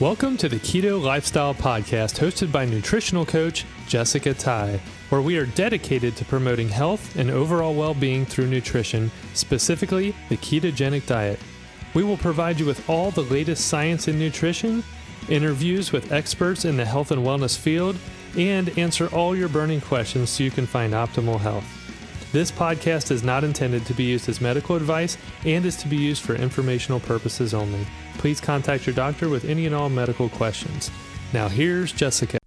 Welcome 0.00 0.38
to 0.38 0.48
the 0.48 0.56
Keto 0.56 0.98
Lifestyle 0.98 1.52
Podcast, 1.52 2.18
hosted 2.18 2.50
by 2.50 2.64
nutritional 2.64 3.26
coach 3.26 3.66
Jessica 3.86 4.32
Ty, 4.32 4.80
where 5.10 5.20
we 5.20 5.36
are 5.36 5.44
dedicated 5.44 6.16
to 6.16 6.24
promoting 6.24 6.70
health 6.70 7.16
and 7.16 7.30
overall 7.30 7.74
well 7.74 7.92
being 7.92 8.24
through 8.24 8.46
nutrition, 8.46 9.10
specifically 9.34 10.14
the 10.30 10.38
ketogenic 10.38 11.04
diet. 11.04 11.38
We 11.92 12.02
will 12.02 12.16
provide 12.16 12.58
you 12.58 12.64
with 12.64 12.88
all 12.88 13.10
the 13.10 13.24
latest 13.24 13.66
science 13.66 14.08
in 14.08 14.18
nutrition, 14.18 14.82
interviews 15.28 15.92
with 15.92 16.12
experts 16.12 16.64
in 16.64 16.78
the 16.78 16.86
health 16.86 17.10
and 17.10 17.22
wellness 17.22 17.58
field, 17.58 17.98
and 18.38 18.70
answer 18.78 19.14
all 19.14 19.36
your 19.36 19.50
burning 19.50 19.82
questions 19.82 20.30
so 20.30 20.42
you 20.42 20.50
can 20.50 20.66
find 20.66 20.94
optimal 20.94 21.38
health. 21.38 21.79
This 22.32 22.52
podcast 22.52 23.10
is 23.10 23.24
not 23.24 23.42
intended 23.42 23.84
to 23.86 23.92
be 23.92 24.04
used 24.04 24.28
as 24.28 24.40
medical 24.40 24.76
advice 24.76 25.18
and 25.44 25.66
is 25.66 25.74
to 25.78 25.88
be 25.88 25.96
used 25.96 26.22
for 26.22 26.36
informational 26.36 27.00
purposes 27.00 27.52
only. 27.52 27.84
Please 28.18 28.40
contact 28.40 28.86
your 28.86 28.94
doctor 28.94 29.28
with 29.28 29.44
any 29.46 29.66
and 29.66 29.74
all 29.74 29.88
medical 29.88 30.28
questions. 30.28 30.92
Now, 31.32 31.48
here's 31.48 31.90
Jessica. 31.90 32.38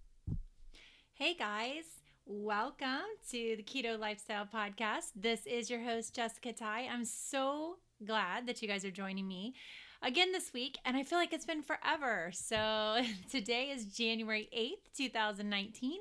Hey 1.15 1.33
guys, 1.33 1.83
welcome 2.25 3.03
to 3.31 3.55
the 3.57 3.63
Keto 3.63 3.99
Lifestyle 3.99 4.45
Podcast. 4.45 5.11
This 5.17 5.45
is 5.45 5.69
your 5.69 5.81
host, 5.81 6.15
Jessica 6.15 6.53
Ty. 6.53 6.87
I'm 6.89 7.03
so 7.03 7.75
glad 8.05 8.47
that 8.47 8.61
you 8.61 8.69
guys 8.69 8.85
are 8.85 8.91
joining 8.91 9.27
me 9.27 9.53
again 10.01 10.31
this 10.31 10.53
week, 10.53 10.77
and 10.85 10.95
I 10.95 11.03
feel 11.03 11.19
like 11.19 11.33
it's 11.33 11.45
been 11.45 11.61
forever. 11.61 12.31
So, 12.33 13.01
today 13.29 13.71
is 13.71 13.87
January 13.87 14.47
8th, 14.57 14.95
2019. 14.95 15.99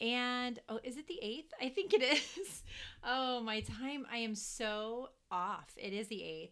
And 0.00 0.58
oh, 0.68 0.80
is 0.82 0.96
it 0.96 1.06
the 1.06 1.20
8th? 1.22 1.50
I 1.60 1.68
think 1.68 1.92
it 1.92 2.02
is. 2.02 2.62
Oh, 3.04 3.40
my 3.40 3.60
time. 3.60 4.06
I 4.12 4.18
am 4.18 4.36
so 4.36 5.08
off. 5.28 5.72
It 5.76 5.92
is 5.92 6.06
the 6.06 6.20
8th. 6.20 6.50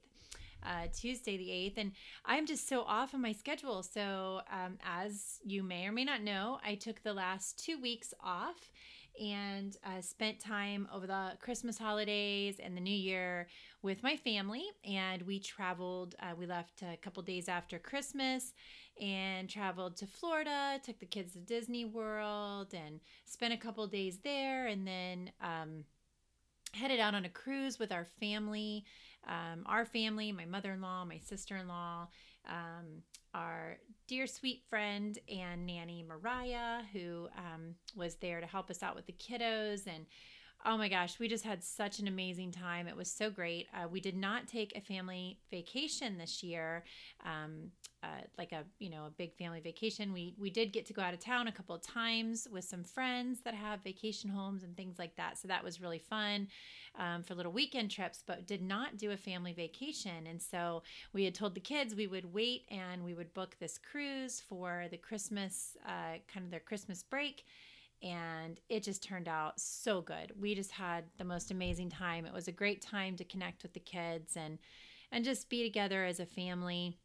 Uh, 0.62 0.86
Tuesday, 0.92 1.38
the 1.38 1.48
8th, 1.48 1.78
and 1.78 1.92
I'm 2.26 2.44
just 2.44 2.68
so 2.68 2.82
off 2.82 3.14
on 3.14 3.22
my 3.22 3.32
schedule. 3.32 3.82
So, 3.82 4.42
um, 4.52 4.76
as 4.84 5.38
you 5.42 5.62
may 5.62 5.86
or 5.86 5.92
may 5.92 6.04
not 6.04 6.22
know, 6.22 6.58
I 6.62 6.74
took 6.74 7.02
the 7.02 7.14
last 7.14 7.64
two 7.64 7.80
weeks 7.80 8.12
off 8.22 8.70
and 9.18 9.76
uh, 9.84 10.00
spent 10.00 10.38
time 10.38 10.88
over 10.92 11.06
the 11.06 11.32
Christmas 11.40 11.78
holidays 11.78 12.58
and 12.62 12.76
the 12.76 12.80
New 12.80 12.94
Year 12.94 13.48
with 13.82 14.02
my 14.02 14.16
family. 14.16 14.64
And 14.84 15.22
we 15.22 15.40
traveled, 15.40 16.14
uh, 16.20 16.34
we 16.38 16.46
left 16.46 16.82
a 16.82 16.96
couple 16.96 17.22
days 17.22 17.48
after 17.48 17.78
Christmas 17.78 18.52
and 19.00 19.48
traveled 19.48 19.96
to 19.98 20.06
Florida, 20.06 20.80
took 20.82 20.98
the 20.98 21.06
kids 21.06 21.32
to 21.32 21.38
Disney 21.38 21.84
World, 21.84 22.74
and 22.74 23.00
spent 23.24 23.54
a 23.54 23.58
couple 23.58 23.86
days 23.86 24.18
there. 24.22 24.66
And 24.66 24.86
then, 24.86 25.32
um, 25.42 25.84
headed 26.72 27.00
out 27.00 27.14
on 27.14 27.24
a 27.24 27.28
cruise 27.28 27.78
with 27.78 27.92
our 27.92 28.06
family, 28.20 28.84
um, 29.26 29.64
our 29.66 29.84
family, 29.84 30.32
my 30.32 30.44
mother 30.44 30.72
in 30.72 30.80
law, 30.80 31.04
my 31.04 31.18
sister 31.18 31.56
in 31.56 31.68
law, 31.68 32.08
um, 32.48 33.02
our 33.34 33.78
dear 34.06 34.26
sweet 34.26 34.62
friend 34.68 35.18
and 35.28 35.66
nanny 35.66 36.04
Mariah, 36.06 36.82
who 36.92 37.28
um, 37.36 37.74
was 37.94 38.16
there 38.16 38.40
to 38.40 38.46
help 38.46 38.70
us 38.70 38.82
out 38.82 38.96
with 38.96 39.06
the 39.06 39.12
kiddos. 39.12 39.86
And 39.86 40.06
oh 40.64 40.76
my 40.76 40.88
gosh, 40.88 41.18
we 41.18 41.28
just 41.28 41.44
had 41.44 41.64
such 41.64 41.98
an 41.98 42.08
amazing 42.08 42.52
time. 42.52 42.86
It 42.86 42.96
was 42.96 43.10
so 43.10 43.30
great. 43.30 43.66
Uh, 43.74 43.88
we 43.88 44.00
did 44.00 44.16
not 44.16 44.46
take 44.46 44.76
a 44.76 44.80
family 44.80 45.38
vacation 45.50 46.18
this 46.18 46.42
year. 46.42 46.84
Um, 47.24 47.70
uh, 48.02 48.22
like 48.38 48.52
a 48.52 48.64
you 48.78 48.88
know 48.88 49.04
a 49.06 49.10
big 49.10 49.34
family 49.34 49.60
vacation. 49.60 50.12
We 50.12 50.34
we 50.38 50.48
did 50.48 50.72
get 50.72 50.86
to 50.86 50.94
go 50.94 51.02
out 51.02 51.12
of 51.12 51.20
town 51.20 51.48
a 51.48 51.52
couple 51.52 51.74
of 51.74 51.82
times 51.82 52.48
with 52.50 52.64
some 52.64 52.82
friends 52.82 53.40
that 53.44 53.54
have 53.54 53.82
vacation 53.82 54.30
homes 54.30 54.62
and 54.62 54.74
things 54.74 54.98
like 54.98 55.16
that. 55.16 55.36
So 55.36 55.48
that 55.48 55.62
was 55.62 55.82
really 55.82 55.98
fun 55.98 56.48
um, 56.98 57.22
for 57.22 57.34
little 57.34 57.52
weekend 57.52 57.90
trips, 57.90 58.22
but 58.26 58.46
did 58.46 58.62
not 58.62 58.96
do 58.96 59.10
a 59.10 59.16
family 59.18 59.52
vacation. 59.52 60.26
And 60.26 60.40
so 60.40 60.82
we 61.12 61.24
had 61.24 61.34
told 61.34 61.54
the 61.54 61.60
kids 61.60 61.94
we 61.94 62.06
would 62.06 62.32
wait 62.32 62.62
and 62.70 63.04
we 63.04 63.12
would 63.12 63.34
book 63.34 63.56
this 63.60 63.76
cruise 63.78 64.40
for 64.48 64.86
the 64.90 64.96
Christmas 64.96 65.76
uh, 65.86 66.18
kind 66.32 66.44
of 66.44 66.50
their 66.50 66.60
Christmas 66.60 67.02
break 67.02 67.44
and 68.02 68.58
it 68.68 68.82
just 68.82 69.02
turned 69.02 69.28
out 69.28 69.60
so 69.60 70.00
good. 70.00 70.32
We 70.40 70.54
just 70.54 70.72
had 70.72 71.04
the 71.18 71.24
most 71.24 71.50
amazing 71.50 71.90
time. 71.90 72.24
It 72.24 72.32
was 72.32 72.48
a 72.48 72.52
great 72.52 72.80
time 72.80 73.16
to 73.16 73.24
connect 73.24 73.62
with 73.62 73.74
the 73.74 73.80
kids 73.80 74.36
and 74.36 74.58
and 75.12 75.24
just 75.24 75.50
be 75.50 75.64
together 75.64 76.04
as 76.04 76.20
a 76.20 76.26
family 76.26 76.96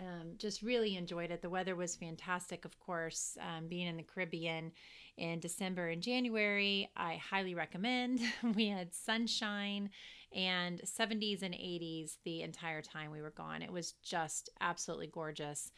um, 0.00 0.32
just 0.38 0.62
really 0.62 0.96
enjoyed 0.96 1.30
it. 1.30 1.42
The 1.42 1.50
weather 1.50 1.76
was 1.76 1.96
fantastic, 1.96 2.64
of 2.64 2.78
course. 2.78 3.36
Um, 3.40 3.68
being 3.68 3.86
in 3.86 3.96
the 3.96 4.02
Caribbean 4.02 4.72
in 5.16 5.40
December 5.40 5.88
and 5.88 6.02
January, 6.02 6.90
I 6.96 7.16
highly 7.16 7.54
recommend. 7.54 8.20
we 8.54 8.68
had 8.68 8.94
sunshine 8.94 9.90
and 10.32 10.80
70s 10.82 11.42
and 11.42 11.54
80s 11.54 12.16
the 12.24 12.42
entire 12.42 12.82
time 12.82 13.10
we 13.10 13.20
were 13.20 13.30
gone. 13.30 13.62
It 13.62 13.72
was 13.72 13.92
just 14.02 14.48
absolutely 14.60 15.08
gorgeous 15.08 15.72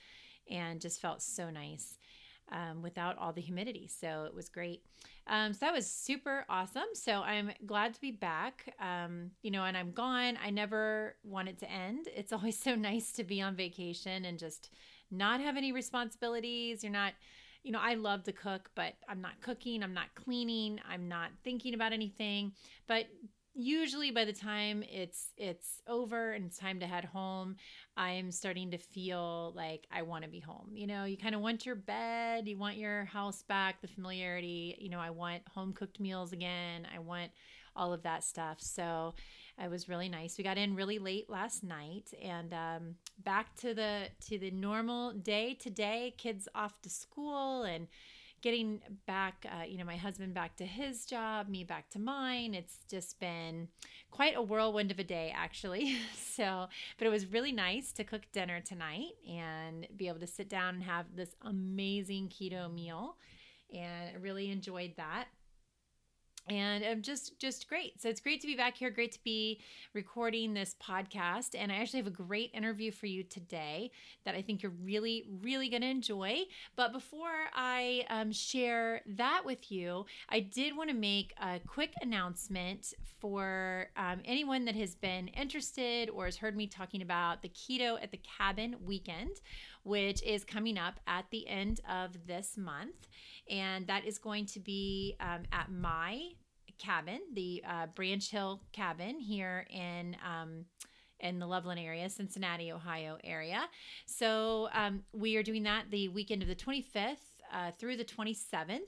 and 0.50 0.80
just 0.80 1.00
felt 1.00 1.22
so 1.22 1.50
nice 1.50 1.98
um, 2.52 2.82
without 2.82 3.18
all 3.18 3.32
the 3.32 3.40
humidity. 3.40 3.88
So 3.88 4.24
it 4.24 4.34
was 4.34 4.48
great. 4.48 4.84
Um, 5.26 5.52
so 5.52 5.60
that 5.66 5.72
was 5.72 5.86
super 5.86 6.44
awesome. 6.48 6.94
So 6.94 7.22
I'm 7.22 7.50
glad 7.66 7.94
to 7.94 8.00
be 8.00 8.10
back. 8.10 8.74
Um, 8.80 9.30
you 9.42 9.50
know, 9.50 9.64
and 9.64 9.76
I'm 9.76 9.92
gone. 9.92 10.38
I 10.44 10.50
never 10.50 11.16
want 11.24 11.48
it 11.48 11.58
to 11.60 11.70
end. 11.70 12.08
It's 12.14 12.32
always 12.32 12.58
so 12.58 12.74
nice 12.74 13.12
to 13.12 13.24
be 13.24 13.40
on 13.40 13.56
vacation 13.56 14.24
and 14.24 14.38
just 14.38 14.70
not 15.10 15.40
have 15.40 15.56
any 15.56 15.72
responsibilities. 15.72 16.82
You're 16.84 16.92
not, 16.92 17.14
you 17.62 17.72
know, 17.72 17.80
I 17.80 17.94
love 17.94 18.24
to 18.24 18.32
cook, 18.32 18.70
but 18.74 18.94
I'm 19.08 19.20
not 19.20 19.40
cooking. 19.40 19.82
I'm 19.82 19.94
not 19.94 20.14
cleaning. 20.14 20.80
I'm 20.88 21.08
not 21.08 21.30
thinking 21.44 21.74
about 21.74 21.92
anything. 21.92 22.52
But 22.86 23.06
usually 23.54 24.10
by 24.10 24.24
the 24.24 24.32
time 24.32 24.82
it's 24.90 25.32
it's 25.36 25.82
over 25.86 26.32
and 26.32 26.46
it's 26.46 26.56
time 26.56 26.80
to 26.80 26.86
head 26.86 27.04
home 27.04 27.54
i'm 27.96 28.30
starting 28.30 28.70
to 28.70 28.78
feel 28.78 29.52
like 29.54 29.86
i 29.92 30.00
want 30.02 30.24
to 30.24 30.30
be 30.30 30.40
home. 30.40 30.70
You 30.72 30.86
know 30.86 31.04
you 31.04 31.18
kind 31.18 31.34
of 31.34 31.40
want 31.40 31.66
your 31.66 31.74
bed 31.74 32.48
you 32.48 32.56
want 32.56 32.76
your 32.76 33.04
house 33.04 33.42
back 33.42 33.82
the 33.82 33.88
familiarity 33.88 34.76
you 34.78 34.88
know 34.88 35.00
i 35.00 35.10
want 35.10 35.42
home 35.54 35.72
cooked 35.72 36.00
meals 36.00 36.32
again 36.32 36.86
i 36.94 36.98
want 36.98 37.30
all 37.76 37.92
of 37.92 38.02
that 38.02 38.24
stuff. 38.24 38.58
So 38.60 39.14
it 39.62 39.70
was 39.70 39.88
really 39.88 40.08
nice. 40.08 40.38
We 40.38 40.44
got 40.44 40.58
in 40.58 40.74
really 40.74 40.98
late 40.98 41.28
last 41.28 41.62
night 41.62 42.12
and 42.22 42.52
um, 42.52 42.94
back 43.22 43.54
to 43.56 43.74
the 43.74 44.08
to 44.28 44.38
the 44.38 44.50
normal 44.50 45.12
day 45.12 45.54
today 45.54 46.14
kids 46.16 46.48
off 46.54 46.80
to 46.82 46.90
school 46.90 47.62
and 47.62 47.86
getting 48.42 48.80
back, 49.06 49.46
uh, 49.50 49.62
you 49.64 49.78
know, 49.78 49.84
my 49.84 49.96
husband 49.96 50.34
back 50.34 50.56
to 50.56 50.66
his 50.66 51.06
job, 51.06 51.48
me 51.48 51.64
back 51.64 51.88
to 51.90 51.98
mine. 51.98 52.54
It's 52.54 52.78
just 52.90 53.18
been 53.20 53.68
quite 54.10 54.36
a 54.36 54.42
whirlwind 54.42 54.90
of 54.90 54.98
a 54.98 55.04
day, 55.04 55.32
actually. 55.34 55.96
so, 56.16 56.66
but 56.98 57.06
it 57.06 57.10
was 57.10 57.26
really 57.26 57.52
nice 57.52 57.92
to 57.92 58.04
cook 58.04 58.22
dinner 58.32 58.60
tonight 58.60 59.12
and 59.30 59.86
be 59.96 60.08
able 60.08 60.20
to 60.20 60.26
sit 60.26 60.48
down 60.48 60.74
and 60.74 60.82
have 60.82 61.06
this 61.14 61.34
amazing 61.42 62.28
keto 62.28 62.72
meal. 62.72 63.16
And 63.72 64.10
I 64.14 64.18
really 64.20 64.50
enjoyed 64.50 64.94
that 64.96 65.28
and 66.48 66.84
I'm 66.84 67.02
just 67.02 67.38
just 67.38 67.68
great. 67.68 68.00
So 68.00 68.08
it's 68.08 68.20
great 68.20 68.40
to 68.40 68.46
be 68.46 68.56
back 68.56 68.76
here. 68.76 68.90
Great 68.90 69.12
to 69.12 69.22
be 69.24 69.60
recording 69.94 70.54
this 70.54 70.74
podcast, 70.82 71.54
and 71.56 71.70
I 71.70 71.76
actually 71.76 72.00
have 72.00 72.06
a 72.06 72.10
great 72.10 72.50
interview 72.54 72.90
for 72.90 73.06
you 73.06 73.22
today 73.22 73.90
that 74.24 74.34
I 74.34 74.42
think 74.42 74.62
you're 74.62 74.72
really 74.82 75.24
really 75.42 75.68
going 75.68 75.82
to 75.82 75.88
enjoy. 75.88 76.42
But 76.76 76.92
before 76.92 77.28
I 77.54 78.04
um, 78.10 78.32
share 78.32 79.02
that 79.06 79.42
with 79.44 79.70
you, 79.70 80.06
I 80.28 80.40
did 80.40 80.76
want 80.76 80.90
to 80.90 80.96
make 80.96 81.32
a 81.40 81.60
quick 81.66 81.94
announcement 82.02 82.92
for 83.20 83.88
um, 83.96 84.20
anyone 84.24 84.64
that 84.64 84.74
has 84.74 84.94
been 84.96 85.28
interested 85.28 86.10
or 86.10 86.24
has 86.24 86.36
heard 86.36 86.56
me 86.56 86.66
talking 86.66 87.02
about 87.02 87.42
the 87.42 87.48
keto 87.48 88.02
at 88.02 88.10
the 88.10 88.20
cabin 88.38 88.74
weekend 88.84 89.40
which 89.82 90.22
is 90.22 90.44
coming 90.44 90.78
up 90.78 91.00
at 91.06 91.26
the 91.30 91.46
end 91.48 91.80
of 91.88 92.26
this 92.26 92.56
month. 92.56 93.08
And 93.50 93.86
that 93.86 94.04
is 94.04 94.18
going 94.18 94.46
to 94.46 94.60
be 94.60 95.16
um, 95.20 95.42
at 95.52 95.70
my 95.70 96.30
cabin, 96.78 97.20
the 97.32 97.62
uh, 97.68 97.86
Branch 97.94 98.28
Hill 98.30 98.62
cabin 98.72 99.20
here 99.20 99.66
in. 99.70 100.16
Um, 100.26 100.66
in 101.20 101.38
the 101.38 101.46
Loveland 101.46 101.78
area, 101.78 102.10
Cincinnati, 102.10 102.72
Ohio 102.72 103.16
area. 103.22 103.68
So 104.06 104.68
um, 104.74 105.04
we 105.12 105.36
are 105.36 105.44
doing 105.44 105.62
that 105.62 105.84
the 105.88 106.08
weekend 106.08 106.42
of 106.42 106.48
the 106.48 106.56
25th 106.56 107.31
uh, 107.52 107.70
through 107.78 107.96
the 107.96 108.04
27th. 108.04 108.80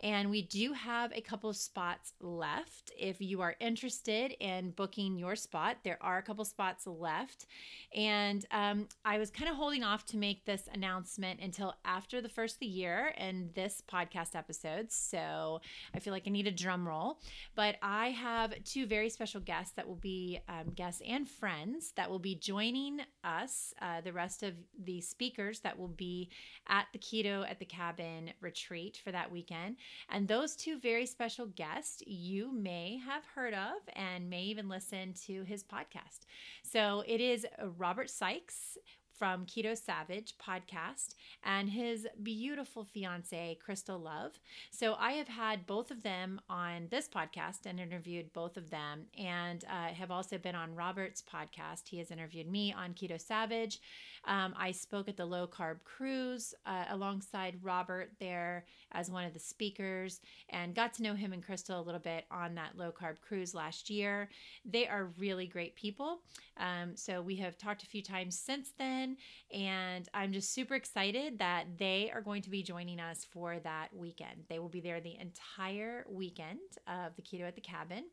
And 0.00 0.30
we 0.30 0.42
do 0.42 0.72
have 0.72 1.12
a 1.14 1.20
couple 1.20 1.50
of 1.50 1.56
spots 1.56 2.12
left. 2.20 2.92
If 2.98 3.20
you 3.20 3.40
are 3.40 3.56
interested 3.60 4.32
in 4.40 4.70
booking 4.70 5.16
your 5.16 5.36
spot, 5.36 5.78
there 5.84 5.98
are 6.00 6.18
a 6.18 6.22
couple 6.22 6.44
spots 6.44 6.86
left. 6.86 7.46
And 7.94 8.44
um, 8.50 8.88
I 9.04 9.18
was 9.18 9.30
kind 9.30 9.50
of 9.50 9.56
holding 9.56 9.82
off 9.82 10.06
to 10.06 10.16
make 10.16 10.44
this 10.44 10.68
announcement 10.72 11.40
until 11.40 11.74
after 11.84 12.20
the 12.20 12.28
first 12.28 12.56
of 12.56 12.60
the 12.60 12.66
year 12.66 13.12
and 13.16 13.52
this 13.54 13.82
podcast 13.90 14.34
episode. 14.34 14.92
So 14.92 15.60
I 15.94 15.98
feel 15.98 16.12
like 16.12 16.24
I 16.26 16.30
need 16.30 16.46
a 16.46 16.52
drum 16.52 16.86
roll. 16.86 17.18
But 17.54 17.76
I 17.82 18.10
have 18.10 18.52
two 18.64 18.86
very 18.86 19.08
special 19.08 19.40
guests 19.40 19.72
that 19.76 19.88
will 19.88 19.96
be 19.96 20.40
um, 20.48 20.72
guests 20.74 21.02
and 21.06 21.28
friends 21.28 21.92
that 21.96 22.10
will 22.10 22.18
be 22.18 22.34
joining 22.34 23.00
us, 23.24 23.72
uh, 23.80 24.00
the 24.02 24.12
rest 24.12 24.42
of 24.42 24.54
the 24.84 25.00
speakers 25.00 25.60
that 25.60 25.78
will 25.78 25.88
be 25.88 26.30
at 26.68 26.86
the 26.92 26.98
Keto 26.98 27.48
at 27.48 27.58
the 27.58 27.64
Cabin 27.64 28.09
retreat 28.40 29.00
for 29.02 29.12
that 29.12 29.30
weekend. 29.30 29.76
And 30.08 30.26
those 30.26 30.56
two 30.56 30.78
very 30.78 31.06
special 31.06 31.46
guests 31.46 32.02
you 32.06 32.52
may 32.52 33.00
have 33.04 33.24
heard 33.34 33.54
of 33.54 33.76
and 33.94 34.28
may 34.28 34.42
even 34.42 34.68
listen 34.68 35.14
to 35.26 35.44
his 35.44 35.62
podcast. 35.62 36.26
So 36.62 37.02
it 37.06 37.20
is 37.20 37.46
Robert 37.78 38.10
Sykes 38.10 38.78
from 39.20 39.44
Keto 39.44 39.76
Savage 39.76 40.32
podcast 40.38 41.14
and 41.44 41.68
his 41.68 42.08
beautiful 42.22 42.84
fiance, 42.84 43.58
Crystal 43.62 43.98
Love. 43.98 44.40
So 44.70 44.96
I 44.98 45.12
have 45.12 45.28
had 45.28 45.66
both 45.66 45.90
of 45.90 46.02
them 46.02 46.40
on 46.48 46.88
this 46.90 47.06
podcast 47.06 47.66
and 47.66 47.78
interviewed 47.78 48.32
both 48.32 48.56
of 48.56 48.70
them, 48.70 49.02
and 49.18 49.62
uh, 49.66 49.92
have 49.92 50.10
also 50.10 50.38
been 50.38 50.54
on 50.54 50.74
Robert's 50.74 51.22
podcast. 51.22 51.82
He 51.86 51.98
has 51.98 52.10
interviewed 52.10 52.50
me 52.50 52.72
on 52.72 52.94
Keto 52.94 53.20
Savage. 53.20 53.82
Um, 54.24 54.54
I 54.56 54.72
spoke 54.72 55.06
at 55.06 55.18
the 55.18 55.26
low 55.26 55.46
carb 55.46 55.84
cruise 55.84 56.54
uh, 56.64 56.86
alongside 56.88 57.56
Robert 57.62 58.12
there 58.20 58.64
as 58.92 59.10
one 59.10 59.24
of 59.24 59.32
the 59.32 59.38
speakers 59.38 60.20
and 60.50 60.74
got 60.74 60.94
to 60.94 61.02
know 61.02 61.14
him 61.14 61.32
and 61.32 61.44
Crystal 61.44 61.80
a 61.80 61.82
little 61.82 62.00
bit 62.00 62.24
on 62.30 62.54
that 62.54 62.76
low 62.76 62.92
carb 62.92 63.20
cruise 63.20 63.54
last 63.54 63.90
year. 63.90 64.28
They 64.64 64.86
are 64.86 65.12
really 65.18 65.46
great 65.46 65.74
people. 65.76 66.20
Um, 66.56 66.94
so 66.94 67.22
we 67.22 67.36
have 67.36 67.56
talked 67.56 67.82
a 67.82 67.86
few 67.86 68.02
times 68.02 68.38
since 68.38 68.72
then, 68.78 69.16
and 69.52 70.08
I'm 70.12 70.32
just 70.32 70.52
super 70.52 70.74
excited 70.74 71.38
that 71.38 71.78
they 71.78 72.10
are 72.12 72.20
going 72.20 72.42
to 72.42 72.50
be 72.50 72.62
joining 72.62 73.00
us 73.00 73.26
for 73.30 73.58
that 73.60 73.88
weekend. 73.94 74.44
They 74.48 74.58
will 74.58 74.68
be 74.68 74.80
there 74.80 75.00
the 75.00 75.16
entire 75.18 76.04
weekend 76.08 76.58
of 76.86 77.16
the 77.16 77.22
Keto 77.22 77.42
at 77.42 77.54
the 77.54 77.60
Cabin. 77.60 78.04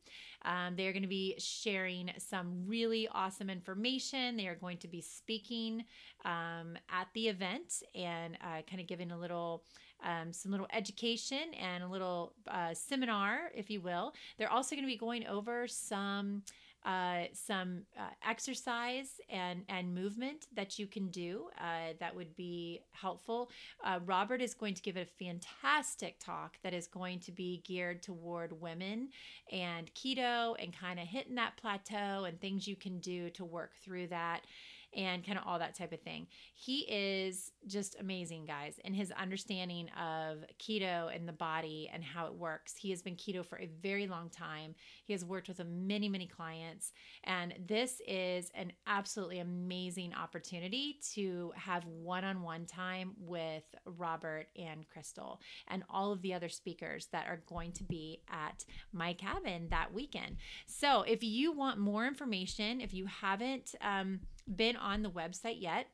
Um, 0.46 0.76
they 0.76 0.88
are 0.88 0.94
going 0.94 1.02
to 1.04 1.10
be 1.10 1.36
sharing 1.40 2.12
some 2.18 2.64
really 2.66 3.08
awesome 3.12 3.50
information. 3.50 4.38
They 4.38 4.48
are 4.48 4.56
going 4.56 4.78
to 4.78 4.88
be 4.88 5.02
speaking 5.02 5.84
um, 6.26 6.78
at 6.90 7.08
the 7.14 7.28
event 7.28 7.84
and 7.96 8.36
uh, 8.42 8.62
kind 8.70 8.80
of 8.80 8.88
giving 8.88 9.12
a 9.12 9.18
little 9.18 9.64
um, 10.04 10.32
some 10.34 10.52
little 10.52 10.68
education 10.74 11.54
and 11.60 11.84
a 11.84 11.88
little 11.88 12.34
uh, 12.48 12.74
seminar, 12.74 13.52
if 13.56 13.70
you 13.70 13.82
will. 13.82 14.14
They're 14.38 14.52
also 14.52 14.76
going 14.76 14.86
to 14.86 14.92
be 14.92 14.98
going 14.98 15.26
over 15.28 15.68
some. 15.68 16.44
Uh, 16.86 17.26
some 17.34 17.82
uh, 18.00 18.04
exercise 18.26 19.20
and 19.30 19.64
and 19.68 19.94
movement 19.94 20.46
that 20.56 20.80
you 20.80 20.88
can 20.88 21.10
do 21.10 21.50
uh, 21.60 21.92
that 22.00 22.16
would 22.16 22.34
be 22.38 22.80
helpful. 22.92 23.50
Uh, 23.84 24.00
Robert 24.06 24.42
is 24.42 24.54
going 24.54 24.74
to 24.74 24.82
give 24.82 24.96
a 24.96 25.04
fantastic 25.04 26.18
talk 26.18 26.56
that 26.64 26.74
is 26.74 26.88
going 26.88 27.20
to 27.22 27.34
be 27.34 27.62
geared 27.66 28.02
toward 28.02 28.62
women 28.62 29.10
and 29.52 29.94
keto 29.96 30.56
and 30.64 30.72
kind 30.72 30.98
of 30.98 31.08
hitting 31.08 31.36
that 31.36 31.58
plateau 31.58 32.24
and 32.24 32.40
things 32.40 32.68
you 32.68 32.78
can 32.78 33.00
do 33.00 33.32
to 33.32 33.44
work 33.44 33.72
through 33.84 34.08
that 34.08 34.44
and 34.98 35.24
kind 35.24 35.38
of 35.38 35.44
all 35.46 35.60
that 35.60 35.78
type 35.78 35.94
of 35.94 36.02
thing. 36.02 36.26
He 36.56 36.80
is 36.90 37.52
just 37.68 37.96
amazing, 38.00 38.46
guys, 38.46 38.80
and 38.84 38.96
his 38.96 39.12
understanding 39.12 39.90
of 39.90 40.40
keto 40.60 41.16
and 41.16 41.28
the 41.28 41.34
body 41.34 41.90
and 41.94 42.04
how 42.04 42.26
it 42.26 42.34
works. 42.34 42.74
He 42.76 42.90
has 42.90 43.04
been 43.04 43.16
keto 43.16 43.46
for 43.46 43.60
a 43.60 43.70
very 43.82 44.08
long 44.08 44.30
time. 44.30 44.74
He 45.06 45.14
has 45.14 45.24
worked 45.24 45.48
with 45.48 45.64
many, 45.64 46.10
many 46.10 46.26
clients, 46.26 46.92
and 47.24 47.54
this 47.68 48.02
is 48.08 48.52
an 48.56 48.74
absolutely 48.88 49.40
amazing 49.40 50.16
opportunity 50.16 50.98
to 51.14 51.54
have 51.56 51.86
one 51.86 52.24
on 52.24 52.42
one 52.42 52.66
time 52.66 53.14
with 53.20 53.64
Robert 53.86 54.48
and 54.58 54.88
Crystal 54.90 55.40
and 55.68 55.84
all 55.90 56.12
of 56.12 56.24
the 56.24 56.34
other 56.34 56.50
speakers 56.50 57.08
that 57.12 57.28
are 57.28 57.44
going 57.48 57.72
to 57.74 57.84
be 57.84 58.22
at 58.32 58.66
my 58.92 59.14
cabin 59.14 59.68
that 59.70 59.94
weekend. 59.94 60.38
So, 60.66 61.04
if 61.04 61.24
you 61.24 61.52
want 61.52 61.78
more 61.78 62.08
information, 62.08 62.82
if 62.82 62.94
you 62.94 63.06
haven't, 63.06 63.76
um, 63.82 64.22
been 64.54 64.76
on 64.76 65.04
the 65.04 65.10
website 65.10 65.62
yet, 65.62 65.88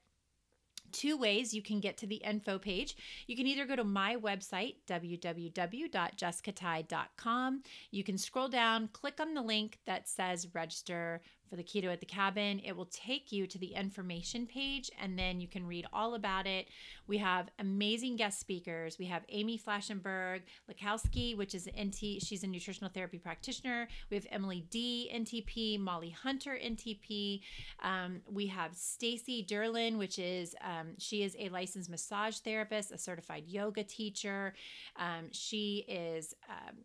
two 0.94 1.18
ways 1.18 1.54
you 1.54 1.62
can 1.62 1.82
get 1.82 1.98
to 1.98 2.08
the 2.08 2.16
info 2.18 2.58
page. 2.58 2.96
You 3.28 3.36
can 3.36 3.48
either 3.48 3.66
go 3.66 3.76
to 3.76 3.84
my 3.84 4.16
website, 4.16 4.76
www.jessicatai.com. 4.88 7.64
You 7.92 8.04
can 8.04 8.18
scroll 8.18 8.48
down, 8.48 8.88
click 8.94 9.20
on 9.20 9.34
the 9.34 9.42
link 9.42 9.80
that 9.86 10.08
says 10.08 10.48
register 10.54 11.22
for 11.54 11.58
the 11.58 11.64
keto 11.64 11.94
at 11.94 12.00
the 12.00 12.06
cabin. 12.08 12.60
It 12.66 12.76
will 12.76 12.88
take 12.88 13.32
you 13.32 13.46
to 13.46 13.60
the 13.60 13.76
information 13.76 14.48
page 14.48 14.90
and 15.00 15.20
then 15.20 15.40
you 15.40 15.48
can 15.48 15.68
read 15.68 15.86
all 15.94 16.16
about 16.16 16.48
it. 16.48 16.68
We 17.06 17.20
have 17.20 17.50
amazing 17.60 18.16
guest 18.16 18.40
speakers. 18.40 18.98
We 18.98 19.06
have 19.06 19.22
Amy 19.30 19.60
Flaschenberg 19.60 20.42
Lakowski, 20.68 21.38
which 21.38 21.54
is 21.54 21.70
NT, 21.80 22.24
she's 22.24 22.44
a 22.44 22.48
nutritional 22.48 22.90
therapy 22.90 23.20
practitioner. 23.20 23.88
We 24.10 24.18
have 24.18 24.26
Emily 24.32 24.66
D, 24.72 25.12
NTP, 25.14 25.80
Molly 25.80 26.10
Hunter, 26.10 26.58
NTP. 26.60 27.42
Um, 27.84 28.22
we 28.26 28.48
have 28.48 28.74
Stacy 28.74 29.46
Derlin, 29.48 30.00
which 30.00 30.18
is 30.18 30.56
um, 30.62 30.94
she 30.98 31.22
is 31.22 31.36
a 31.38 31.50
licensed 31.50 31.88
massage 31.88 32.38
therapist, 32.38 32.92
a 32.92 32.98
certified 32.98 33.44
yoga 33.46 33.84
teacher. 33.84 34.56
Um, 34.96 35.28
she 35.32 35.86
is 35.88 36.34
um, 36.50 36.78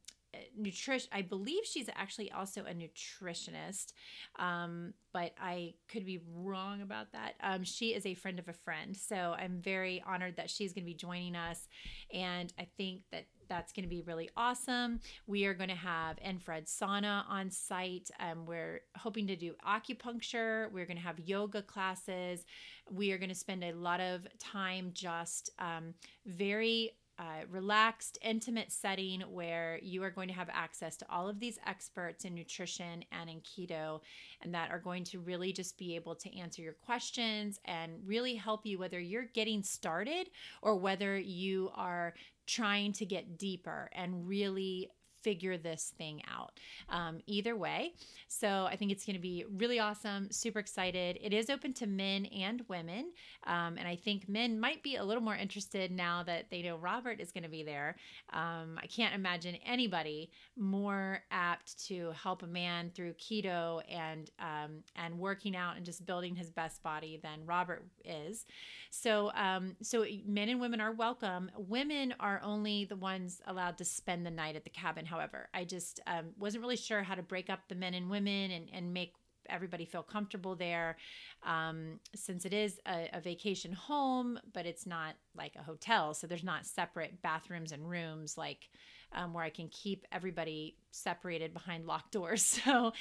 nutrition 0.56 1.08
i 1.12 1.22
believe 1.22 1.64
she's 1.64 1.88
actually 1.94 2.30
also 2.30 2.62
a 2.62 2.74
nutritionist 2.74 3.92
um, 4.38 4.92
but 5.12 5.32
i 5.40 5.74
could 5.88 6.04
be 6.04 6.20
wrong 6.34 6.82
about 6.82 7.12
that 7.12 7.34
um, 7.42 7.62
she 7.64 7.94
is 7.94 8.06
a 8.06 8.14
friend 8.14 8.38
of 8.38 8.48
a 8.48 8.52
friend 8.52 8.96
so 8.96 9.34
i'm 9.38 9.60
very 9.60 10.02
honored 10.06 10.36
that 10.36 10.50
she's 10.50 10.72
going 10.72 10.84
to 10.84 10.90
be 10.90 10.94
joining 10.94 11.36
us 11.36 11.68
and 12.12 12.52
i 12.58 12.66
think 12.76 13.02
that 13.10 13.26
that's 13.48 13.72
going 13.72 13.84
to 13.84 13.88
be 13.88 14.02
really 14.02 14.30
awesome. 14.36 15.00
We 15.26 15.46
are 15.46 15.54
going 15.54 15.70
to 15.70 15.74
have 15.74 16.18
infrared 16.18 16.66
sauna 16.66 17.24
on 17.28 17.50
site. 17.50 18.10
Um, 18.20 18.44
we're 18.46 18.82
hoping 18.96 19.26
to 19.28 19.36
do 19.36 19.54
acupuncture. 19.66 20.70
We're 20.70 20.86
going 20.86 20.96
to 20.96 21.02
have 21.02 21.18
yoga 21.18 21.62
classes. 21.62 22.44
We 22.90 23.12
are 23.12 23.18
going 23.18 23.30
to 23.30 23.34
spend 23.34 23.64
a 23.64 23.72
lot 23.72 24.00
of 24.00 24.26
time 24.38 24.90
just 24.92 25.50
um, 25.58 25.94
very 26.26 26.92
uh, 27.18 27.44
relaxed, 27.50 28.18
intimate 28.22 28.70
setting 28.70 29.20
where 29.22 29.80
you 29.82 30.02
are 30.02 30.10
going 30.10 30.28
to 30.28 30.34
have 30.34 30.48
access 30.52 30.96
to 30.96 31.06
all 31.10 31.28
of 31.28 31.40
these 31.40 31.58
experts 31.66 32.24
in 32.24 32.34
nutrition 32.34 33.04
and 33.10 33.28
in 33.28 33.40
keto, 33.40 34.00
and 34.42 34.54
that 34.54 34.70
are 34.70 34.78
going 34.78 35.02
to 35.04 35.18
really 35.18 35.52
just 35.52 35.76
be 35.78 35.96
able 35.96 36.14
to 36.14 36.38
answer 36.38 36.62
your 36.62 36.74
questions 36.74 37.58
and 37.64 37.92
really 38.06 38.36
help 38.36 38.64
you 38.64 38.78
whether 38.78 39.00
you're 39.00 39.30
getting 39.34 39.62
started 39.62 40.30
or 40.62 40.76
whether 40.76 41.18
you 41.18 41.70
are 41.74 42.14
trying 42.46 42.92
to 42.92 43.04
get 43.04 43.36
deeper 43.36 43.90
and 43.92 44.26
really 44.26 44.88
figure 45.22 45.58
this 45.58 45.92
thing 45.98 46.22
out. 46.30 46.58
Um, 46.88 47.20
either 47.26 47.56
way, 47.56 47.92
so 48.28 48.66
I 48.70 48.76
think 48.76 48.92
it's 48.92 49.04
going 49.04 49.16
to 49.16 49.22
be 49.22 49.44
really 49.56 49.78
awesome. 49.78 50.30
Super 50.30 50.58
excited. 50.58 51.18
It 51.20 51.32
is 51.32 51.50
open 51.50 51.72
to 51.74 51.86
men 51.86 52.26
and 52.26 52.62
women, 52.68 53.12
um, 53.46 53.76
and 53.78 53.86
I 53.86 53.96
think 53.96 54.28
men 54.28 54.58
might 54.58 54.82
be 54.82 54.96
a 54.96 55.04
little 55.04 55.22
more 55.22 55.36
interested 55.36 55.90
now 55.90 56.22
that 56.24 56.46
they 56.50 56.62
know 56.62 56.76
Robert 56.76 57.20
is 57.20 57.32
going 57.32 57.44
to 57.44 57.50
be 57.50 57.62
there. 57.62 57.96
Um, 58.32 58.78
I 58.82 58.86
can't 58.86 59.14
imagine 59.14 59.56
anybody 59.66 60.30
more 60.56 61.20
apt 61.30 61.86
to 61.86 62.12
help 62.12 62.42
a 62.42 62.46
man 62.46 62.90
through 62.94 63.14
keto 63.14 63.82
and 63.90 64.30
um, 64.38 64.82
and 64.96 65.18
working 65.18 65.56
out 65.56 65.76
and 65.76 65.84
just 65.84 66.06
building 66.06 66.34
his 66.34 66.50
best 66.50 66.82
body 66.82 67.20
than 67.22 67.44
Robert 67.46 67.84
is. 68.04 68.46
So 68.90 69.30
um, 69.34 69.76
so 69.82 70.04
men 70.26 70.48
and 70.48 70.60
women 70.60 70.80
are 70.80 70.92
welcome. 70.92 71.50
Women 71.56 72.14
are 72.20 72.40
only 72.42 72.84
the 72.84 72.96
ones 72.96 73.40
allowed 73.46 73.78
to 73.78 73.84
spend 73.84 74.24
the 74.24 74.30
night 74.30 74.56
at 74.56 74.64
the 74.64 74.70
cabin 74.70 75.04
however. 75.04 75.17
I 75.54 75.64
just 75.64 76.00
um, 76.06 76.30
wasn't 76.38 76.62
really 76.62 76.76
sure 76.76 77.02
how 77.02 77.14
to 77.14 77.22
break 77.22 77.50
up 77.50 77.60
the 77.68 77.74
men 77.74 77.94
and 77.94 78.10
women 78.10 78.50
and, 78.50 78.68
and 78.72 78.92
make 78.92 79.14
everybody 79.48 79.84
feel 79.84 80.02
comfortable 80.02 80.54
there. 80.54 80.96
Um, 81.44 82.00
since 82.14 82.44
it 82.44 82.52
is 82.52 82.80
a, 82.86 83.08
a, 83.12 83.20
vacation 83.20 83.72
home 83.72 84.38
but 84.52 84.66
it's 84.66 84.86
not 84.86 85.14
like 85.36 85.54
a 85.56 85.62
hotel 85.62 86.14
so 86.14 86.26
there's 86.26 86.42
not 86.42 86.66
separate 86.66 87.22
bathrooms 87.22 87.72
and 87.72 87.88
rooms 87.88 88.36
like 88.36 88.68
um, 89.12 89.32
where 89.32 89.44
i 89.44 89.50
can 89.50 89.68
keep 89.68 90.06
everybody 90.12 90.76
separated 90.90 91.52
behind 91.52 91.86
locked 91.86 92.12
doors 92.12 92.42
so 92.64 92.92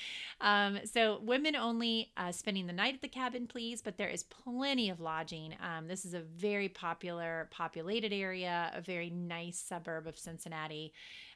um, 0.41 0.79
so 0.85 1.19
women 1.23 1.55
only 1.55 2.11
uh, 2.17 2.31
spending 2.31 2.67
the 2.67 2.73
night 2.73 2.93
at 2.93 3.01
the 3.01 3.07
cabin 3.07 3.47
please 3.47 3.81
but 3.81 3.97
there 3.97 4.09
is 4.09 4.23
plenty 4.23 4.89
of 4.89 4.99
lodging 4.99 5.55
um, 5.61 5.87
this 5.87 6.05
is 6.05 6.13
a 6.13 6.21
very 6.21 6.69
popular 6.69 7.47
populated 7.51 8.13
area 8.13 8.71
a 8.75 8.81
very 8.81 9.09
nice 9.09 9.59
suburb 9.59 10.07
of 10.07 10.17
cincinnati 10.17 10.93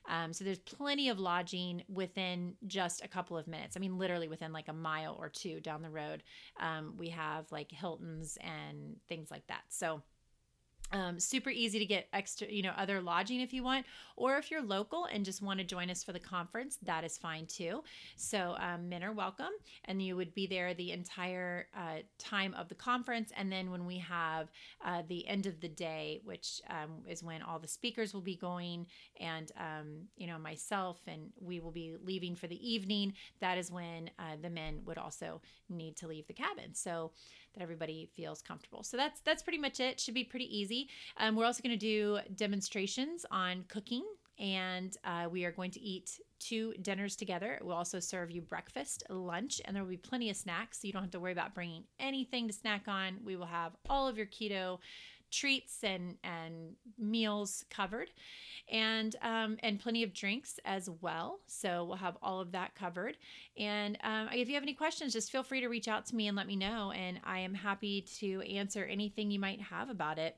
um, 0.08 0.34
so 0.34 0.44
there's 0.44 0.60
plenty 0.60 1.10
of 1.10 1.20
lodging 1.20 1.84
within 1.88 2.56
just 2.68 3.04
a 3.04 3.08
couple 3.08 3.38
of 3.38 3.48
minutes. 3.48 3.78
I 3.78 3.80
mean, 3.80 3.98
literally 3.98 4.28
within 4.28 4.52
like 4.52 4.68
a 4.68 4.74
mile 4.74 5.16
or 5.20 5.30
two 5.30 5.60
down 5.60 5.82
the 5.82 5.90
road, 5.90 6.24
um, 6.60 6.96
we 6.98 7.10
have 7.10 7.52
like 7.52 7.72
Hilton's 7.72 8.38
and 8.42 8.96
things 9.08 9.30
like 9.30 9.46
that. 9.48 9.62
So 9.70 10.02
um, 10.92 11.20
super 11.20 11.50
easy 11.50 11.80
to 11.80 11.86
get 11.86 12.08
extra, 12.14 12.48
you 12.48 12.62
know, 12.62 12.74
other 12.78 13.02
lodging 13.02 13.42
if 13.42 13.54
you 13.54 13.64
want, 13.64 13.86
or 14.16 14.38
if 14.38 14.52
you're 14.52 14.62
local 14.62 15.06
and 15.06 15.26
just 15.26 15.42
want 15.42 15.60
to 15.60 15.66
join 15.66 15.90
us 15.90 16.04
for 16.04 16.12
the 16.12 16.20
conference, 16.20 16.78
that 16.84 17.04
is 17.04 17.18
fine 17.18 17.46
too. 17.46 17.84
So 18.16 18.56
um, 18.60 18.90
men 18.90 19.04
are 19.04 19.14
welcome, 19.14 19.52
and 19.86 20.02
you 20.02 20.16
would 20.16 20.34
be 20.34 20.48
there 20.48 20.74
the 20.74 20.92
entire 20.92 21.68
uh, 21.76 22.00
time 22.18 22.54
of 22.56 22.70
the 22.70 22.76
conference. 22.76 23.32
And 23.36 23.52
then 23.52 23.72
when 23.72 23.86
we 23.86 24.00
have 24.00 24.52
uh, 24.84 25.04
the 25.08 25.28
end 25.28 25.46
of 25.46 25.60
the 25.62 25.70
day, 25.70 26.22
which 26.24 26.62
um, 26.70 27.04
is 27.08 27.24
when 27.24 27.42
all 27.42 27.60
the 27.60 27.68
speakers 27.68 28.14
will 28.14 28.22
be 28.22 28.36
going, 28.36 28.88
and 29.20 29.52
um, 29.58 30.08
you 30.18 30.28
know 30.28 30.38
myself, 30.38 31.00
and 31.08 31.32
we 31.40 31.60
will 31.60 31.72
be 31.72 31.96
leaving 32.04 32.36
for 32.36 32.48
the 32.48 32.74
evening. 32.74 33.14
That 33.40 33.58
is 33.58 33.72
when 33.72 34.10
uh, 34.20 34.36
the 34.42 34.50
men 34.50 34.82
would 34.86 34.98
also 34.98 35.42
need 35.70 35.96
to 35.98 36.08
leave 36.08 36.28
the 36.28 36.34
cabin. 36.34 36.74
So 36.74 37.12
that 37.54 37.62
everybody 37.62 38.10
feels 38.16 38.42
comfortable. 38.42 38.84
So 38.84 38.98
that's 38.98 39.22
that's 39.22 39.44
pretty 39.44 39.60
much 39.60 39.80
it. 39.80 40.00
Should 40.00 40.14
be 40.14 40.24
pretty 40.24 40.58
easy. 40.58 40.90
Um, 41.18 41.36
we're 41.36 41.46
also 41.46 41.62
going 41.64 41.78
to 41.78 41.86
do 41.86 42.20
demonstrations 42.36 43.26
on 43.32 43.66
cooking 43.68 44.04
and 44.42 44.98
uh, 45.04 45.28
we 45.30 45.46
are 45.46 45.52
going 45.52 45.72
to 45.72 45.80
eat 45.80 46.20
two 46.40 46.74
dinners 46.82 47.16
together. 47.16 47.60
We'll 47.62 47.76
also 47.76 48.00
serve 48.00 48.32
you 48.32 48.42
breakfast, 48.42 49.04
lunch, 49.08 49.62
and 49.64 49.76
there 49.76 49.84
will 49.84 49.90
be 49.92 49.98
plenty 49.98 50.32
of 50.32 50.36
snacks. 50.36 50.82
So 50.82 50.88
you 50.88 50.94
don't 50.94 51.04
have 51.04 51.12
to 51.12 51.20
worry 51.20 51.32
about 51.32 51.54
bringing 51.54 51.84
anything 52.00 52.48
to 52.48 52.54
snack 52.54 52.88
on. 52.88 53.20
We 53.24 53.36
will 53.36 53.46
have 53.46 53.74
all 53.88 54.08
of 54.08 54.18
your 54.18 54.26
keto 54.26 54.80
treats 55.32 55.84
and 55.84 56.18
and 56.24 56.76
meals 56.98 57.66
covered. 57.70 58.10
And 58.72 59.16
um, 59.22 59.58
and 59.64 59.80
plenty 59.80 60.04
of 60.04 60.14
drinks 60.14 60.60
as 60.64 60.90
well. 61.02 61.40
So 61.48 61.84
we'll 61.86 61.98
have 61.98 62.18
all 62.22 62.40
of 62.40 62.52
that 62.54 62.76
covered. 62.76 63.18
And 63.58 63.98
um, 64.04 64.30
if 64.34 64.48
you 64.48 64.54
have 64.56 64.64
any 64.64 64.74
questions 64.74 65.14
just 65.14 65.32
feel 65.32 65.44
free 65.44 65.62
to 65.62 65.68
reach 65.68 65.88
out 65.88 66.06
to 66.08 66.16
me 66.16 66.28
and 66.28 66.36
let 66.36 66.48
me 66.48 66.56
know 66.56 66.92
and 66.92 67.20
i 67.24 67.40
am 67.40 67.54
happy 67.54 68.02
to 68.20 68.42
answer 68.42 68.84
anything 68.84 69.32
you 69.32 69.40
might 69.40 69.62
have 69.62 69.90
about 69.90 70.18
it. 70.18 70.36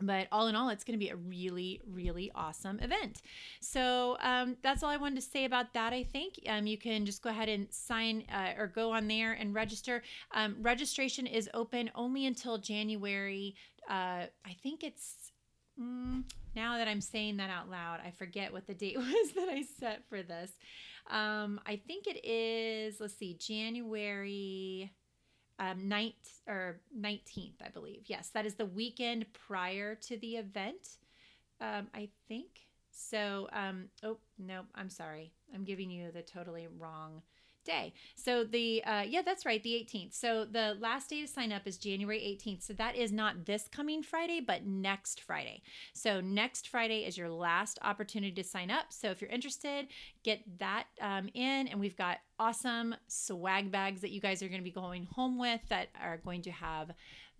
But 0.00 0.26
all 0.32 0.48
in 0.48 0.56
all 0.56 0.70
it's 0.70 0.82
going 0.82 0.98
to 0.98 1.04
be 1.04 1.10
a 1.10 1.16
really 1.16 1.80
really 1.88 2.30
awesome 2.34 2.80
event. 2.80 3.22
So 3.60 4.16
um, 4.20 4.56
that's 4.62 4.82
all 4.82 4.90
i 4.90 4.96
wanted 4.96 5.16
to 5.16 5.22
say 5.22 5.44
about 5.44 5.72
that 5.74 5.92
i 5.92 6.02
think. 6.02 6.40
Um, 6.48 6.66
you 6.66 6.78
can 6.78 7.06
just 7.06 7.22
go 7.22 7.30
ahead 7.30 7.48
and 7.48 7.66
sign 7.70 8.24
uh, 8.32 8.52
or 8.58 8.66
go 8.66 8.92
on 8.92 9.06
there 9.06 9.32
and 9.32 9.54
register. 9.54 10.02
Um, 10.32 10.56
registration 10.60 11.26
is 11.26 11.48
open 11.54 11.90
only 11.94 12.26
until 12.26 12.58
january 12.58 13.54
uh, 13.88 14.26
i 14.44 14.56
think 14.62 14.82
it's 14.82 15.32
mm, 15.80 16.22
now 16.54 16.78
that 16.78 16.88
i'm 16.88 17.00
saying 17.00 17.36
that 17.36 17.50
out 17.50 17.70
loud 17.70 18.00
i 18.04 18.10
forget 18.10 18.52
what 18.52 18.66
the 18.66 18.74
date 18.74 18.96
was 18.98 19.32
that 19.34 19.48
i 19.48 19.62
set 19.78 20.02
for 20.08 20.22
this 20.22 20.52
um, 21.10 21.60
i 21.66 21.76
think 21.76 22.06
it 22.06 22.24
is 22.24 23.00
let's 23.00 23.14
see 23.14 23.34
january 23.34 24.92
um, 25.58 25.92
or 26.48 26.80
19th, 26.98 27.62
I 27.64 27.68
believe. 27.72 28.02
Yes, 28.06 28.30
that 28.34 28.46
is 28.46 28.54
the 28.54 28.66
weekend 28.66 29.26
prior 29.32 29.94
to 29.94 30.16
the 30.18 30.36
event. 30.36 30.98
Um, 31.60 31.88
I 31.94 32.08
think 32.28 32.66
so. 32.90 33.48
Um, 33.52 33.86
oh 34.02 34.18
no, 34.38 34.62
I'm 34.74 34.90
sorry. 34.90 35.32
I'm 35.54 35.64
giving 35.64 35.90
you 35.90 36.10
the 36.10 36.22
totally 36.22 36.66
wrong 36.78 37.22
day. 37.64 37.92
So 38.16 38.44
the 38.44 38.82
uh, 38.84 39.02
yeah, 39.02 39.22
that's 39.22 39.44
right, 39.46 39.62
the 39.62 39.72
18th. 39.72 40.14
So 40.14 40.44
the 40.44 40.76
last 40.80 41.10
day 41.10 41.22
to 41.22 41.28
sign 41.28 41.52
up 41.52 41.66
is 41.66 41.76
January 41.76 42.18
18th. 42.18 42.62
So 42.62 42.72
that 42.74 42.96
is 42.96 43.12
not 43.12 43.46
this 43.46 43.68
coming 43.68 44.02
Friday, 44.02 44.40
but 44.40 44.66
next 44.66 45.20
Friday. 45.20 45.62
So 45.92 46.20
next 46.20 46.68
Friday 46.68 47.04
is 47.04 47.16
your 47.18 47.30
last 47.30 47.78
opportunity 47.82 48.34
to 48.34 48.44
sign 48.44 48.70
up. 48.70 48.86
So 48.90 49.10
if 49.10 49.20
you're 49.20 49.30
interested, 49.30 49.88
get 50.22 50.42
that 50.58 50.84
um, 51.00 51.28
in, 51.34 51.68
and 51.68 51.80
we've 51.80 51.96
got 51.96 52.18
awesome 52.38 52.94
swag 53.06 53.70
bags 53.70 54.00
that 54.00 54.10
you 54.10 54.20
guys 54.20 54.42
are 54.42 54.48
going 54.48 54.60
to 54.60 54.64
be 54.64 54.70
going 54.70 55.04
home 55.04 55.38
with 55.38 55.60
that 55.68 55.88
are 56.02 56.18
going 56.18 56.42
to 56.42 56.50
have 56.50 56.90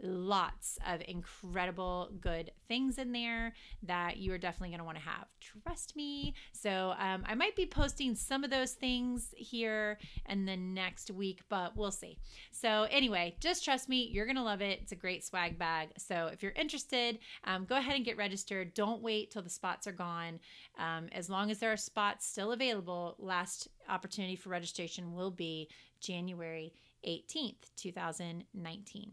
lots 0.02 0.78
of 0.86 1.02
incredible 1.06 2.10
good 2.20 2.50
things 2.68 2.98
in 2.98 3.12
there 3.12 3.54
that 3.82 4.16
you 4.16 4.32
are 4.32 4.38
definitely 4.38 4.68
going 4.68 4.78
to 4.78 4.84
want 4.84 4.98
to 4.98 5.04
have. 5.04 5.26
Trust 5.40 5.96
me. 5.96 6.34
So 6.52 6.94
um, 6.98 7.24
I 7.26 7.34
might 7.34 7.56
be 7.56 7.66
posting 7.66 8.14
some 8.14 8.44
of 8.44 8.50
those 8.50 8.72
things 8.72 9.32
here 9.36 9.98
in 10.28 10.44
the 10.46 10.56
next 10.56 11.10
week, 11.10 11.42
but 11.48 11.76
we'll 11.76 11.90
see. 11.90 12.18
So 12.50 12.86
anyway, 12.90 13.36
just 13.40 13.64
trust 13.64 13.88
me. 13.88 14.08
You're 14.12 14.26
going 14.26 14.36
to 14.36 14.42
love 14.42 14.62
it. 14.62 14.80
It's 14.82 14.92
a 14.92 14.96
great 14.96 15.24
swag 15.24 15.58
bag. 15.58 15.90
So 15.96 16.28
if 16.32 16.42
you're 16.42 16.52
interested, 16.52 17.18
um, 17.44 17.64
go 17.64 17.76
ahead 17.76 17.96
and 17.96 18.04
get 18.04 18.16
registered. 18.16 18.74
Don't 18.74 19.02
wait 19.02 19.30
till 19.30 19.42
the 19.42 19.50
spots 19.50 19.86
are 19.86 19.92
gone. 19.92 20.40
Um, 20.78 21.08
as 21.12 21.30
long 21.30 21.50
as 21.50 21.58
there 21.58 21.72
are 21.72 21.76
spots 21.76 22.26
still 22.26 22.52
available, 22.52 23.14
last 23.18 23.68
opportunity 23.88 24.36
for 24.36 24.48
registration 24.48 25.14
will 25.14 25.30
be 25.30 25.68
January 26.00 26.72
18th, 27.06 27.70
2019. 27.76 29.12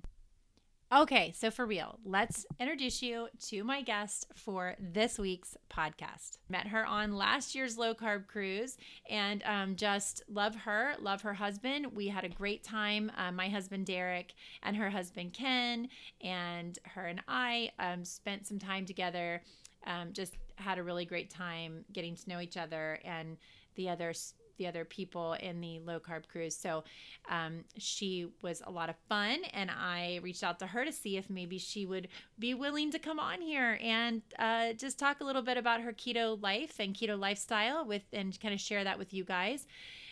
Okay, 0.94 1.32
so 1.34 1.50
for 1.50 1.66
real, 1.66 2.00
let's 2.04 2.46
introduce 2.60 3.02
you 3.02 3.30
to 3.48 3.64
my 3.64 3.82
guest 3.82 4.28
for 4.36 4.76
this 4.78 5.18
week's 5.18 5.56
podcast. 5.70 6.40
Met 6.50 6.68
her 6.68 6.86
on 6.86 7.16
last 7.16 7.56
year's 7.56 7.78
low 7.78 7.94
carb 7.94 8.28
cruise 8.28 8.76
and 9.10 9.42
um, 9.46 9.78
just 9.78 10.22
love 10.28 10.54
her, 10.54 10.96
love 11.00 11.22
her 11.22 11.34
husband. 11.34 11.96
We 11.96 12.10
had 12.10 12.26
a 12.26 12.30
great 12.30 12.66
time. 12.66 13.10
Uh, 13.18 13.32
my 13.32 13.48
husband 13.48 13.86
Derek 13.86 14.34
and 14.64 14.76
her 14.76 14.90
husband 14.90 15.32
Ken, 15.32 15.88
and 16.20 16.78
her 16.84 17.06
and 17.06 17.22
I 17.26 17.72
um, 17.80 18.04
spent 18.04 18.46
some 18.46 18.60
time 18.60 18.86
together. 18.86 19.44
Um, 19.88 20.12
just 20.12 20.36
had 20.56 20.78
a 20.78 20.84
really 20.84 21.06
great 21.06 21.30
time 21.30 21.86
getting 21.94 22.18
to 22.18 22.30
know 22.30 22.42
each 22.42 22.58
other 22.58 23.00
and 23.06 23.38
the 23.76 23.88
other 23.88 24.14
the 24.62 24.68
other 24.68 24.86
people 24.86 25.34
in 25.34 25.60
the 25.60 25.80
low 25.80 26.00
carb 26.00 26.28
cruise. 26.28 26.56
So 26.56 26.84
um, 27.30 27.64
she 27.78 28.28
was 28.44 28.62
a 28.64 28.70
lot 28.70 28.90
of 28.90 28.96
fun, 29.10 29.40
and 29.54 29.72
I 29.72 30.20
reached 30.22 30.44
out 30.44 30.60
to 30.60 30.68
her 30.68 30.86
to 30.86 30.92
see 30.92 31.18
if 31.18 31.32
maybe 31.32 31.58
she 31.58 31.88
would 31.88 32.10
be 32.38 32.54
willing 32.54 32.92
to 32.92 33.00
come 33.00 33.20
on 33.20 33.42
here 33.42 33.80
and 33.82 34.22
uh, 34.38 34.74
just 34.74 35.00
talk 35.00 35.20
a 35.20 35.24
little 35.24 35.42
bit 35.42 35.58
about 35.58 35.82
her 35.82 35.94
keto 35.94 36.40
life 36.44 36.76
and 36.80 36.94
keto 36.94 37.20
lifestyle 37.20 37.84
with, 37.86 38.04
and 38.14 38.40
kind 38.40 38.54
of 38.54 38.60
share 38.60 38.84
that 38.84 39.00
with 39.00 39.16
you 39.16 39.24
guys. 39.24 39.66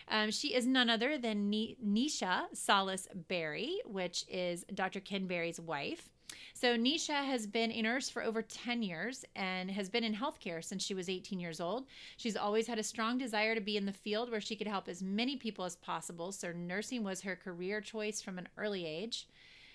Um, 0.08 0.32
she 0.32 0.56
is 0.56 0.66
none 0.66 0.90
other 0.90 1.20
than 1.20 1.52
Neisha 1.52 2.46
Salas 2.54 3.08
Berry, 3.28 3.82
which 3.86 4.26
is 4.28 4.66
Dr. 4.74 5.00
Ken 5.00 5.28
Berry's 5.28 5.60
wife. 5.60 6.10
So, 6.54 6.78
Neisha 6.78 7.26
has 7.26 7.48
been 7.48 7.72
a 7.72 7.82
nurse 7.82 8.10
for 8.10 8.24
over 8.24 8.42
10 8.42 8.84
years 8.84 9.26
and 9.36 9.72
has 9.72 9.90
been 9.90 10.04
in 10.04 10.14
healthcare 10.14 10.64
since 10.64 10.84
she 10.84 10.94
was 10.94 11.10
18 11.10 11.40
years 11.40 11.62
old. 11.62 11.86
She's 12.18 12.36
always 12.36 12.68
had 12.68 12.80
a 12.80 12.84
strong 12.84 13.18
desire 13.18 13.56
to 13.56 13.62
be 13.62 13.78
in 13.78 13.86
the 13.86 13.94
field 13.94 14.30
where 14.30 14.42
she 14.42 14.56
could 14.56 14.68
help 14.68 14.88
as 14.88 15.02
many 15.02 15.38
people 15.38 15.66
as 15.66 15.76
possible, 15.76 16.32
so 16.32 16.52
nursing 16.52 17.04
was 17.04 17.22
her 17.22 17.36
career 17.36 17.82
choice 17.82 18.22
from 18.22 18.38
an 18.38 18.48
early 18.58 18.86
age. 18.86 19.28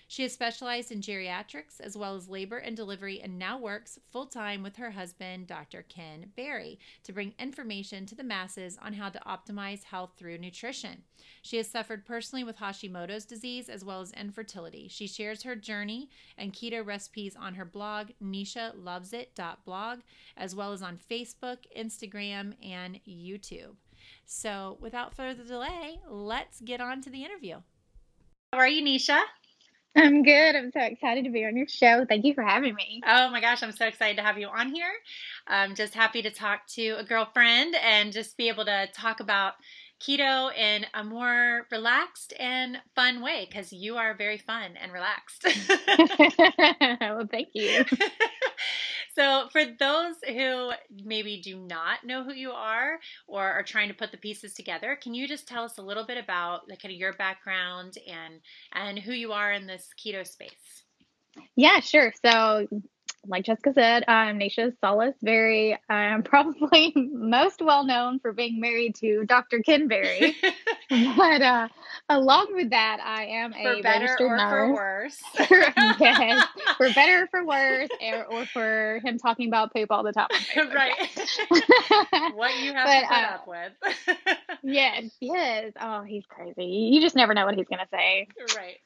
She 0.07 0.23
has 0.23 0.33
specialized 0.33 0.91
in 0.91 1.01
geriatrics 1.01 1.79
as 1.79 1.97
well 1.97 2.15
as 2.15 2.29
labor 2.29 2.57
and 2.57 2.75
delivery 2.75 3.19
and 3.21 3.39
now 3.39 3.57
works 3.57 3.97
full 4.11 4.27
time 4.27 4.61
with 4.61 4.75
her 4.75 4.91
husband, 4.91 5.47
Dr. 5.47 5.83
Ken 5.83 6.31
Berry, 6.35 6.79
to 7.03 7.13
bring 7.13 7.33
information 7.39 8.05
to 8.05 8.15
the 8.15 8.23
masses 8.23 8.77
on 8.81 8.93
how 8.93 9.09
to 9.09 9.19
optimize 9.19 9.83
health 9.83 10.11
through 10.17 10.37
nutrition. 10.37 11.03
She 11.41 11.57
has 11.57 11.67
suffered 11.67 12.05
personally 12.05 12.43
with 12.43 12.57
Hashimoto's 12.57 13.25
disease 13.25 13.67
as 13.67 13.83
well 13.83 14.01
as 14.01 14.11
infertility. 14.11 14.87
She 14.87 15.07
shares 15.07 15.43
her 15.43 15.55
journey 15.55 16.09
and 16.37 16.53
keto 16.53 16.85
recipes 16.85 17.35
on 17.35 17.55
her 17.55 17.65
blog, 17.65 18.09
neishalovesit.blog, 18.23 19.99
as 20.37 20.55
well 20.55 20.71
as 20.71 20.81
on 20.81 20.99
Facebook, 21.09 21.57
Instagram, 21.75 22.53
and 22.63 22.99
YouTube. 23.07 23.75
So, 24.25 24.77
without 24.79 25.15
further 25.15 25.43
delay, 25.43 25.99
let's 26.07 26.61
get 26.61 26.81
on 26.81 27.01
to 27.01 27.09
the 27.09 27.23
interview. 27.23 27.57
How 28.53 28.59
are 28.59 28.67
you, 28.67 28.83
Neisha? 28.83 29.21
I'm 29.95 30.23
good. 30.23 30.55
I'm 30.55 30.71
so 30.71 30.81
excited 30.81 31.23
to 31.25 31.29
be 31.31 31.45
on 31.45 31.55
your 31.55 31.67
show. 31.67 32.05
Thank 32.05 32.25
you 32.25 32.33
for 32.33 32.43
having 32.43 32.75
me. 32.75 33.01
Oh 33.05 33.29
my 33.29 33.39
gosh, 33.39 33.63
I'm 33.63 33.71
so 33.71 33.87
excited 33.87 34.17
to 34.17 34.23
have 34.23 34.37
you 34.37 34.47
on 34.47 34.73
here. 34.73 34.91
I'm 35.47 35.75
just 35.75 35.93
happy 35.93 36.21
to 36.21 36.31
talk 36.31 36.67
to 36.69 36.91
a 36.97 37.03
girlfriend 37.03 37.75
and 37.75 38.11
just 38.11 38.37
be 38.37 38.49
able 38.49 38.65
to 38.65 38.87
talk 38.93 39.21
about 39.21 39.53
keto 40.01 40.55
in 40.55 40.85
a 40.93 41.03
more 41.03 41.67
relaxed 41.71 42.33
and 42.39 42.77
fun 42.95 43.21
way 43.21 43.45
because 43.49 43.71
you 43.71 43.97
are 43.97 44.15
very 44.15 44.37
fun 44.37 44.71
and 44.81 44.91
relaxed. 44.91 45.45
well, 47.01 47.27
thank 47.29 47.49
you. 47.53 47.85
so, 49.15 49.47
for 49.51 49.63
those 49.65 50.15
who 50.27 50.71
maybe 51.03 51.41
do 51.41 51.57
not 51.57 52.05
know 52.05 52.23
who 52.23 52.33
you 52.33 52.51
are 52.51 52.99
or 53.27 53.43
are 53.43 53.63
trying 53.63 53.87
to 53.87 53.93
put 53.93 54.11
the 54.11 54.17
pieces 54.17 54.53
together, 54.53 54.97
can 55.01 55.13
you 55.13 55.27
just 55.27 55.47
tell 55.47 55.63
us 55.63 55.77
a 55.77 55.83
little 55.83 56.05
bit 56.05 56.17
about 56.17 56.69
like 56.69 56.81
kind 56.81 56.93
of 56.93 56.99
your 56.99 57.13
background 57.13 57.97
and 58.07 58.41
and 58.73 58.99
who 58.99 59.13
you 59.13 59.31
are 59.31 59.51
in 59.51 59.67
this 59.67 59.89
keto 60.03 60.25
space? 60.27 60.83
Yeah, 61.55 61.79
sure. 61.79 62.13
So, 62.23 62.67
like 63.27 63.45
Jessica 63.45 63.73
said, 63.73 64.03
I'm 64.07 64.39
Neisha 64.39 64.73
Salas 64.79 65.15
Berry. 65.21 65.77
I'm 65.89 66.23
probably 66.23 66.93
most 66.95 67.61
well 67.61 67.85
known 67.85 68.19
for 68.19 68.33
being 68.33 68.59
married 68.59 68.95
to 68.95 69.25
Dr. 69.25 69.59
Ken 69.59 69.87
Berry. 69.87 70.35
but 70.89 71.41
uh, 71.41 71.67
along 72.09 72.53
with 72.53 72.71
that, 72.71 72.99
I 73.03 73.25
am 73.25 73.53
for 73.53 73.73
a 73.73 73.81
better 73.81 74.05
registered 74.05 74.31
or 74.31 74.37
nurse. 74.37 75.21
for 75.37 75.47
worse. 75.49 75.69
yes, 75.99 76.47
for 76.77 76.93
better 76.93 77.23
or 77.23 77.27
for 77.27 77.45
worse, 77.45 77.89
or, 78.01 78.23
or, 78.25 78.45
for 78.47 78.99
him 79.03 79.17
talking 79.17 79.47
about 79.47 79.73
poop 79.73 79.91
all 79.91 80.03
the 80.03 80.13
time. 80.13 80.27
right. 80.57 80.93
what 82.35 82.57
you 82.59 82.73
have 82.73 82.87
but, 82.87 83.01
to 83.01 83.07
put 83.07 83.17
uh, 83.17 83.33
up 83.33 83.47
with. 83.47 84.17
yes, 84.63 85.11
yes. 85.19 85.71
Oh, 85.79 86.01
he's 86.01 86.25
crazy. 86.27 86.65
You 86.65 87.01
just 87.01 87.15
never 87.15 87.33
know 87.33 87.45
what 87.45 87.55
he's 87.55 87.67
going 87.67 87.79
to 87.79 87.89
say. 87.91 88.27
Right. 88.55 88.77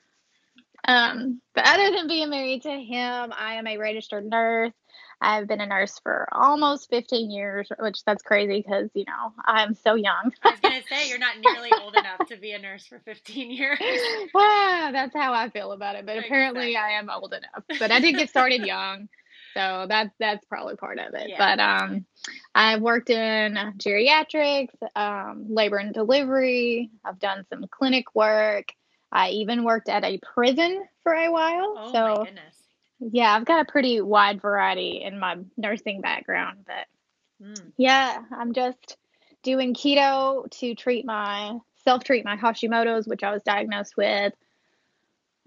Um, 0.88 1.42
but 1.54 1.68
other 1.68 1.92
than 1.92 2.08
being 2.08 2.30
married 2.30 2.64
to 2.64 2.72
him, 2.72 3.34
I 3.38 3.56
am 3.56 3.68
a 3.68 3.78
registered 3.78 4.26
nurse. 4.26 4.74
I've 5.22 5.48
been 5.48 5.60
a 5.60 5.66
nurse 5.66 6.00
for 6.02 6.28
almost 6.32 6.90
15 6.90 7.30
years, 7.30 7.70
which 7.78 8.04
that's 8.06 8.24
crazy 8.24 8.62
because, 8.62 8.90
you 8.94 9.04
know, 9.06 9.34
I'm 9.44 9.76
so 9.76 9.96
young. 9.96 10.32
I 10.44 10.52
was 10.52 10.60
going 10.62 10.82
to 10.82 10.88
say, 10.88 11.10
you're 11.10 11.20
not 11.20 11.36
nearly 11.44 11.72
old 11.82 11.96
enough 11.96 12.28
to 12.30 12.38
be 12.38 12.54
a 12.54 12.60
nurse 12.60 12.86
for 12.86 13.00
15 13.00 13.52
years. 13.52 13.80
ah, 14.36 14.90
that's 14.94 15.14
how 15.14 15.34
I 15.34 15.50
feel 15.50 15.74
about 15.74 15.96
it. 15.96 16.06
But 16.06 16.18
exactly. 16.18 16.28
apparently 16.28 16.78
I 16.78 16.92
am 16.92 17.10
old 17.10 17.34
enough. 17.34 17.80
But 17.80 17.92
I 17.92 18.00
did 18.00 18.16
get 18.16 18.30
started 18.30 18.66
young. 18.66 19.10
So 19.56 19.88
that's 19.90 20.14
that's 20.20 20.46
probably 20.46 20.76
part 20.76 21.00
of 21.00 21.16
it. 21.16 21.30
Yeah. 21.30 21.38
But 21.40 21.60
um, 21.60 22.06
I've 22.54 22.82
worked 22.82 23.10
in 23.10 23.56
geriatrics, 23.78 24.76
um, 24.96 25.48
labor 25.50 25.78
and 25.78 25.92
delivery. 25.92 26.92
I've 27.04 27.18
done 27.18 27.46
some 27.50 27.66
clinic 27.70 28.14
work. 28.14 28.68
I 29.12 29.30
even 29.30 29.64
worked 29.64 29.90
at 29.90 30.04
a 30.04 30.20
prison 30.20 30.86
for 31.04 31.14
a 31.14 31.32
while. 31.32 31.76
Oh 31.78 31.92
so, 31.92 32.00
my 32.02 32.26
goodness. 32.26 32.56
Yeah, 33.00 33.34
I've 33.34 33.46
got 33.46 33.62
a 33.62 33.72
pretty 33.72 34.02
wide 34.02 34.42
variety 34.42 35.02
in 35.04 35.20
my 35.20 35.38
nursing 35.58 36.02
background, 36.02 36.66
but 36.66 37.46
mm. 37.46 37.72
yeah, 37.78 38.22
I'm 38.32 38.54
just 38.54 38.98
doing 39.42 39.74
keto 39.74 40.50
to 40.60 40.76
treat 40.76 41.06
my 41.06 41.58
self 41.84 42.04
treat 42.04 42.26
my 42.26 42.36
Hashimoto's, 42.36 43.08
which 43.08 43.24
I 43.24 43.32
was 43.32 43.42
diagnosed 43.44 43.96
with. 43.96 44.34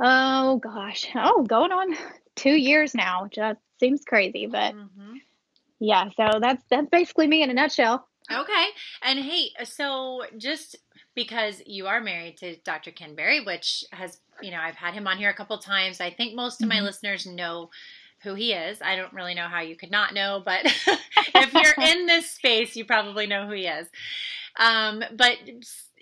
Oh 0.00 0.56
gosh, 0.56 1.08
oh, 1.14 1.44
going 1.44 1.72
on 1.72 1.94
two 2.36 2.54
years 2.54 2.94
now. 2.94 3.28
Just 3.30 3.60
seems 3.78 4.04
crazy, 4.04 4.46
but 4.46 4.74
mm-hmm. 4.74 5.16
yeah. 5.78 6.08
So 6.16 6.40
that's 6.40 6.64
that's 6.70 6.88
basically 6.88 7.26
me 7.26 7.42
in 7.42 7.50
a 7.50 7.54
nutshell. 7.54 8.08
Okay, 8.30 8.66
and 9.02 9.18
hey, 9.18 9.50
so 9.64 10.22
just 10.38 10.76
because 11.14 11.62
you 11.66 11.86
are 11.86 12.00
married 12.00 12.38
to 12.38 12.56
Dr. 12.56 12.90
Ken 12.90 13.14
Berry, 13.14 13.40
which 13.40 13.84
has 13.92 14.18
you 14.40 14.50
know 14.50 14.60
I've 14.60 14.76
had 14.76 14.94
him 14.94 15.06
on 15.06 15.18
here 15.18 15.30
a 15.30 15.34
couple 15.34 15.58
times. 15.58 16.00
I 16.00 16.10
think 16.10 16.34
most 16.34 16.62
of 16.62 16.68
my 16.68 16.76
mm-hmm. 16.76 16.86
listeners 16.86 17.26
know 17.26 17.70
who 18.22 18.34
he 18.34 18.52
is. 18.52 18.80
I 18.80 18.96
don't 18.96 19.12
really 19.12 19.34
know 19.34 19.48
how 19.48 19.60
you 19.60 19.76
could 19.76 19.90
not 19.90 20.14
know, 20.14 20.42
but 20.44 20.64
if 21.34 21.52
you're 21.52 21.86
in 21.86 22.06
this 22.06 22.30
space, 22.30 22.76
you 22.76 22.84
probably 22.84 23.26
know 23.26 23.46
who 23.46 23.54
he 23.54 23.66
is. 23.66 23.88
Um, 24.58 25.02
but 25.16 25.38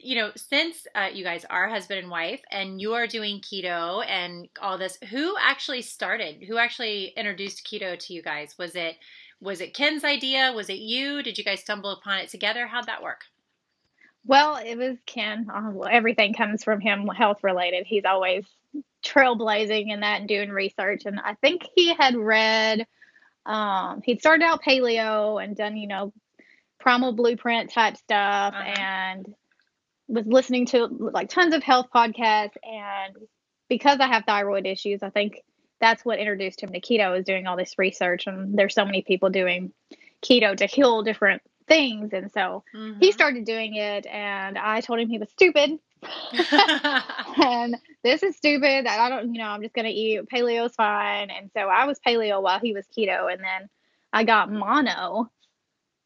you 0.03 0.17
know, 0.17 0.31
since 0.37 0.87
uh, 0.95 1.09
you 1.13 1.25
guys 1.25 1.45
are 1.49 1.69
husband 1.69 2.01
and 2.01 2.11
wife, 2.11 2.41
and 2.51 2.81
you 2.81 2.95
are 2.95 3.07
doing 3.07 3.41
keto 3.41 4.05
and 4.07 4.49
all 4.61 4.79
this, 4.79 4.99
who 5.11 5.35
actually 5.41 5.83
started? 5.83 6.45
Who 6.47 6.59
actually 6.59 7.13
introduced 7.17 7.67
keto 7.67 7.99
to 7.99 8.13
you 8.15 8.23
guys? 8.23 8.57
Was 8.59 8.75
it 8.75 8.97
was 9.41 9.61
it 9.61 9.75
Ken's 9.75 10.05
idea? 10.05 10.53
Was 10.55 10.69
it 10.69 10.79
you? 10.79 11.23
Did 11.23 11.39
you 11.39 11.45
guys 11.45 11.61
stumble 11.61 11.91
upon 11.91 12.19
it 12.19 12.29
together? 12.29 12.67
How'd 12.67 12.87
that 12.87 13.03
work? 13.03 13.23
Well, 14.27 14.57
it 14.57 14.77
was 14.77 14.97
Ken. 15.07 15.47
Uh, 15.53 15.81
everything 15.81 16.35
comes 16.35 16.63
from 16.63 16.81
him, 16.81 17.07
health 17.07 17.39
related. 17.43 17.87
He's 17.87 18.05
always 18.05 18.45
trailblazing 19.05 19.91
in 19.91 20.01
that 20.01 20.21
and 20.21 20.29
doing 20.29 20.51
research. 20.51 21.03
And 21.07 21.19
I 21.19 21.35
think 21.35 21.63
he 21.75 21.95
had 21.95 22.17
read, 22.17 22.87
um, 23.47 24.03
he'd 24.05 24.21
started 24.21 24.45
out 24.45 24.63
paleo 24.63 25.43
and 25.43 25.57
done, 25.57 25.77
you 25.77 25.89
know, 25.89 26.13
primal 26.79 27.13
blueprint 27.13 27.73
type 27.73 27.97
stuff 27.97 28.55
uh-huh. 28.55 28.75
and 28.79 29.35
was 30.09 30.27
listening 30.27 30.67
to 30.67 30.87
like 30.87 31.29
tons 31.29 31.55
of 31.55 31.63
health 31.63 31.87
podcasts. 31.95 32.57
And 32.63 33.17
because 33.69 34.01
I 34.01 34.09
have 34.09 34.25
thyroid 34.27 34.67
issues, 34.67 35.03
I 35.03 35.11
think 35.11 35.43
that's 35.81 36.05
what 36.05 36.19
introduced 36.19 36.63
him 36.63 36.73
to 36.73 36.81
keto 36.81 37.19
is 37.19 37.25
doing 37.25 37.47
all 37.47 37.57
this 37.57 37.79
research. 37.79 38.27
And 38.27 38.59
there's 38.59 38.75
so 38.75 38.85
many 38.85 39.03
people 39.03 39.31
doing 39.31 39.73
keto 40.23 40.57
to 40.57 40.67
heal 40.67 41.03
different 41.03 41.43
things. 41.71 42.13
And 42.13 42.31
so 42.33 42.65
mm-hmm. 42.75 42.99
he 42.99 43.13
started 43.13 43.45
doing 43.45 43.77
it, 43.77 44.05
and 44.07 44.59
I 44.59 44.81
told 44.81 44.99
him 44.99 45.09
he 45.09 45.19
was 45.19 45.31
stupid. 45.31 45.79
and 47.43 47.77
this 48.03 48.23
is 48.23 48.37
stupid. 48.37 48.87
I 48.87 49.09
don't, 49.09 49.35
you 49.35 49.41
know, 49.41 49.49
I'm 49.49 49.63
just 49.63 49.75
going 49.75 49.87
to 49.87 49.93
eat 49.93 50.29
paleo's 50.29 50.75
fine. 50.75 51.31
And 51.31 51.51
so 51.55 51.61
I 51.61 51.87
was 51.87 52.01
paleo 52.07 52.43
while 52.43 52.59
he 52.59 52.73
was 52.73 52.87
keto. 52.87 53.33
And 53.33 53.43
then 53.43 53.69
I 54.13 54.25
got 54.25 54.51
mono 54.51 55.31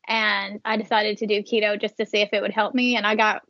and 0.06 0.60
I 0.64 0.76
decided 0.76 1.18
to 1.18 1.26
do 1.26 1.42
keto 1.42 1.80
just 1.80 1.96
to 1.98 2.06
see 2.06 2.18
if 2.18 2.30
it 2.32 2.42
would 2.42 2.50
help 2.50 2.74
me. 2.74 2.96
And 2.96 3.06
I 3.06 3.14
got 3.14 3.42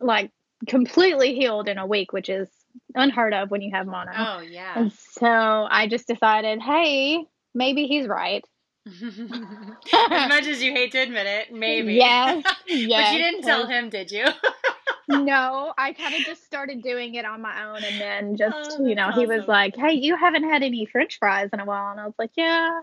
like 0.00 0.32
completely 0.66 1.34
healed 1.34 1.68
in 1.68 1.78
a 1.78 1.86
week, 1.86 2.12
which 2.12 2.28
is 2.28 2.48
unheard 2.96 3.32
of 3.32 3.50
when 3.50 3.62
you 3.62 3.70
have 3.72 3.86
mono. 3.86 4.10
Oh, 4.16 4.40
yeah. 4.40 4.72
And 4.74 4.92
so 4.92 5.28
I 5.28 5.86
just 5.86 6.08
decided, 6.08 6.60
hey, 6.60 7.24
maybe 7.54 7.86
he's 7.86 8.08
right. 8.08 8.44
as 8.86 10.28
much 10.28 10.46
as 10.46 10.62
you 10.62 10.72
hate 10.72 10.92
to 10.92 10.98
admit 10.98 11.26
it, 11.26 11.52
maybe. 11.52 11.94
Yes. 11.94 12.44
yes 12.66 12.66
but 12.66 13.12
you 13.12 13.18
didn't 13.18 13.42
tell 13.42 13.66
him, 13.66 13.90
did 13.90 14.10
you? 14.10 14.24
no, 15.08 15.74
I 15.76 15.92
kind 15.92 16.14
of 16.14 16.22
just 16.22 16.44
started 16.44 16.82
doing 16.82 17.14
it 17.14 17.24
on 17.24 17.42
my 17.42 17.66
own. 17.66 17.82
And 17.84 18.00
then 18.00 18.30
oh, 18.32 18.36
just, 18.36 18.78
oh, 18.80 18.86
you 18.86 18.94
know, 18.94 19.08
awesome. 19.08 19.20
he 19.20 19.26
was 19.26 19.46
like, 19.46 19.76
hey, 19.76 19.92
you 19.92 20.16
haven't 20.16 20.44
had 20.44 20.62
any 20.62 20.86
french 20.86 21.18
fries 21.18 21.50
in 21.52 21.60
a 21.60 21.64
while. 21.64 21.90
And 21.90 22.00
I 22.00 22.06
was 22.06 22.14
like, 22.18 22.30
yeah, 22.36 22.80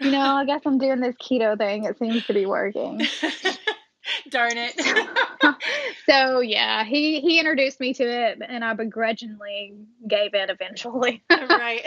you 0.00 0.10
know, 0.10 0.20
I 0.36 0.46
guess 0.46 0.62
I'm 0.64 0.78
doing 0.78 1.00
this 1.00 1.16
keto 1.16 1.58
thing. 1.58 1.84
It 1.84 1.98
seems 1.98 2.24
to 2.26 2.34
be 2.34 2.46
working. 2.46 3.02
Darn 4.30 4.52
it. 4.54 5.56
so 6.06 6.40
yeah, 6.40 6.84
he 6.84 7.20
he 7.20 7.38
introduced 7.38 7.80
me 7.80 7.94
to 7.94 8.04
it 8.04 8.38
and 8.46 8.62
I 8.62 8.74
begrudgingly 8.74 9.76
gave 10.06 10.34
in 10.34 10.50
eventually. 10.50 11.24
right. 11.30 11.82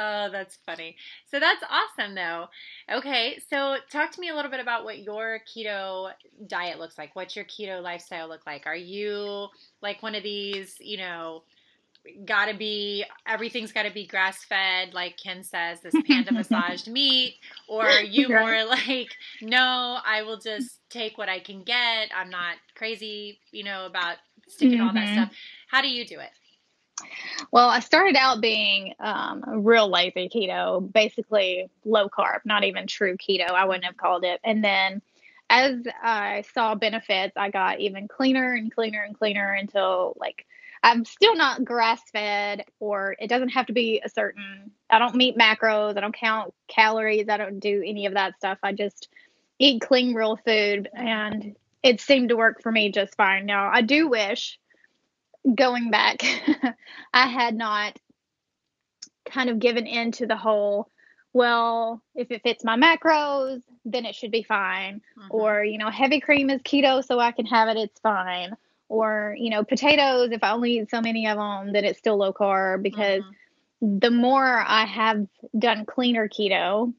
Oh, 0.00 0.28
that's 0.30 0.58
funny. 0.64 0.94
So 1.28 1.40
that's 1.40 1.64
awesome, 1.68 2.14
though. 2.14 2.46
Okay, 2.88 3.40
so 3.50 3.78
talk 3.90 4.12
to 4.12 4.20
me 4.20 4.28
a 4.28 4.34
little 4.34 4.50
bit 4.50 4.60
about 4.60 4.84
what 4.84 5.00
your 5.00 5.40
keto 5.40 6.12
diet 6.46 6.78
looks 6.78 6.96
like. 6.96 7.16
What's 7.16 7.34
your 7.34 7.44
keto 7.46 7.82
lifestyle 7.82 8.28
look 8.28 8.46
like? 8.46 8.64
Are 8.64 8.76
you 8.76 9.48
like 9.82 10.00
one 10.00 10.14
of 10.14 10.22
these, 10.22 10.76
you 10.78 10.98
know, 10.98 11.42
gotta 12.24 12.54
be 12.54 13.04
everything's 13.26 13.72
gotta 13.72 13.90
be 13.90 14.06
grass 14.06 14.44
fed, 14.44 14.94
like 14.94 15.16
Ken 15.16 15.42
says, 15.42 15.80
this 15.80 15.94
panda 16.06 16.32
massaged 16.32 16.86
meat, 16.86 17.34
or 17.66 17.82
are 17.82 18.00
you 18.00 18.28
more 18.28 18.64
like, 18.66 19.10
no, 19.42 19.98
I 20.06 20.22
will 20.22 20.38
just 20.38 20.78
take 20.90 21.18
what 21.18 21.28
I 21.28 21.40
can 21.40 21.64
get. 21.64 22.10
I'm 22.16 22.30
not 22.30 22.54
crazy, 22.76 23.40
you 23.50 23.64
know, 23.64 23.86
about 23.86 24.18
sticking 24.46 24.78
mm-hmm. 24.78 24.86
all 24.86 24.94
that 24.94 25.06
mm-hmm. 25.06 25.22
stuff. 25.24 25.32
How 25.66 25.82
do 25.82 25.88
you 25.88 26.06
do 26.06 26.20
it? 26.20 26.30
Well, 27.50 27.68
I 27.68 27.80
started 27.80 28.16
out 28.16 28.40
being 28.40 28.94
um, 29.00 29.42
real 29.64 29.88
lazy 29.88 30.28
keto, 30.28 30.92
basically 30.92 31.68
low 31.84 32.08
carb, 32.08 32.40
not 32.44 32.64
even 32.64 32.86
true 32.86 33.16
keto. 33.16 33.50
I 33.50 33.64
wouldn't 33.64 33.84
have 33.84 33.96
called 33.96 34.24
it. 34.24 34.40
And 34.44 34.62
then 34.62 35.02
as 35.50 35.76
I 36.02 36.44
saw 36.54 36.74
benefits, 36.74 37.36
I 37.36 37.50
got 37.50 37.80
even 37.80 38.08
cleaner 38.08 38.52
and 38.52 38.74
cleaner 38.74 39.02
and 39.02 39.18
cleaner 39.18 39.52
until 39.52 40.16
like 40.18 40.46
I'm 40.82 41.04
still 41.04 41.34
not 41.34 41.64
grass 41.64 42.00
fed, 42.12 42.64
or 42.78 43.16
it 43.18 43.28
doesn't 43.28 43.48
have 43.50 43.66
to 43.66 43.72
be 43.72 44.00
a 44.04 44.08
certain. 44.08 44.70
I 44.90 44.98
don't 44.98 45.16
meet 45.16 45.36
macros. 45.36 45.96
I 45.96 46.00
don't 46.00 46.14
count 46.14 46.54
calories. 46.68 47.28
I 47.28 47.36
don't 47.36 47.58
do 47.58 47.82
any 47.84 48.06
of 48.06 48.14
that 48.14 48.36
stuff. 48.36 48.58
I 48.62 48.72
just 48.72 49.08
eat 49.58 49.80
clean, 49.80 50.14
real 50.14 50.36
food, 50.36 50.88
and 50.94 51.56
it 51.82 52.00
seemed 52.00 52.28
to 52.28 52.36
work 52.36 52.62
for 52.62 52.70
me 52.70 52.92
just 52.92 53.16
fine. 53.16 53.46
Now, 53.46 53.70
I 53.72 53.82
do 53.82 54.08
wish 54.08 54.58
going 55.54 55.90
back, 55.90 56.22
I 57.12 57.26
had 57.26 57.54
not 57.54 57.98
kind 59.30 59.50
of 59.50 59.58
given 59.58 59.86
in 59.86 60.12
to 60.12 60.26
the 60.26 60.36
whole, 60.36 60.90
well, 61.32 62.02
if 62.14 62.30
it 62.30 62.42
fits 62.42 62.64
my 62.64 62.76
macros, 62.76 63.62
then 63.84 64.04
it 64.04 64.14
should 64.14 64.30
be 64.30 64.42
fine. 64.42 65.00
Mm-hmm. 65.18 65.28
Or, 65.30 65.64
you 65.64 65.78
know, 65.78 65.90
heavy 65.90 66.20
cream 66.20 66.50
is 66.50 66.62
keto, 66.62 67.04
so 67.04 67.18
I 67.18 67.32
can 67.32 67.46
have 67.46 67.68
it, 67.68 67.76
it's 67.76 68.00
fine. 68.00 68.56
Or, 68.88 69.34
you 69.38 69.50
know, 69.50 69.64
potatoes, 69.64 70.30
if 70.32 70.42
I 70.42 70.52
only 70.52 70.78
eat 70.78 70.90
so 70.90 71.00
many 71.00 71.26
of 71.26 71.36
them, 71.36 71.72
then 71.72 71.84
it's 71.84 71.98
still 71.98 72.16
low 72.16 72.32
carb 72.32 72.82
because 72.82 73.22
mm-hmm. 73.22 73.98
the 73.98 74.10
more 74.10 74.64
I 74.66 74.86
have 74.86 75.26
done 75.58 75.84
cleaner 75.84 76.28
keto, 76.28 76.94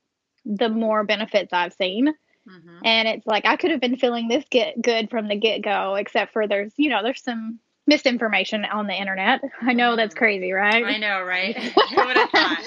the 0.46 0.70
more 0.70 1.04
benefits 1.04 1.52
I've 1.52 1.74
seen. 1.74 2.08
Mm-hmm. 2.48 2.78
And 2.86 3.08
it's 3.08 3.28
like 3.28 3.46
I 3.46 3.58
could 3.58 3.72
have 3.72 3.82
been 3.82 3.98
feeling 3.98 4.28
this 4.28 4.46
get 4.50 4.82
good 4.82 5.10
from 5.10 5.28
the 5.28 5.36
get 5.36 5.62
go, 5.62 5.96
except 5.96 6.34
for 6.34 6.48
there's, 6.48 6.72
you 6.78 6.90
know, 6.90 7.04
there's 7.04 7.24
some 7.24 7.60
misinformation 7.90 8.64
on 8.66 8.88
the 8.88 8.94
internet. 8.94 9.42
I 9.62 9.74
know 9.74 9.96
that's 9.96 10.14
mm-hmm. 10.14 10.20
crazy, 10.20 10.52
right? 10.52 10.86
I 10.86 10.98
know, 10.98 11.24
right? 11.24 11.58
Who 11.58 12.06
would 12.06 12.16
have 12.16 12.30
thought? 12.30 12.64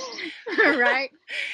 right. 0.59 1.11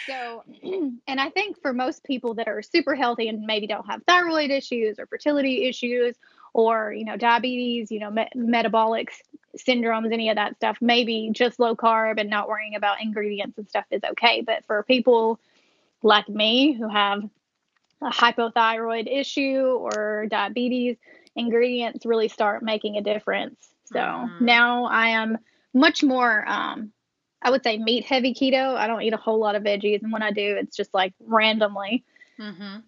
So, 0.06 0.42
and 1.06 1.20
I 1.20 1.30
think 1.30 1.60
for 1.60 1.72
most 1.72 2.02
people 2.02 2.34
that 2.34 2.48
are 2.48 2.62
super 2.62 2.94
healthy 2.94 3.28
and 3.28 3.42
maybe 3.42 3.66
don't 3.66 3.86
have 3.86 4.02
thyroid 4.04 4.50
issues 4.50 4.98
or 4.98 5.06
fertility 5.06 5.68
issues 5.68 6.16
or, 6.54 6.92
you 6.92 7.04
know, 7.04 7.16
diabetes, 7.16 7.92
you 7.92 8.00
know, 8.00 8.10
me- 8.10 8.30
metabolic 8.34 9.12
syndromes, 9.56 10.12
any 10.12 10.30
of 10.30 10.36
that 10.36 10.56
stuff, 10.56 10.78
maybe 10.80 11.28
just 11.32 11.60
low 11.60 11.76
carb 11.76 12.18
and 12.18 12.30
not 12.30 12.48
worrying 12.48 12.74
about 12.74 13.02
ingredients 13.02 13.58
and 13.58 13.68
stuff 13.68 13.84
is 13.90 14.02
okay. 14.12 14.40
But 14.40 14.64
for 14.64 14.82
people 14.82 15.38
like 16.02 16.28
me 16.28 16.72
who 16.72 16.88
have 16.88 17.22
a 18.00 18.10
hypothyroid 18.10 19.12
issue 19.12 19.60
or 19.60 20.26
diabetes, 20.30 20.96
ingredients 21.38 22.04
really 22.04 22.28
start 22.28 22.62
making 22.62 22.96
a 22.96 23.02
difference. 23.02 23.56
So 23.86 23.98
mm. 23.98 24.40
now 24.40 24.84
I 24.84 25.08
am 25.08 25.38
much 25.72 26.02
more, 26.02 26.46
um, 26.48 26.92
I 27.40 27.50
would 27.50 27.62
say 27.62 27.78
meat 27.78 28.04
heavy 28.04 28.34
keto. 28.34 28.76
I 28.76 28.86
don't 28.86 29.02
eat 29.02 29.12
a 29.12 29.18
whole 29.18 29.38
lot 29.38 29.54
of 29.54 29.62
veggies. 29.62 30.02
And 30.02 30.12
when 30.12 30.22
I 30.22 30.32
do, 30.32 30.56
it's 30.56 30.76
just 30.76 30.92
like 30.92 31.14
randomly. 31.20 32.04
Mm-hmm. 32.38 32.80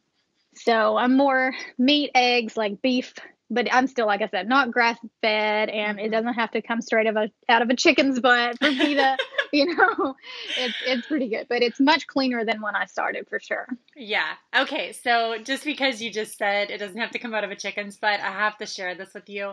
So 0.55 0.97
I'm 0.97 1.17
more 1.17 1.55
meat, 1.79 2.11
eggs, 2.15 2.57
like 2.57 2.83
beef, 2.83 3.15
but 3.51 3.73
I'm 3.73 3.87
still, 3.87 4.07
like 4.07 4.23
I 4.23 4.29
said, 4.29 4.49
not 4.49 4.71
grass 4.71 4.99
fed, 5.21 5.69
and 5.69 5.99
it 5.99 6.05
mm-hmm. 6.05 6.13
doesn't 6.13 6.35
have 6.35 6.53
to 6.53 6.63
come 6.63 6.81
straight 6.81 7.07
of 7.07 7.17
a, 7.17 7.31
out 7.49 7.63
of 7.63 7.69
a 7.69 7.77
chicken's 7.77 8.21
butt 8.21 8.59
for 8.59 8.71
me 8.71 8.95
to, 8.95 9.17
you 9.53 9.75
know, 9.75 10.15
it's 10.57 10.75
it's 10.87 11.07
pretty 11.07 11.29
good, 11.29 11.47
but 11.49 11.63
it's 11.63 11.81
much 11.81 12.07
cleaner 12.07 12.45
than 12.45 12.61
when 12.61 12.77
I 12.77 12.87
started 12.87 13.29
for 13.29 13.41
sure. 13.41 13.67
Yeah. 13.97 14.29
Okay. 14.57 14.93
So 14.93 15.39
just 15.43 15.65
because 15.65 16.01
you 16.01 16.13
just 16.13 16.39
said 16.39 16.71
it 16.71 16.79
doesn't 16.79 16.99
have 16.99 17.11
to 17.11 17.19
come 17.19 17.35
out 17.35 17.45
of 17.45 17.51
a 17.51 17.57
chicken's 17.57 17.97
butt, 17.97 18.21
I 18.21 18.31
have 18.31 18.57
to 18.59 18.67
share 18.67 18.95
this 18.95 19.13
with 19.15 19.29
you. 19.29 19.53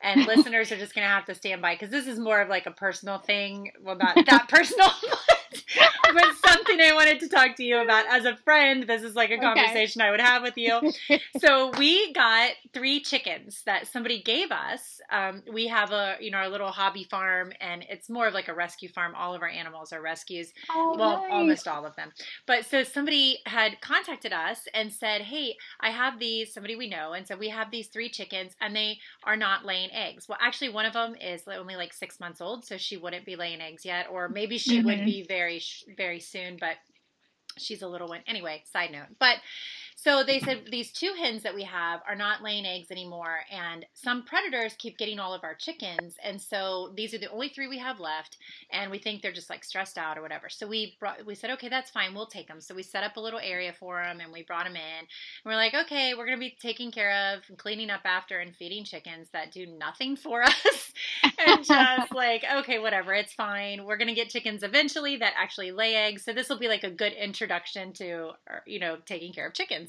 And 0.00 0.26
listeners 0.26 0.72
are 0.72 0.76
just 0.76 0.94
going 0.94 1.06
to 1.06 1.12
have 1.12 1.26
to 1.26 1.34
stand 1.34 1.62
by 1.62 1.74
because 1.74 1.90
this 1.90 2.06
is 2.06 2.18
more 2.18 2.40
of 2.40 2.48
like 2.48 2.66
a 2.66 2.70
personal 2.72 3.18
thing. 3.18 3.70
Well, 3.82 3.96
not 3.96 4.16
that 4.26 4.48
personal, 4.48 4.90
but, 6.14 6.24
something 6.44 6.80
I 6.80 6.92
wanted 6.94 7.20
to 7.20 7.28
talk 7.28 7.56
to 7.56 7.64
you 7.64 7.78
about 7.78 8.06
as 8.08 8.24
a 8.24 8.36
friend. 8.36 8.84
This 8.84 9.02
is 9.02 9.14
like 9.14 9.30
a 9.30 9.38
conversation 9.38 10.00
okay. 10.00 10.08
I 10.08 10.10
would 10.10 10.20
have 10.20 10.42
with 10.42 10.56
you. 10.56 10.92
so 11.38 11.70
we 11.78 12.12
got 12.12 12.50
three 12.72 13.00
chickens 13.00 13.62
that 13.66 13.86
somebody 13.86 14.22
gave 14.22 14.50
us. 14.50 15.00
Um, 15.10 15.42
we 15.52 15.68
have 15.68 15.92
a 15.92 16.16
you 16.20 16.30
know 16.30 16.38
our 16.38 16.48
little 16.48 16.70
hobby 16.70 17.04
farm, 17.04 17.52
and 17.60 17.84
it's 17.88 18.08
more 18.08 18.26
of 18.26 18.34
like 18.34 18.48
a 18.48 18.54
rescue 18.54 18.88
farm. 18.88 19.14
All 19.16 19.34
of 19.34 19.42
our 19.42 19.48
animals 19.48 19.92
are 19.92 20.00
rescues. 20.00 20.52
Oh, 20.70 20.96
well, 20.98 21.22
nice. 21.22 21.32
almost 21.32 21.68
all 21.68 21.86
of 21.86 21.96
them. 21.96 22.12
But 22.46 22.64
so 22.64 22.82
somebody 22.82 23.38
had 23.46 23.80
contacted 23.80 24.32
us 24.32 24.66
and 24.74 24.92
said, 24.92 25.22
"Hey, 25.22 25.56
I 25.80 25.90
have 25.90 26.18
these." 26.18 26.52
Somebody 26.52 26.76
we 26.76 26.88
know, 26.88 27.12
and 27.12 27.26
so 27.26 27.36
we 27.36 27.48
have 27.48 27.70
these 27.70 27.88
three 27.88 28.08
chickens, 28.08 28.54
and 28.60 28.74
they 28.74 28.98
are 29.24 29.36
not 29.36 29.64
laying 29.64 29.90
eggs. 29.92 30.28
Well, 30.28 30.38
actually, 30.40 30.70
one 30.70 30.86
of 30.86 30.92
them 30.92 31.14
is 31.16 31.42
only 31.46 31.76
like 31.76 31.92
six 31.92 32.20
months 32.20 32.40
old, 32.40 32.64
so 32.64 32.76
she 32.76 32.96
wouldn't 32.96 33.24
be 33.24 33.36
laying 33.36 33.60
eggs 33.60 33.84
yet, 33.84 34.06
or 34.10 34.28
maybe 34.28 34.58
she 34.58 34.78
mm-hmm. 34.78 34.86
would 34.86 35.04
be 35.04 35.22
very 35.22 35.45
very 35.96 36.20
soon, 36.20 36.56
but 36.58 36.76
she's 37.58 37.82
a 37.82 37.88
little 37.88 38.08
one 38.08 38.20
anyway. 38.26 38.62
Side 38.72 38.92
note, 38.92 39.08
but 39.18 39.36
so 39.98 40.22
they 40.22 40.40
said 40.40 40.64
these 40.70 40.92
two 40.92 41.14
hens 41.18 41.42
that 41.42 41.54
we 41.54 41.64
have 41.64 42.00
are 42.06 42.14
not 42.14 42.42
laying 42.42 42.66
eggs 42.66 42.90
anymore, 42.90 43.40
and 43.50 43.86
some 43.94 44.24
predators 44.24 44.74
keep 44.76 44.98
getting 44.98 45.18
all 45.18 45.32
of 45.32 45.42
our 45.42 45.54
chickens. 45.54 46.16
And 46.22 46.40
so 46.40 46.92
these 46.94 47.14
are 47.14 47.18
the 47.18 47.30
only 47.30 47.48
three 47.48 47.66
we 47.66 47.78
have 47.78 47.98
left, 47.98 48.36
and 48.70 48.90
we 48.90 48.98
think 48.98 49.22
they're 49.22 49.32
just 49.32 49.48
like 49.48 49.64
stressed 49.64 49.96
out 49.96 50.18
or 50.18 50.22
whatever. 50.22 50.50
So 50.50 50.66
we 50.66 50.96
brought, 51.00 51.24
we 51.24 51.34
said, 51.34 51.50
okay, 51.52 51.70
that's 51.70 51.90
fine, 51.90 52.14
we'll 52.14 52.26
take 52.26 52.46
them. 52.46 52.60
So 52.60 52.74
we 52.74 52.82
set 52.82 53.04
up 53.04 53.16
a 53.16 53.20
little 53.20 53.40
area 53.40 53.72
for 53.72 54.02
them, 54.02 54.20
and 54.20 54.30
we 54.32 54.42
brought 54.42 54.66
them 54.66 54.76
in. 54.76 54.98
And 54.98 55.06
we're 55.46 55.56
like, 55.56 55.72
okay, 55.74 56.12
we're 56.14 56.26
gonna 56.26 56.36
be 56.36 56.56
taking 56.60 56.92
care 56.92 57.32
of 57.32 57.42
and 57.48 57.56
cleaning 57.56 57.88
up 57.88 58.02
after 58.04 58.38
and 58.38 58.54
feeding 58.54 58.84
chickens 58.84 59.30
that 59.32 59.50
do 59.50 59.66
nothing 59.66 60.14
for 60.14 60.42
us, 60.44 60.92
and 61.38 61.64
just 61.64 62.12
like, 62.14 62.44
okay, 62.58 62.78
whatever, 62.78 63.14
it's 63.14 63.32
fine. 63.32 63.86
We're 63.86 63.96
gonna 63.96 64.14
get 64.14 64.28
chickens 64.28 64.62
eventually 64.62 65.16
that 65.16 65.32
actually 65.38 65.72
lay 65.72 65.94
eggs. 65.96 66.22
So 66.22 66.34
this 66.34 66.50
will 66.50 66.58
be 66.58 66.68
like 66.68 66.84
a 66.84 66.90
good 66.90 67.14
introduction 67.14 67.94
to, 67.94 68.32
er, 68.48 68.62
you 68.66 68.78
know, 68.78 68.98
taking 69.06 69.32
care 69.32 69.46
of 69.46 69.54
chickens. 69.54 69.85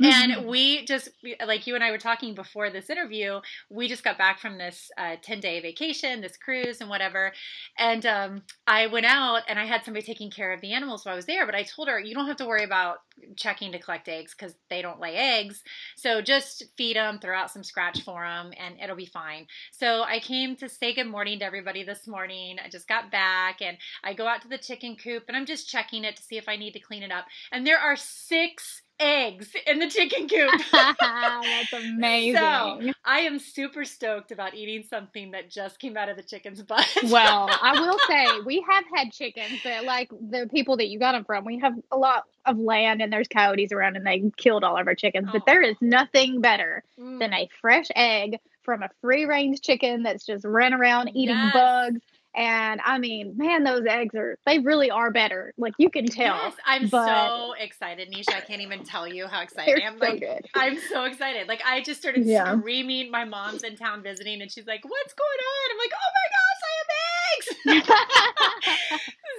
Mm-hmm. 0.00 0.04
And 0.04 0.46
we 0.46 0.84
just, 0.84 1.08
like 1.44 1.66
you 1.66 1.74
and 1.74 1.84
I 1.84 1.90
were 1.90 1.98
talking 1.98 2.34
before 2.34 2.70
this 2.70 2.90
interview, 2.90 3.40
we 3.70 3.88
just 3.88 4.04
got 4.04 4.18
back 4.18 4.38
from 4.38 4.58
this 4.58 4.90
10 4.96 5.38
uh, 5.38 5.40
day 5.40 5.60
vacation, 5.60 6.20
this 6.20 6.36
cruise 6.36 6.80
and 6.80 6.88
whatever. 6.88 7.32
And 7.78 8.04
um, 8.06 8.42
I 8.66 8.86
went 8.86 9.06
out 9.06 9.42
and 9.48 9.58
I 9.58 9.64
had 9.64 9.84
somebody 9.84 10.04
taking 10.04 10.30
care 10.30 10.52
of 10.52 10.60
the 10.60 10.72
animals 10.72 11.04
while 11.04 11.14
I 11.14 11.16
was 11.16 11.26
there, 11.26 11.46
but 11.46 11.54
I 11.54 11.62
told 11.62 11.88
her, 11.88 11.98
you 11.98 12.14
don't 12.14 12.26
have 12.26 12.36
to 12.36 12.46
worry 12.46 12.64
about 12.64 12.98
checking 13.36 13.72
to 13.72 13.78
collect 13.78 14.08
eggs 14.08 14.34
because 14.36 14.54
they 14.70 14.82
don't 14.82 15.00
lay 15.00 15.14
eggs. 15.14 15.62
So 15.96 16.22
just 16.22 16.64
feed 16.76 16.96
them, 16.96 17.18
throw 17.18 17.36
out 17.36 17.50
some 17.50 17.64
scratch 17.64 18.02
for 18.02 18.24
them, 18.24 18.52
and 18.58 18.76
it'll 18.82 18.96
be 18.96 19.06
fine. 19.06 19.46
So 19.72 20.02
I 20.02 20.20
came 20.20 20.56
to 20.56 20.68
say 20.68 20.94
good 20.94 21.06
morning 21.06 21.38
to 21.40 21.44
everybody 21.44 21.82
this 21.82 22.06
morning. 22.06 22.56
I 22.64 22.68
just 22.68 22.88
got 22.88 23.10
back 23.10 23.60
and 23.60 23.76
I 24.04 24.14
go 24.14 24.26
out 24.26 24.42
to 24.42 24.48
the 24.48 24.58
chicken 24.58 24.96
coop 24.96 25.24
and 25.28 25.36
I'm 25.36 25.46
just 25.46 25.68
checking 25.68 26.04
it 26.04 26.16
to 26.16 26.22
see 26.22 26.36
if 26.36 26.48
I 26.48 26.56
need 26.56 26.72
to 26.72 26.80
clean 26.80 27.02
it 27.02 27.12
up. 27.12 27.26
And 27.52 27.66
there 27.66 27.78
are 27.78 27.96
six 27.96 28.82
eggs 29.00 29.50
in 29.66 29.78
the 29.78 29.88
chicken 29.88 30.28
coop. 30.28 30.50
That's 30.72 31.72
amazing. 31.72 32.36
So 32.36 32.92
I 33.04 33.20
am 33.20 33.38
super 33.38 33.84
stoked 33.84 34.32
about 34.32 34.54
eating 34.54 34.84
something 34.88 35.32
that 35.32 35.50
just 35.50 35.78
came 35.78 35.96
out 35.96 36.08
of 36.08 36.16
the 36.16 36.22
chicken's 36.22 36.62
butt. 36.62 36.86
well, 37.04 37.48
I 37.50 37.80
will 37.80 37.98
say 38.08 38.26
we 38.44 38.64
have 38.68 38.84
had 38.94 39.12
chickens 39.12 39.62
that, 39.64 39.84
like 39.84 40.10
the 40.10 40.48
people 40.50 40.76
that 40.78 40.88
you 40.88 40.98
got 40.98 41.12
them 41.12 41.24
from, 41.24 41.44
we 41.44 41.58
have 41.58 41.74
a 41.90 41.96
lot 41.96 42.24
of 42.46 42.58
land 42.58 43.02
and 43.02 43.12
there's 43.12 43.28
coyotes 43.28 43.72
around 43.72 43.96
and 43.96 44.06
they 44.06 44.30
killed 44.36 44.64
all 44.64 44.78
of 44.78 44.86
our 44.86 44.94
chickens. 44.94 45.28
Oh. 45.28 45.32
But 45.34 45.46
there 45.46 45.62
is 45.62 45.76
nothing 45.80 46.40
better 46.40 46.82
mm. 46.98 47.18
than 47.18 47.32
a 47.32 47.48
fresh 47.60 47.88
egg 47.94 48.38
from 48.62 48.82
a 48.82 48.90
free 49.00 49.24
range 49.24 49.60
chicken 49.62 50.02
that's 50.02 50.26
just 50.26 50.44
run 50.44 50.74
around 50.74 51.08
eating 51.14 51.36
yes. 51.36 51.52
bugs 51.54 52.00
and 52.34 52.80
I 52.84 52.98
mean, 52.98 53.34
man, 53.36 53.64
those 53.64 53.84
eggs 53.88 54.14
are, 54.14 54.38
they 54.46 54.58
really 54.58 54.90
are 54.90 55.10
better. 55.10 55.52
Like 55.56 55.74
you 55.78 55.90
can 55.90 56.06
tell. 56.06 56.36
Yes, 56.36 56.54
I'm 56.66 56.88
so 56.88 57.54
excited, 57.58 58.12
Neisha. 58.12 58.34
I 58.34 58.40
can't 58.40 58.60
even 58.60 58.84
tell 58.84 59.08
you 59.08 59.26
how 59.26 59.42
excited 59.42 59.80
I 59.82 59.86
am. 59.86 59.98
Like, 59.98 60.20
so 60.20 60.38
I'm 60.54 60.78
so 60.78 61.04
excited. 61.04 61.48
Like, 61.48 61.62
I 61.66 61.82
just 61.82 62.00
started 62.00 62.24
yeah. 62.24 62.56
screaming. 62.58 63.10
My 63.10 63.24
mom's 63.24 63.62
in 63.62 63.76
town 63.76 64.02
visiting, 64.02 64.42
and 64.42 64.50
she's 64.50 64.66
like, 64.66 64.84
What's 64.84 65.14
going 65.14 65.28
on? 65.28 65.70
I'm 65.72 65.78
like, 65.78 65.92
Oh 65.94 66.10
my 66.14 66.28
gosh, 66.30 66.57
I 66.68 67.72
have 67.72 67.80
eggs. 67.80 67.86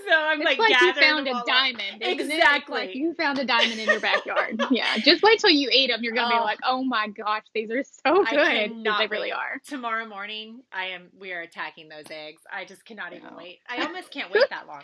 so 0.07 0.15
I'm 0.15 0.41
it's 0.41 0.45
like, 0.45 0.59
like 0.59 0.81
you 0.81 0.93
found 0.93 1.27
a 1.27 1.43
diamond. 1.45 2.01
Exactly. 2.01 2.79
Like 2.79 2.95
you 2.95 3.13
found 3.13 3.39
a 3.39 3.45
diamond 3.45 3.79
in 3.79 3.87
your 3.87 3.99
backyard. 3.99 4.61
yeah. 4.71 4.97
Just 4.97 5.23
wait 5.23 5.39
till 5.39 5.49
you 5.49 5.69
eat 5.71 5.87
them. 5.89 6.03
You're 6.03 6.13
going 6.13 6.29
to 6.29 6.35
oh. 6.35 6.39
be 6.39 6.43
like, 6.43 6.59
Oh 6.63 6.83
my 6.83 7.07
gosh, 7.07 7.43
these 7.53 7.69
are 7.71 7.83
so 7.83 8.23
good. 8.25 8.83
They 8.83 9.07
really 9.07 9.31
are. 9.31 9.61
Tomorrow 9.67 10.07
morning, 10.07 10.61
I 10.71 10.85
am, 10.87 11.09
we 11.19 11.31
are 11.33 11.41
attacking 11.41 11.89
those 11.89 12.05
eggs. 12.09 12.41
I 12.51 12.65
just 12.65 12.85
cannot 12.85 13.13
even 13.13 13.35
wait. 13.35 13.59
I 13.69 13.83
almost 13.85 14.11
can't 14.11 14.31
wait 14.31 14.49
that 14.49 14.67
long. 14.67 14.83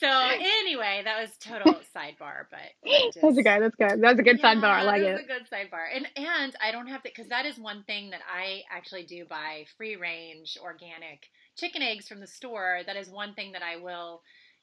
So 0.00 0.08
anyway, 0.60 1.02
that 1.04 1.20
was 1.20 1.30
total 1.38 1.80
sidebar, 1.96 2.46
but 2.50 2.60
just, 2.86 3.20
that's 3.20 3.36
good. 3.36 3.44
That's 3.44 3.76
good. 3.76 4.02
That's 4.02 4.18
a 4.18 4.22
good 4.22 4.38
yeah, 4.38 4.54
sidebar. 4.54 4.64
I 4.64 4.82
like 4.82 5.02
it. 5.02 5.20
a 5.20 5.26
good 5.26 5.48
sidebar, 5.50 5.86
and 5.94 6.06
and 6.16 6.54
I 6.62 6.72
don't 6.72 6.88
have 6.88 7.02
to 7.02 7.10
because 7.14 7.28
that 7.28 7.46
is 7.46 7.58
one 7.58 7.84
thing 7.84 8.10
that 8.10 8.20
I 8.30 8.62
actually 8.70 9.04
do 9.04 9.24
buy 9.24 9.64
free 9.76 9.96
range 9.96 10.58
organic 10.62 11.28
chicken 11.56 11.82
eggs 11.82 12.08
from 12.08 12.20
the 12.20 12.26
store. 12.26 12.80
That 12.86 12.96
is 12.96 13.08
one 13.08 13.34
thing 13.34 13.52
that 13.52 13.62
I 13.62 13.76
will 13.76 14.22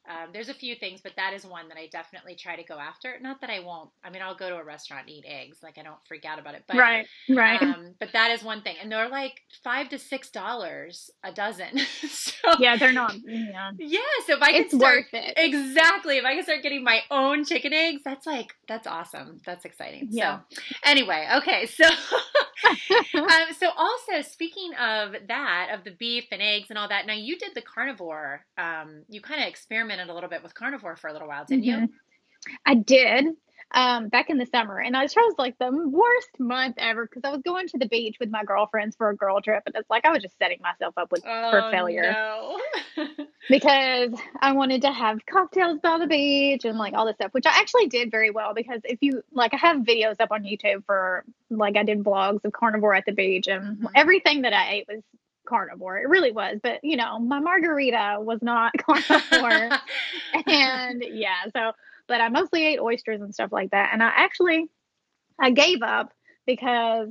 um, 0.10 0.30
there's 0.34 0.50
a 0.50 0.54
few 0.54 0.76
things, 0.76 1.00
but 1.02 1.14
that 1.16 1.34
is 1.34 1.46
one 1.46 1.70
that 1.70 1.78
I 1.78 1.88
definitely 1.92 2.36
try 2.36 2.56
to 2.56 2.64
go 2.64 2.80
after. 2.80 3.18
Not 3.22 3.40
that 3.42 3.52
I 3.52 3.60
won't. 3.60 3.92
I 4.04 4.10
mean, 4.10 4.24
I'll 4.24 4.36
go 4.36 4.50
to 4.50 4.56
a 4.56 4.64
restaurant 4.64 5.08
and 5.08 5.16
eat 5.16 5.26
eggs. 5.28 5.60
Like 5.62 5.78
I 5.78 5.84
don't 5.84 6.00
freak 6.08 6.26
out 6.26 6.40
about 6.40 6.56
it. 6.56 6.64
But, 6.68 6.78
right, 6.78 7.06
right. 7.30 7.62
Um, 7.62 7.94
but 8.00 8.10
that 8.14 8.32
is 8.32 8.44
one 8.44 8.64
thing, 8.64 8.78
and 8.82 8.92
they're 8.92 9.10
like 9.10 9.42
five 9.64 9.90
to 9.90 10.00
six 10.00 10.32
dollars 10.32 11.12
a 11.24 11.32
dozen. 11.32 11.78
so 12.10 12.50
yeah, 12.60 12.78
they're 12.78 12.92
not. 12.92 13.14
Yeah. 13.26 13.72
Yeah. 13.78 14.00
So 14.26 14.38
if 14.38 14.42
I 14.42 14.52
it's 14.52 14.72
can 14.72 14.80
start 14.80 15.06
worth 15.14 15.14
it. 15.14 15.34
exactly, 15.38 16.18
if 16.18 16.26
I 16.26 16.36
can 16.36 16.44
start 16.44 16.64
getting 16.64 16.84
my 16.84 17.02
own 17.12 17.46
chicken 17.46 17.72
eggs, 17.72 18.02
that's 18.04 18.26
like 18.26 18.54
that's 18.68 18.88
awesome. 18.88 19.40
That's 19.46 19.66
exciting. 19.66 20.08
Yeah. 20.10 20.40
So 20.50 20.62
anyway, 20.84 21.28
okay, 21.38 21.68
so. 21.68 21.86
um, 23.16 23.54
so 23.58 23.70
also 23.76 24.22
speaking 24.22 24.72
of 24.80 25.16
that, 25.28 25.70
of 25.74 25.84
the 25.84 25.92
beef 25.92 26.26
and 26.32 26.42
eggs 26.42 26.68
and 26.70 26.78
all 26.78 26.88
that. 26.88 27.08
Now 27.08 27.14
you 27.14 27.38
did 27.38 27.52
the 27.56 27.62
carnivore. 27.62 28.46
Um, 28.58 29.04
you 29.10 29.22
kind 29.22 29.42
of 29.42 29.48
experimented 29.48 29.91
a 30.00 30.14
little 30.14 30.30
bit 30.30 30.44
with 30.44 30.54
carnivore 30.54 30.96
for 30.96 31.10
a 31.10 31.14
little 31.14 31.28
while, 31.28 31.46
didn't 31.46 31.66
mm-hmm. 31.66 31.84
you? 31.84 31.90
I 32.66 32.76
did 32.76 33.26
um, 33.74 34.10
back 34.10 34.30
in 34.30 34.38
the 34.38 34.46
summer, 34.46 34.80
and 34.80 34.98
I 34.98 35.08
chose 35.08 35.34
like 35.38 35.58
the 35.58 35.72
worst 35.72 36.40
month 36.40 36.76
ever 36.78 37.06
because 37.06 37.22
I 37.24 37.32
was 37.32 37.42
going 37.42 37.68
to 37.70 37.78
the 37.78 37.88
beach 37.88 38.18
with 38.20 38.30
my 38.30 38.44
girlfriends 38.44 38.96
for 38.96 39.10
a 39.10 39.16
girl 39.16 39.42
trip, 39.42 39.64
and 39.66 39.76
it's 39.76 39.90
like 39.90 40.06
I 40.06 40.12
was 40.12 40.22
just 40.22 40.38
setting 40.38 40.60
myself 40.62 40.98
up 40.98 41.12
with 41.12 41.24
oh, 41.26 41.52
for 41.52 41.72
failure 41.72 42.12
no. 42.12 42.60
because 43.50 44.12
I 44.42 44.52
wanted 44.52 44.82
to 44.82 44.92
have 44.92 45.26
cocktails 45.26 45.80
by 45.80 45.98
the 46.00 46.08
beach 46.08 46.66
and 46.66 46.78
like 46.78 46.94
all 46.94 47.06
this 47.06 47.16
stuff, 47.16 47.34
which 47.34 47.46
I 47.46 47.60
actually 47.60 47.88
did 47.88 48.12
very 48.12 48.30
well 48.30 48.54
because 48.54 48.82
if 48.84 49.00
you 49.02 49.24
like, 49.32 49.54
I 49.54 49.58
have 49.58 49.78
videos 49.78 50.20
up 50.20 50.32
on 50.32 50.44
YouTube 50.44 50.86
for 50.86 51.24
like 51.50 51.78
I 51.78 51.84
did 51.84 52.04
vlogs 52.04 52.44
of 52.44 52.52
carnivore 52.52 52.94
at 52.94 53.06
the 53.06 53.14
beach, 53.14 53.48
and 53.48 53.78
mm-hmm. 53.78 53.88
everything 53.96 54.42
that 54.42 54.54
I 54.54 54.72
ate 54.74 54.88
was 54.90 55.02
carnivore. 55.52 55.98
It 55.98 56.10
really 56.10 56.32
was. 56.32 56.60
But, 56.64 56.80
you 56.82 56.96
know, 56.96 57.20
my 57.20 57.40
margarita 57.40 58.18
was 58.20 58.40
not 58.42 58.72
carnivore. 58.80 59.78
and 60.48 61.04
yeah, 61.12 61.44
so 61.54 61.74
but 62.08 62.22
I 62.22 62.30
mostly 62.30 62.66
ate 62.66 62.80
oysters 62.80 63.22
and 63.22 63.34
stuff 63.34 63.52
like 63.52 63.72
that. 63.72 63.90
And 63.94 64.02
I 64.02 64.08
actually 64.08 64.66
I 65.40 65.52
gave 65.52 65.82
up 65.82 66.14
because 66.46 67.10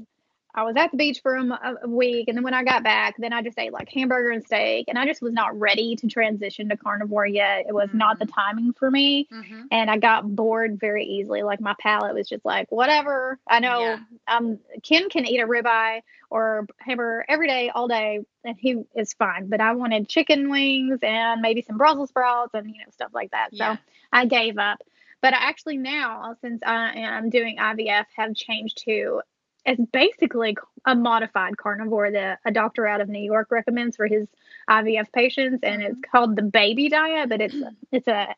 I 0.54 0.64
was 0.64 0.76
at 0.76 0.90
the 0.90 0.96
beach 0.96 1.20
for 1.22 1.36
a, 1.36 1.78
a, 1.82 1.88
week, 1.88 2.28
and 2.28 2.36
then 2.36 2.44
when 2.44 2.54
I 2.54 2.64
got 2.64 2.82
back, 2.82 3.16
then 3.18 3.32
I 3.32 3.42
just 3.42 3.58
ate 3.58 3.72
like 3.72 3.88
hamburger 3.88 4.30
and 4.30 4.44
steak, 4.44 4.86
and 4.88 4.98
I 4.98 5.06
just 5.06 5.22
was 5.22 5.32
not 5.32 5.58
ready 5.58 5.96
to 5.96 6.08
transition 6.08 6.68
to 6.68 6.76
carnivore 6.76 7.26
yet. 7.26 7.66
It 7.68 7.74
was 7.74 7.88
mm-hmm. 7.88 7.98
not 7.98 8.18
the 8.18 8.26
mm-hmm. 8.26 8.40
timing 8.40 8.72
for 8.72 8.90
me, 8.90 9.28
mm-hmm. 9.32 9.62
and 9.70 9.90
I 9.90 9.98
got 9.98 10.34
bored 10.34 10.80
very 10.80 11.04
easily. 11.04 11.42
Like 11.42 11.60
my 11.60 11.74
palate 11.78 12.14
was 12.14 12.28
just 12.28 12.44
like, 12.44 12.70
whatever. 12.70 13.38
I 13.46 13.60
know 13.60 13.80
yeah. 13.80 13.98
um 14.28 14.58
Ken 14.82 15.08
can 15.08 15.26
eat 15.26 15.40
a 15.40 15.46
ribeye 15.46 16.02
or 16.30 16.66
hamburger 16.78 17.24
every 17.28 17.46
day, 17.46 17.70
all 17.70 17.88
day, 17.88 18.20
and 18.44 18.56
he 18.58 18.82
is 18.94 19.12
fine. 19.14 19.48
But 19.48 19.60
I 19.60 19.72
wanted 19.72 20.08
chicken 20.08 20.50
wings 20.50 20.98
and 21.02 21.40
maybe 21.40 21.62
some 21.62 21.78
Brussels 21.78 22.08
sprouts 22.08 22.54
and 22.54 22.66
you 22.66 22.78
know 22.78 22.90
stuff 22.92 23.10
like 23.14 23.30
that. 23.30 23.48
Yeah. 23.52 23.76
So 23.76 23.80
I 24.12 24.26
gave 24.26 24.58
up. 24.58 24.82
But 25.22 25.34
I 25.34 25.48
actually 25.48 25.76
now, 25.76 26.34
since 26.40 26.62
I 26.64 26.92
am 26.96 27.28
doing 27.28 27.58
IVF, 27.58 28.06
have 28.16 28.34
changed 28.34 28.82
to 28.84 29.20
it's 29.64 29.82
basically 29.92 30.56
a 30.84 30.94
modified 30.94 31.56
carnivore 31.56 32.10
that 32.10 32.40
a 32.44 32.50
doctor 32.50 32.86
out 32.86 33.00
of 33.00 33.08
New 33.08 33.22
York 33.22 33.48
recommends 33.50 33.96
for 33.96 34.06
his 34.06 34.26
IVF 34.68 35.12
patients, 35.12 35.60
and 35.62 35.82
it's 35.82 35.94
mm-hmm. 35.94 36.10
called 36.10 36.36
the 36.36 36.42
BEBBI 36.42 36.90
diet. 36.90 37.28
But 37.28 37.40
it's 37.40 37.56
it's 37.92 38.08
a 38.08 38.34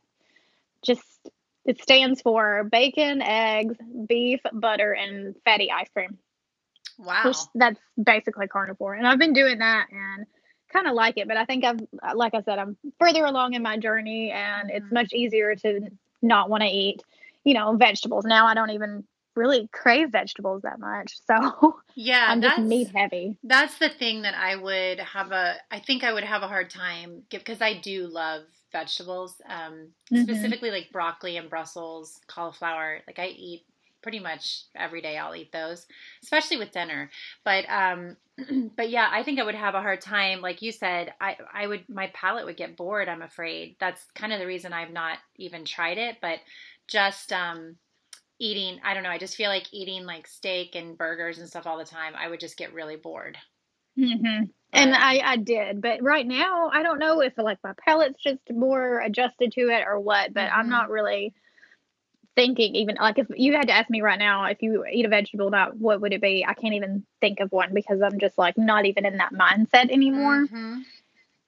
just 0.83 1.03
it 1.65 1.81
stands 1.81 2.21
for 2.21 2.65
bacon, 2.65 3.23
eggs, 3.23 3.77
beef, 4.07 4.41
butter, 4.53 4.93
and 4.93 5.35
fatty 5.45 5.71
ice 5.71 5.89
cream. 5.95 6.19
Wow, 6.99 7.23
which, 7.25 7.39
that's 7.55 7.81
basically 8.03 8.49
carnivore, 8.49 8.95
and 8.95 9.07
I've 9.07 9.19
been 9.19 9.33
doing 9.33 9.59
that 9.59 9.87
and 9.91 10.27
kind 10.73 10.87
of 10.87 10.95
like 10.95 11.19
it. 11.19 11.29
But 11.29 11.37
I 11.37 11.45
think 11.45 11.65
I've, 11.65 11.81
like 12.15 12.35
I 12.35 12.43
said, 12.43 12.59
I'm 12.59 12.77
further 12.99 13.25
along 13.25 13.55
in 13.55 13.63
my 13.63 13.79
journey, 13.79 14.31
and 14.31 14.71
it's 14.71 14.85
mm-hmm. 14.87 14.95
much 14.95 15.13
easier 15.13 15.55
to 15.57 15.91
not 16.21 16.51
want 16.51 16.63
to 16.63 16.69
eat, 16.69 17.03
you 17.45 17.55
know, 17.55 17.77
vegetables. 17.77 18.25
Now 18.25 18.47
I 18.47 18.55
don't 18.55 18.71
even 18.71 19.05
really 19.35 19.69
crave 19.73 20.11
vegetables 20.11 20.63
that 20.63 20.79
much. 20.79 21.15
So 21.27 21.77
yeah, 21.95 22.27
I'm 22.29 22.43
just 22.43 22.59
meat 22.61 22.91
heavy. 22.95 23.37
That's 23.43 23.79
the 23.79 23.89
thing 23.89 24.23
that 24.23 24.35
I 24.35 24.57
would 24.57 25.01
have 25.01 25.33
a. 25.33 25.57
I 25.71 25.81
think 25.81 26.05
I 26.05 26.13
would 26.13 26.25
have 26.25 26.43
a 26.43 26.49
hard 26.49 26.71
time 26.71 27.23
because 27.31 27.61
I 27.61 27.79
do 27.79 28.07
love 28.07 28.43
vegetables, 28.73 29.41
um, 29.49 29.89
mm-hmm. 30.13 30.23
specifically 30.23 30.71
like 30.71 30.91
broccoli 30.93 31.37
and 31.37 31.51
Brussels, 31.51 32.21
cauliflower. 32.27 33.01
Like 33.07 33.19
I 33.19 33.27
eat 33.27 33.65
pretty 34.03 34.19
much 34.19 34.65
every 34.75 35.01
day. 35.01 35.17
I'll 35.17 35.35
eat 35.35 35.53
those, 35.53 35.87
especially 36.23 36.57
with 36.57 36.73
dinner. 36.73 37.11
But 37.45 37.65
um, 37.69 38.17
but 38.77 38.91
yeah, 38.91 39.09
I 39.11 39.23
think 39.23 39.39
I 39.39 39.45
would 39.45 39.55
have 39.55 39.75
a 39.75 39.81
hard 39.81 40.01
time. 40.01 40.41
Like 40.41 40.63
you 40.63 40.73
said, 40.73 41.15
I 41.21 41.37
I 41.53 41.67
would 41.67 41.89
my 41.89 42.09
palate 42.09 42.45
would 42.45 42.57
get 42.57 42.77
bored. 42.77 43.09
I'm 43.09 43.23
afraid 43.23 43.77
that's 43.79 44.05
kind 44.15 44.33
of 44.33 44.41
the 44.41 44.47
reason 44.47 44.73
I've 44.73 44.93
not 44.93 45.19
even 45.37 45.65
tried 45.65 45.99
it. 45.99 46.17
But 46.21 46.41
just 46.89 47.33
um, 47.33 47.77
eating, 48.43 48.81
I 48.85 48.93
don't 48.93 49.05
know. 49.05 49.11
I 49.11 49.19
just 49.19 49.37
feel 49.37 49.49
like 49.49 49.73
eating 49.73 50.05
like 50.05 50.27
steak 50.27 50.75
and 50.75 50.99
burgers 50.99 51.39
and 51.39 51.49
stuff 51.49 51.67
all 51.67 51.79
the 51.79 51.85
time. 51.85 52.15
I 52.17 52.29
would 52.29 52.41
just 52.41 52.57
get 52.57 52.75
really 52.75 52.97
bored. 52.97 53.39
Mm-hmm. 53.99 54.45
And 54.75 54.95
I, 54.95 55.21
I 55.25 55.37
did, 55.37 55.83
but 55.83 56.03
right 56.03 56.27
now 56.27 56.69
I 56.73 56.83
don't 56.83 56.99
know 56.99 57.21
if 57.21 57.35
like 57.37 57.59
my 57.63 57.75
palate's 57.85 58.23
just 58.23 58.41
more 58.51 59.01
adjusted 59.01 59.53
to 59.53 59.61
it 59.69 59.85
or 59.87 60.01
what. 60.01 60.35
But 60.35 60.49
mm-hmm. 60.49 60.59
I'm 60.59 60.69
not 60.71 60.91
really 60.91 61.35
thinking 62.35 62.75
even 62.75 62.97
like 62.99 63.19
if 63.19 63.27
you 63.37 63.53
had 63.53 63.69
to 63.69 63.75
ask 63.75 63.91
me 63.91 64.01
right 64.01 64.19
now 64.19 64.47
if 64.47 64.63
you 64.63 64.85
eat 64.91 65.05
a 65.05 65.09
vegetable 65.09 65.51
diet, 65.51 65.77
what 65.77 66.01
would 66.01 66.13
it 66.13 66.23
be? 66.23 66.45
I 66.47 66.55
can't 66.55 66.75
even 66.75 67.05
think 67.21 67.41
of 67.41 67.53
one 67.53 67.75
because 67.75 68.01
I'm 68.03 68.19
just 68.19 68.39
like 68.39 68.57
not 68.57 68.87
even 68.87 69.07
in 69.07 69.19
that 69.19 69.33
mindset 69.33 69.91
anymore. 69.91 70.47
Mm-hmm. 70.47 70.79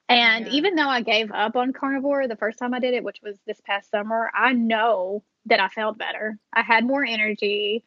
And 0.07 0.45
yeah. 0.45 0.53
even 0.53 0.75
though 0.75 0.87
I 0.87 1.01
gave 1.01 1.31
up 1.31 1.55
on 1.55 1.73
carnivore 1.73 2.27
the 2.27 2.35
first 2.35 2.59
time 2.59 2.73
I 2.73 2.79
did 2.79 2.93
it, 2.93 3.03
which 3.03 3.21
was 3.23 3.37
this 3.47 3.59
past 3.65 3.89
summer, 3.89 4.29
I 4.33 4.53
know 4.53 5.23
that 5.47 5.59
I 5.59 5.69
felt 5.69 5.97
better. 5.97 6.37
I 6.53 6.61
had 6.61 6.85
more 6.85 7.03
energy. 7.05 7.83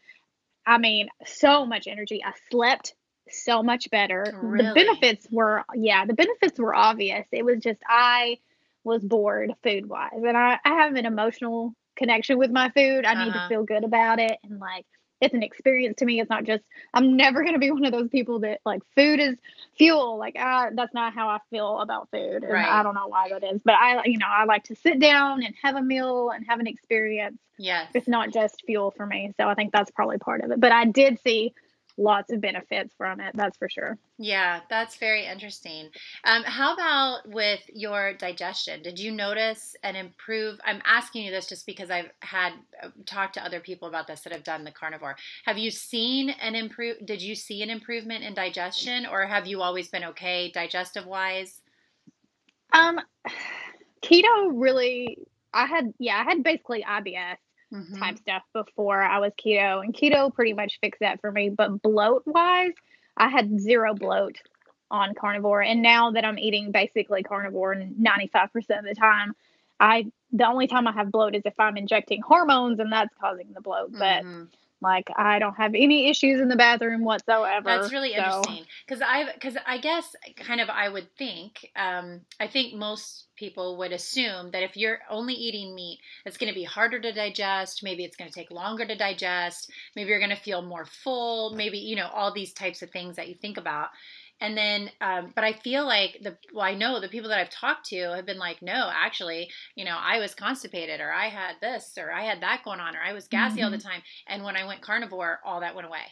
I 0.67 0.79
mean, 0.79 1.09
so 1.27 1.67
much 1.67 1.87
energy. 1.87 2.23
I 2.25 2.33
slept 2.51 2.95
so 3.31 3.63
much 3.63 3.91
better. 3.91 4.25
Really? 4.43 4.67
The 4.67 4.75
benefits 4.75 5.27
were, 5.31 5.65
yeah, 5.75 6.05
the 6.05 6.15
benefits 6.15 6.59
were 6.59 6.75
obvious. 6.75 7.27
It 7.33 7.45
was 7.45 7.61
just 7.61 7.81
I 7.89 8.39
was 8.85 9.03
bored 9.03 9.53
food 9.63 9.87
wise, 9.87 10.11
and 10.15 10.37
I, 10.37 10.59
I 10.65 10.83
have 10.83 10.95
an 10.95 11.07
emotional 11.07 11.75
connection 11.97 12.39
with 12.39 12.51
my 12.51 12.71
food. 12.71 13.05
I 13.05 13.13
uh-huh. 13.13 13.25
need 13.25 13.33
to 13.33 13.39
uh-huh. 13.39 13.49
feel 13.49 13.65
good 13.65 13.85
about 13.85 14.19
it, 14.19 14.39
and 14.45 14.59
like 14.59 14.87
it's 15.21 15.35
an 15.35 15.43
experience 15.43 15.97
to 15.99 16.05
me. 16.05 16.21
It's 16.21 16.31
not 16.31 16.45
just 16.45 16.63
I'm 16.95 17.17
never 17.17 17.45
gonna 17.45 17.59
be 17.59 17.71
one 17.71 17.85
of 17.85 17.93
those 17.93 18.09
people 18.09 18.41
that 18.41 18.61
like 18.65 18.83
food 18.97 19.21
is 19.21 19.37
fuel. 19.77 20.19
Like 20.19 20.35
that's 20.35 20.95
not 20.95 21.15
how 21.15 21.29
I 21.29 21.39
feel 21.51 21.81
about 21.81 22.09
food. 22.11 22.45
And 22.45 22.53
right. 22.53 22.69
I 22.69 22.83
don't 22.83 22.95
know 22.95 23.09
why 23.09 23.29
that 23.31 23.45
is, 23.45 23.61
but 23.65 23.75
I 23.75 24.05
you 24.05 24.19
know 24.19 24.27
I 24.29 24.45
like 24.45 24.65
to 24.65 24.77
sit 24.77 24.99
down 25.01 25.43
and 25.43 25.55
have 25.63 25.77
a 25.77 25.83
meal 25.83 26.31
and 26.31 26.47
have 26.49 26.61
an 26.61 26.67
experience. 26.67 27.39
Yes, 27.59 27.91
it's 27.95 28.09
not 28.09 28.33
just 28.33 28.63
fuel 28.67 28.93
for 28.93 29.05
me. 29.05 29.33
So 29.39 29.49
I 29.49 29.55
think 29.55 29.73
that's 29.73 29.91
probably 29.91 30.19
part 30.19 30.43
of 30.43 30.51
it. 30.51 30.61
But 30.61 30.73
I 30.73 30.85
did 30.85 31.21
see 31.21 31.55
lots 31.99 32.33
of 32.33 32.41
benefits 32.41 32.95
from 32.97 33.21
it. 33.21 33.33
That's 33.35 33.59
for 33.59 33.69
sure. 33.69 33.99
Yeah, 34.19 34.61
that's 34.71 34.97
very 34.97 35.27
interesting. 35.27 35.89
Um, 36.25 36.45
how 36.45 36.75
about 36.75 37.29
with 37.29 37.61
your 37.73 38.15
digestion? 38.15 38.83
Did 38.83 38.99
you 38.99 39.11
notice 39.11 39.77
an 39.83 39.97
improve? 39.97 40.59
I'm 40.65 40.81
asking 40.85 41.25
you 41.25 41.31
this 41.31 41.49
just 41.49 41.67
because 41.67 41.91
I've 41.91 42.11
had 42.21 42.53
uh, 42.83 42.89
talked 43.05 43.35
to 43.35 43.45
other 43.45 43.61
people 43.61 43.89
about 43.89 44.07
this 44.07 44.21
that 44.21 44.33
have 44.33 44.45
done 44.45 44.65
the 44.65 44.71
carnivore. 44.71 45.17
Have 45.45 45.59
you 45.59 45.71
seen 45.71 46.31
an 46.31 46.55
improve? 46.55 47.05
Did 47.05 47.21
you 47.21 47.35
see 47.35 47.63
an 47.63 47.71
improvement 47.71 48.25
in 48.25 48.35
digestion, 48.35 49.05
or 49.05 49.27
have 49.27 49.47
you 49.47 49.61
always 49.61 49.89
been 49.89 50.05
okay 50.05 50.51
digestive 50.51 51.07
wise? 51.07 51.61
Um, 52.73 53.01
keto 54.03 54.51
really. 54.55 55.19
I 55.53 55.67
had 55.67 55.93
yeah, 55.99 56.19
I 56.19 56.25
had 56.25 56.43
basically 56.43 56.85
IBS 56.89 57.39
mm-hmm. 57.73 57.97
type 57.97 58.19
stuff 58.19 58.43
before 58.53 59.03
I 59.03 59.19
was 59.19 59.33
keto, 59.43 59.83
and 59.83 59.95
keto 59.95 60.33
pretty 60.33 60.53
much 60.53 60.79
fixed 60.81 61.01
that 61.01 61.21
for 61.21 61.31
me. 61.31 61.51
But 61.51 61.83
bloat 61.83 62.23
wise, 62.27 62.73
I 63.17 63.29
had 63.29 63.61
zero 63.61 63.95
bloat 63.95 64.37
on 64.91 65.15
carnivore, 65.15 65.63
and 65.63 65.83
now 65.83 66.13
that 66.13 66.25
I'm 66.25 66.39
eating 66.39 66.73
basically 66.73 67.23
carnivore 67.23 67.75
95% 67.75 68.55
of 68.55 68.85
the 68.85 68.95
time, 68.95 69.35
I 69.81 70.11
the 70.33 70.47
only 70.47 70.67
time 70.67 70.87
I 70.87 70.93
have 70.93 71.11
bloat 71.11 71.35
is 71.35 71.43
if 71.45 71.59
I'm 71.59 71.77
injecting 71.77 72.21
hormones, 72.23 72.81
and 72.81 72.93
that's 72.93 73.15
causing 73.21 73.53
the 73.55 73.61
bloat. 73.61 73.93
But 73.93 74.25
mm-hmm. 74.25 74.45
Like 74.81 75.09
I 75.17 75.41
don't 75.41 75.57
have 75.57 75.75
any 75.75 76.09
issues 76.09 76.41
in 76.41 76.49
the 76.49 76.57
bathroom 76.57 77.03
whatsoever. 77.03 77.65
That's 77.65 77.93
really 77.93 78.13
so. 78.13 78.19
interesting 78.19 78.65
because 78.87 79.03
I 79.03 79.33
because 79.33 79.57
I 79.67 79.79
guess 79.79 80.15
kind 80.37 80.61
of 80.61 80.71
I 80.71 80.89
would 80.89 81.09
think 81.17 81.71
um, 81.75 82.21
I 82.39 82.47
think 82.47 82.75
most 82.75 83.25
people 83.35 83.77
would 83.79 83.93
assume 83.93 84.53
that 84.53 84.63
if 84.63 84.77
you're 84.77 85.01
only 85.11 85.35
eating 85.35 85.75
meat, 85.75 85.99
it's 86.25 86.37
going 86.37 86.53
to 86.53 86.55
be 86.55 86.65
harder 86.65 87.01
to 87.01 87.13
digest. 87.13 87.83
Maybe 87.83 88.05
it's 88.05 88.17
going 88.17 88.31
to 88.31 88.35
take 88.35 88.53
longer 88.53 88.87
to 88.87 88.97
digest. 88.97 89.71
Maybe 89.97 90.11
you're 90.11 90.21
going 90.21 90.31
to 90.31 90.37
feel 90.37 90.63
more 90.63 90.85
full. 90.85 91.55
Maybe 91.55 91.79
you 91.79 91.97
know 91.97 92.09
all 92.15 92.33
these 92.33 92.53
types 92.53 92.81
of 92.83 92.91
things 92.91 93.17
that 93.17 93.29
you 93.29 93.35
think 93.35 93.57
about. 93.57 93.89
And 94.41 94.57
then, 94.57 94.91
um, 95.01 95.33
but 95.35 95.43
I 95.43 95.53
feel 95.53 95.85
like 95.85 96.19
the, 96.23 96.37
well, 96.55 96.65
I 96.65 96.75
know 96.75 97.01
the 97.01 97.09
people 97.09 97.29
that 97.31 97.41
I've 97.41 97.51
talked 97.51 97.87
to 97.87 98.15
have 98.15 98.27
been 98.27 98.39
like, 98.39 98.63
no, 98.63 98.89
actually, 98.93 99.51
you 99.75 99.85
know, 99.85 99.97
I 99.99 100.21
was 100.21 100.35
constipated 100.35 101.01
or 101.01 101.13
I 101.13 101.29
had 101.29 101.57
this 101.61 101.99
or 101.99 102.13
I 102.13 102.25
had 102.25 102.43
that 102.43 102.63
going 102.65 102.79
on 102.79 102.95
or 102.95 103.01
I 103.01 103.13
was 103.13 103.27
gassy 103.27 103.57
mm-hmm. 103.57 103.65
all 103.65 103.71
the 103.71 103.79
mm-hmm. 103.79 103.89
time. 103.89 104.03
And 104.29 104.45
when 104.45 104.57
I 104.57 104.65
went 104.65 104.81
carnivore, 104.81 105.41
all 105.45 105.61
that 105.61 105.75
went 105.75 105.89
away. 105.89 106.07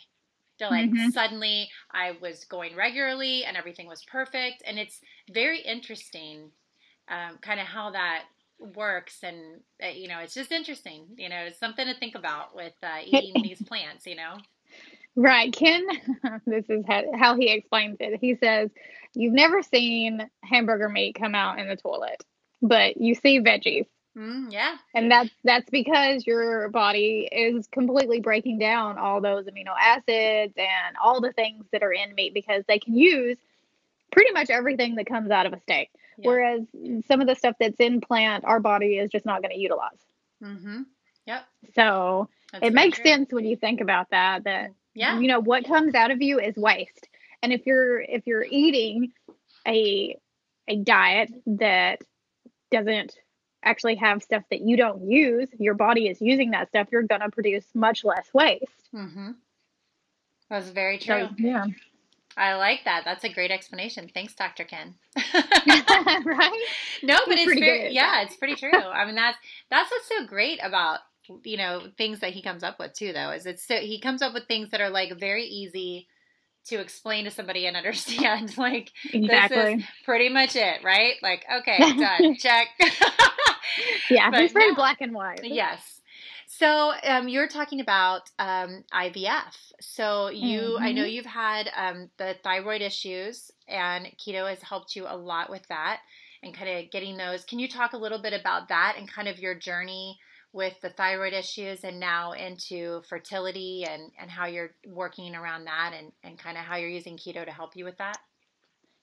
They're 0.59 0.71
like, 0.71 0.91
mm-hmm. 0.91 1.11
suddenly 1.11 1.69
I 1.93 2.17
was 2.21 2.45
going 2.45 2.75
regularly 2.75 3.45
and 3.45 3.57
everything 3.57 3.87
was 3.87 4.03
perfect. 4.05 4.63
And 4.67 4.79
it's 4.79 5.01
very 5.31 5.61
interesting, 5.61 6.51
um, 7.09 7.39
kind 7.43 7.61
of 7.61 7.67
how 7.67 7.91
that 7.91 8.25
works. 8.59 9.19
And, 9.23 9.61
uh, 9.85 9.89
you 9.89 10.09
know, 10.09 10.19
it's 10.21 10.35
just 10.35 10.51
interesting. 10.51 11.07
You 11.17 11.29
know, 11.29 11.41
it's 11.47 11.61
something 11.61 11.87
to 11.87 11.95
think 11.95 12.15
about 12.15 12.57
with 12.57 12.73
uh, 12.83 13.03
eating 13.05 13.43
these 13.43 13.63
plants, 13.63 14.07
you 14.07 14.17
know? 14.17 14.39
Right. 15.17 15.51
Ken, 15.53 15.87
this 16.47 16.67
is 16.69 16.85
how 16.87 17.37
he 17.37 17.51
explains 17.51 17.97
it. 18.01 18.21
He 18.21 18.37
says, 18.37 18.71
You've 19.15 19.33
never 19.33 19.63
seen 19.63 20.29
hamburger 20.43 20.91
meat 20.91 21.17
come 21.19 21.35
out 21.35 21.59
in 21.59 21.69
the 21.69 21.77
toilet, 21.77 22.23
but 22.61 22.99
you 22.99 23.15
see 23.15 23.41
veggies. 23.41 23.87
Mm, 24.17 24.51
yeah. 24.51 24.77
And 24.95 25.11
that's 25.11 25.31
that's 25.43 25.69
because 25.71 26.27
your 26.27 26.69
body 26.69 27.29
is 27.31 27.67
completely 27.69 28.21
breaking 28.21 28.59
down 28.59 28.99
all 28.99 29.21
those 29.21 29.47
amino 29.47 29.75
acids 29.79 30.55
and 30.57 30.97
all 31.03 31.21
the 31.21 31.33
things 31.33 31.65
that 31.73 31.83
are 31.83 31.93
in 31.93 32.15
meat 32.15 32.33
because 32.33 32.65
they 32.67 32.79
can 32.79 32.95
use 32.95 33.39
pretty 34.11 34.33
much 34.33 34.49
everything 34.49 34.95
that 34.97 35.07
comes 35.07 35.31
out 35.31 35.47
of 35.47 35.53
a 35.53 35.61
steak. 35.61 35.91
Yeah. 36.19 36.29
Whereas 36.29 36.63
some 37.09 37.21
of 37.21 37.27
the 37.27 37.35
stuff 37.35 37.57
that's 37.61 37.79
in 37.79 38.01
plant, 38.01 38.45
our 38.45 38.61
body 38.61 38.97
is 38.97 39.11
just 39.11 39.27
not 39.27 39.43
going 39.43 39.53
to 39.53 39.61
utilize. 39.61 39.99
Mm-hmm. 40.43 40.83
Yep. 41.27 41.45
So 41.75 42.29
that's 42.53 42.67
it 42.67 42.73
makes 42.73 42.99
true. 42.99 43.11
sense 43.11 43.33
when 43.33 43.45
you 43.45 43.57
think 43.57 43.83
about 43.83 44.11
that. 44.11 44.45
That 44.45 44.73
yeah. 44.97 45.21
You 45.21 45.29
know, 45.29 45.41
what 45.41 45.67
comes 45.67 45.95
out 45.95 46.11
of 46.11 46.23
you 46.23 46.41
is 46.41 46.57
waste. 46.57 47.09
And 47.43 47.53
if 47.53 47.67
you're 47.67 48.01
if 48.01 48.27
you're 48.27 48.47
eating 48.49 49.13
a 49.69 50.17
a 50.69 50.77
diet 50.77 51.31
that 51.47 52.01
doesn't 52.73 53.15
actually 53.63 53.97
have 53.97 54.23
stuff 54.23 54.43
that 54.51 54.61
you 54.61 54.77
don't 54.77 55.09
use, 55.09 55.49
your 55.59 55.75
body 55.75 56.09
is 56.09 56.21
using 56.21 56.53
that 56.53 56.69
stuff, 56.69 56.89
you're 56.91 57.03
going 57.03 57.21
to 57.21 57.31
produce 57.31 57.65
much 57.75 58.05
less 58.05 58.29
waste. 58.33 58.65
Mm-hmm. 58.95 59.33
That's 60.49 60.71
very 60.71 60.99
true. 60.99 61.29
So, 61.29 61.35
yeah. 61.39 61.67
I 62.37 62.55
like 62.55 62.85
that. 62.85 63.03
That's 63.05 63.25
a 63.25 63.29
great 63.29 63.51
explanation. 63.51 64.11
Thanks, 64.13 64.35
Dr. 64.35 64.65
Ken. 64.65 64.95
right? 65.35 66.67
No, 67.03 67.19
but 67.27 67.39
it's 67.39 67.59
very, 67.59 67.93
yeah, 67.93 68.23
it's 68.23 68.37
pretty 68.37 68.55
true. 68.57 68.73
I 68.73 69.07
mean, 69.07 69.15
that's 69.15 69.39
that's 69.71 69.91
what's 69.91 70.09
so 70.09 70.27
great 70.27 70.61
about 70.63 71.01
you 71.45 71.57
know 71.57 71.83
things 71.97 72.21
that 72.21 72.33
he 72.33 72.43
comes 72.43 72.63
up 72.63 72.79
with 72.79 72.93
too 72.93 73.13
though 73.13 73.31
is 73.31 73.47
it's 73.47 73.67
so 73.67 73.77
he 73.77 74.01
comes 74.01 74.23
up 74.23 74.35
with 74.35 74.47
things 74.47 74.71
that 74.71 74.81
are 74.81 74.91
like 74.91 75.19
very 75.19 75.45
easy 75.45 76.07
to 76.67 76.81
explain 76.81 77.25
to 77.25 77.31
somebody 77.31 77.67
and 77.67 77.77
understand 77.77 78.57
like 78.59 78.93
exactly. 79.13 79.57
this 79.57 79.81
is 79.81 79.85
pretty 80.05 80.29
much 80.29 80.57
it 80.57 80.83
right 80.85 81.15
like 81.23 81.45
okay 81.53 81.79
done 81.99 82.37
check 82.37 82.69
yeah 84.11 84.31
but 84.31 84.41
it's 84.41 84.53
very 84.53 84.71
no. 84.71 84.75
black 84.75 85.01
and 85.01 85.15
white 85.15 85.41
yes 85.43 86.01
so 86.49 86.93
um, 87.03 87.29
you're 87.29 87.49
talking 87.49 87.81
about 87.81 88.31
um, 88.39 88.85
ivf 88.95 89.73
so 89.81 90.29
you 90.29 90.61
mm-hmm. 90.61 90.85
i 90.85 90.93
know 90.93 91.03
mm-hmm. 91.03 91.11
you've 91.11 91.27
had 91.27 91.69
um, 91.77 92.09
the 92.19 92.37
thyroid 92.43 92.83
issues 92.83 93.51
and 93.69 94.07
keto 94.19 94.49
has 94.49 94.63
helped 94.63 94.97
you 94.97 95.07
a 95.07 95.17
lot 95.17 95.51
with 95.51 95.67
that 95.69 96.01
and 96.43 96.55
kind 96.55 96.79
of 96.79 96.91
getting 96.91 97.17
those 97.17 97.45
can 97.45 97.59
you 97.59 97.69
talk 97.69 97.93
a 97.93 97.99
little 97.99 98.21
bit 98.21 98.33
about 98.33 98.69
that 98.69 98.97
and 98.99 99.11
kind 99.11 99.29
of 99.29 99.39
your 99.39 99.55
journey 99.55 100.19
with 100.57 100.73
the 100.81 100.89
thyroid 100.89 101.35
issues 101.35 101.85
and 101.85 102.01
now 102.01 102.33
into 102.33 103.03
fertility 103.11 103.85
and, 103.87 104.11
and 104.19 104.31
how 104.31 104.47
you're 104.47 104.71
working 104.87 105.37
around 105.37 105.67
that 105.67 105.93
and, 105.97 106.11
and 106.25 106.39
kind 106.39 106.57
of 106.57 106.65
how 106.65 106.77
you're 106.77 106.89
using 106.89 107.19
keto 107.19 107.45
to 107.45 107.53
help 107.53 107.77
you 107.77 107.85
with 107.85 107.99
that? 107.99 108.17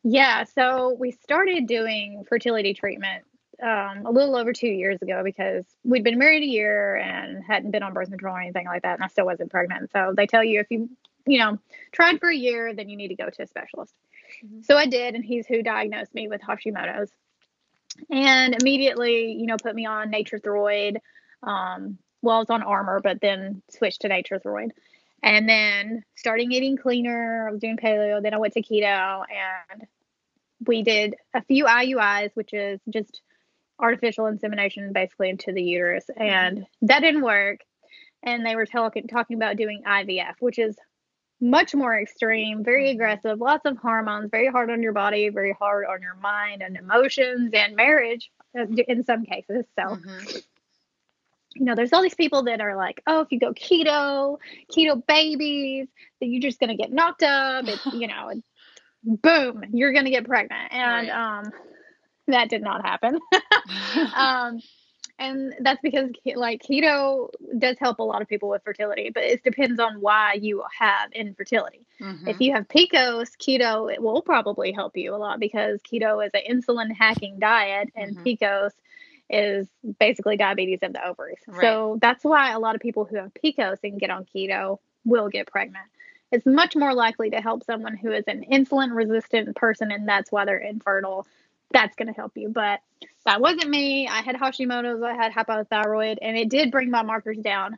Yeah, 0.04 0.46
so 0.46 0.98
we 1.00 1.12
started 1.12 1.68
doing 1.68 2.26
fertility 2.28 2.74
treatment 2.74 3.24
um, 3.62 4.08
a 4.08 4.12
little 4.12 4.36
over 4.36 4.52
two 4.52 4.68
years 4.68 5.00
ago 5.04 5.22
because 5.24 5.64
we'd 5.84 6.04
been 6.04 6.18
married 6.18 6.42
a 6.42 6.48
year 6.48 6.96
and 6.96 7.44
hadn't 7.44 7.70
been 7.70 7.84
on 7.84 7.94
birth 7.94 8.10
control 8.10 8.36
or 8.36 8.42
anything 8.42 8.66
like 8.66 8.82
that, 8.82 8.96
and 8.96 9.04
I 9.04 9.08
still 9.08 9.28
wasn't 9.28 9.52
pregnant. 9.52 9.92
So 9.92 10.14
they 10.18 10.26
tell 10.26 10.44
you 10.44 10.60
if 10.60 10.72
you, 10.72 10.90
you 11.28 11.38
know, 11.38 11.60
tried 11.92 12.20
for 12.20 12.30
a 12.30 12.36
year, 12.36 12.74
then 12.74 12.90
you 12.90 12.98
need 12.98 13.10
to 13.10 13.16
go 13.16 13.30
to 13.30 13.44
a 13.44 13.48
specialist. 13.48 13.94
Mm-hmm. 14.44 14.64
So 14.64 14.76
I 14.76 14.88
did, 14.88 15.14
and 15.14 15.24
he's 15.24 15.46
who 15.46 15.62
diagnosed 15.62 16.16
me 16.16 16.28
with 16.28 16.42
Hashimoto's, 16.42 17.12
and 18.10 18.56
immediately, 18.60 19.34
you 19.34 19.46
know, 19.46 19.58
put 19.62 19.76
me 19.76 19.86
on 19.86 20.10
Nature-Throid, 20.10 20.98
um, 21.46 21.98
well, 22.22 22.38
I 22.38 22.40
was 22.40 22.50
on 22.50 22.64
Armour, 22.64 23.02
but 23.02 23.20
then 23.22 23.62
switched 23.70 24.02
to 24.02 24.08
Nature-Throid. 24.08 24.72
And 25.22 25.48
then 25.48 26.04
starting 26.16 26.52
eating 26.52 26.78
cleaner, 26.78 27.48
I 27.48 27.52
was 27.52 27.62
doing 27.62 27.78
paleo. 27.78 28.22
Then 28.22 28.34
I 28.34 28.38
went 28.38 28.54
to 28.54 28.62
keto 28.62 29.24
and 29.72 29.88
we 30.68 30.84
did 30.84 31.16
a 31.34 31.42
few 31.44 31.66
IUIs, 31.66 32.32
which 32.34 32.54
is 32.54 32.80
just 32.90 33.22
artificial 33.80 34.28
insemination 34.28 34.94
basically 34.94 35.30
into 35.30 35.52
the 35.52 35.62
uterus, 35.62 36.06
and 36.16 36.66
that 36.84 37.02
didn't 37.02 37.24
work. 37.24 37.60
And 38.22 38.46
they 38.46 38.56
were 38.56 38.66
talking 38.66 39.08
talking 39.08 39.36
about 39.36 39.58
doing 39.58 39.84
IVF, 39.86 40.36
which 40.40 40.60
is 40.60 40.78
much 41.42 41.76
more 41.76 42.00
extreme, 42.00 42.64
very 42.64 42.86
mm-hmm. 42.86 42.96
aggressive, 42.96 43.40
lots 43.40 43.66
of 43.66 43.78
hormones, 43.78 44.30
very 44.32 44.48
hard 44.48 44.70
on 44.70 44.82
your 44.82 44.94
body, 44.94 45.30
very 45.30 45.54
hard 45.54 45.86
on 45.86 46.02
your 46.02 46.16
mind 46.16 46.62
and 46.62 46.78
emotions 46.78 47.52
and 47.54 47.76
marriage 47.76 48.32
uh, 48.58 48.66
in 48.88 49.04
some 49.04 49.26
cases. 49.26 49.66
So, 49.78 49.84
mm-hmm. 49.84 50.38
You 51.56 51.66
know, 51.66 51.76
there's 51.76 51.94
all 51.94 52.02
these 52.02 52.16
people 52.16 52.44
that 52.44 52.62
are 52.62 52.76
like, 52.76 53.02
oh, 53.08 53.22
if 53.22 53.32
you 53.32 53.40
go 53.40 53.54
keto, 53.54 54.38
keto 54.72 55.06
babies, 55.06 55.88
that 56.20 56.28
you're 56.28 56.42
just 56.42 56.60
to 56.70 56.76
get 56.76 56.92
knocked 56.92 57.24
up. 57.24 57.68
It's, 57.68 57.86
you 57.94 58.08
know, 58.08 58.42
boom, 59.04 59.64
you're 59.72 59.94
to 60.06 60.12
get 60.12 60.26
pregnant. 60.26 60.72
And 60.72 61.10
right. 61.10 61.40
um, 61.40 61.52
that 62.28 62.50
did 62.50 62.62
not 62.62 62.86
happen. 62.86 63.20
um, 64.16 64.60
and 65.20 65.54
that's 65.60 65.80
because 65.82 66.10
like 66.36 66.62
keto 66.62 67.30
does 67.58 67.78
help 67.80 68.00
a 68.00 68.04
lot 68.04 68.22
of 68.22 68.28
people 68.28 68.50
with 68.50 68.64
fertility 68.64 69.12
but 69.14 69.24
it 69.24 69.44
depends 69.44 69.80
on 69.80 70.02
why 70.02 70.34
you 70.34 70.64
have 70.80 71.12
infertility 71.12 71.86
mm-hmm. 72.02 72.28
if 72.28 72.40
you 72.42 72.52
have 72.52 72.68
pcos 72.68 73.30
keto 73.38 73.92
it 73.94 74.02
will 74.02 74.22
probably 74.22 74.72
help 74.72 74.98
you 74.98 75.14
a 75.14 75.18
lot 75.18 75.40
because 75.40 75.80
keto 75.82 76.26
is 76.26 76.32
an 76.34 76.42
insulin 76.50 76.92
hacking 76.92 77.38
diet 77.40 77.90
and 77.96 78.18
mm-hmm. 78.18 78.24
pcos 78.24 78.72
is 79.34 79.68
basically 80.00 80.38
diabetes 80.38 80.80
of 80.82 80.94
the 80.94 81.06
ovaries 81.06 81.40
right. 81.48 81.62
so 81.62 81.98
that's 82.02 82.24
why 82.24 82.52
a 82.52 82.60
lot 82.60 82.76
of 82.76 82.82
people 82.82 83.06
who 83.06 83.16
have 83.16 83.32
pcos 83.34 83.78
and 83.84 84.00
get 84.00 84.10
on 84.10 84.26
keto 84.26 84.80
will 85.06 85.30
get 85.30 85.48
pregnant 85.48 85.86
it's 86.32 86.46
much 86.46 86.76
more 86.76 86.94
likely 86.94 87.30
to 87.30 87.42
help 87.42 87.64
someone 87.64 87.96
who 87.96 88.12
is 88.12 88.24
an 88.28 88.46
insulin 88.52 88.96
resistant 88.96 89.56
person 89.56 89.92
and 89.92 90.08
that's 90.08 90.32
why 90.32 90.46
they're 90.46 90.58
infertile 90.58 91.28
that's 91.74 91.96
going 91.96 92.08
to 92.08 92.14
help 92.14 92.38
you. 92.38 92.48
But 92.48 92.80
that 93.26 93.42
wasn't 93.42 93.70
me. 93.70 94.08
I 94.08 94.22
had 94.22 94.36
Hashimoto's, 94.36 95.02
I 95.02 95.14
had 95.14 95.34
hypothyroid, 95.34 96.20
and 96.22 96.38
it 96.38 96.50
did 96.50 96.72
bring 96.72 96.90
my 96.90 97.02
markers 97.02 97.40
down 97.40 97.78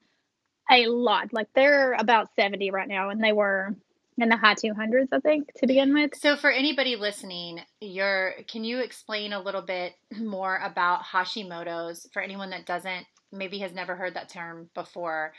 a 0.70 0.88
lot. 0.88 1.34
Like 1.34 1.48
they're 1.56 1.94
about 1.94 2.30
70 2.36 2.70
right 2.70 2.88
now, 2.88 3.10
and 3.10 3.24
they 3.24 3.32
were 3.32 3.76
in 4.18 4.30
the 4.30 4.38
high 4.38 4.56
200s, 4.56 5.08
I 5.12 5.20
think, 5.20 5.52
to 5.58 5.68
begin 5.68 5.94
with. 5.94 6.16
So, 6.16 6.36
for 6.36 6.50
anybody 6.50 6.96
listening, 6.96 7.62
you're, 7.82 8.34
can 8.48 8.64
you 8.64 8.80
explain 8.80 9.34
a 9.34 9.42
little 9.42 9.62
bit 9.62 9.94
more 10.18 10.58
about 10.58 11.04
Hashimoto's 11.04 12.08
for 12.14 12.22
anyone 12.22 12.52
that 12.52 12.66
doesn't, 12.66 13.06
maybe 13.32 13.60
has 13.60 13.74
never 13.74 13.96
heard 13.96 14.16
that 14.16 14.30
term 14.30 14.70
before? 14.74 15.34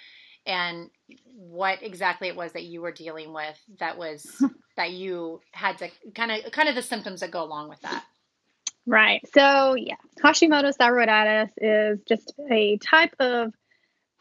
and 0.48 0.90
what 1.34 1.82
exactly 1.82 2.28
it 2.28 2.36
was 2.36 2.52
that 2.52 2.62
you 2.62 2.80
were 2.80 2.92
dealing 2.92 3.32
with 3.32 3.58
that 3.80 3.98
was 3.98 4.40
that 4.76 4.92
you 4.92 5.40
had 5.50 5.76
to 5.76 5.88
kind 6.14 6.30
of 6.30 6.52
kind 6.52 6.68
of 6.68 6.76
the 6.76 6.82
symptoms 6.82 7.18
that 7.18 7.32
go 7.32 7.42
along 7.42 7.68
with 7.68 7.80
that 7.80 8.04
Right. 8.86 9.20
So, 9.34 9.74
yeah, 9.74 9.96
Hashimoto's 10.22 10.76
thyroiditis 10.76 11.50
is 11.58 11.98
just 12.04 12.32
a 12.50 12.78
type 12.78 13.14
of 13.18 13.52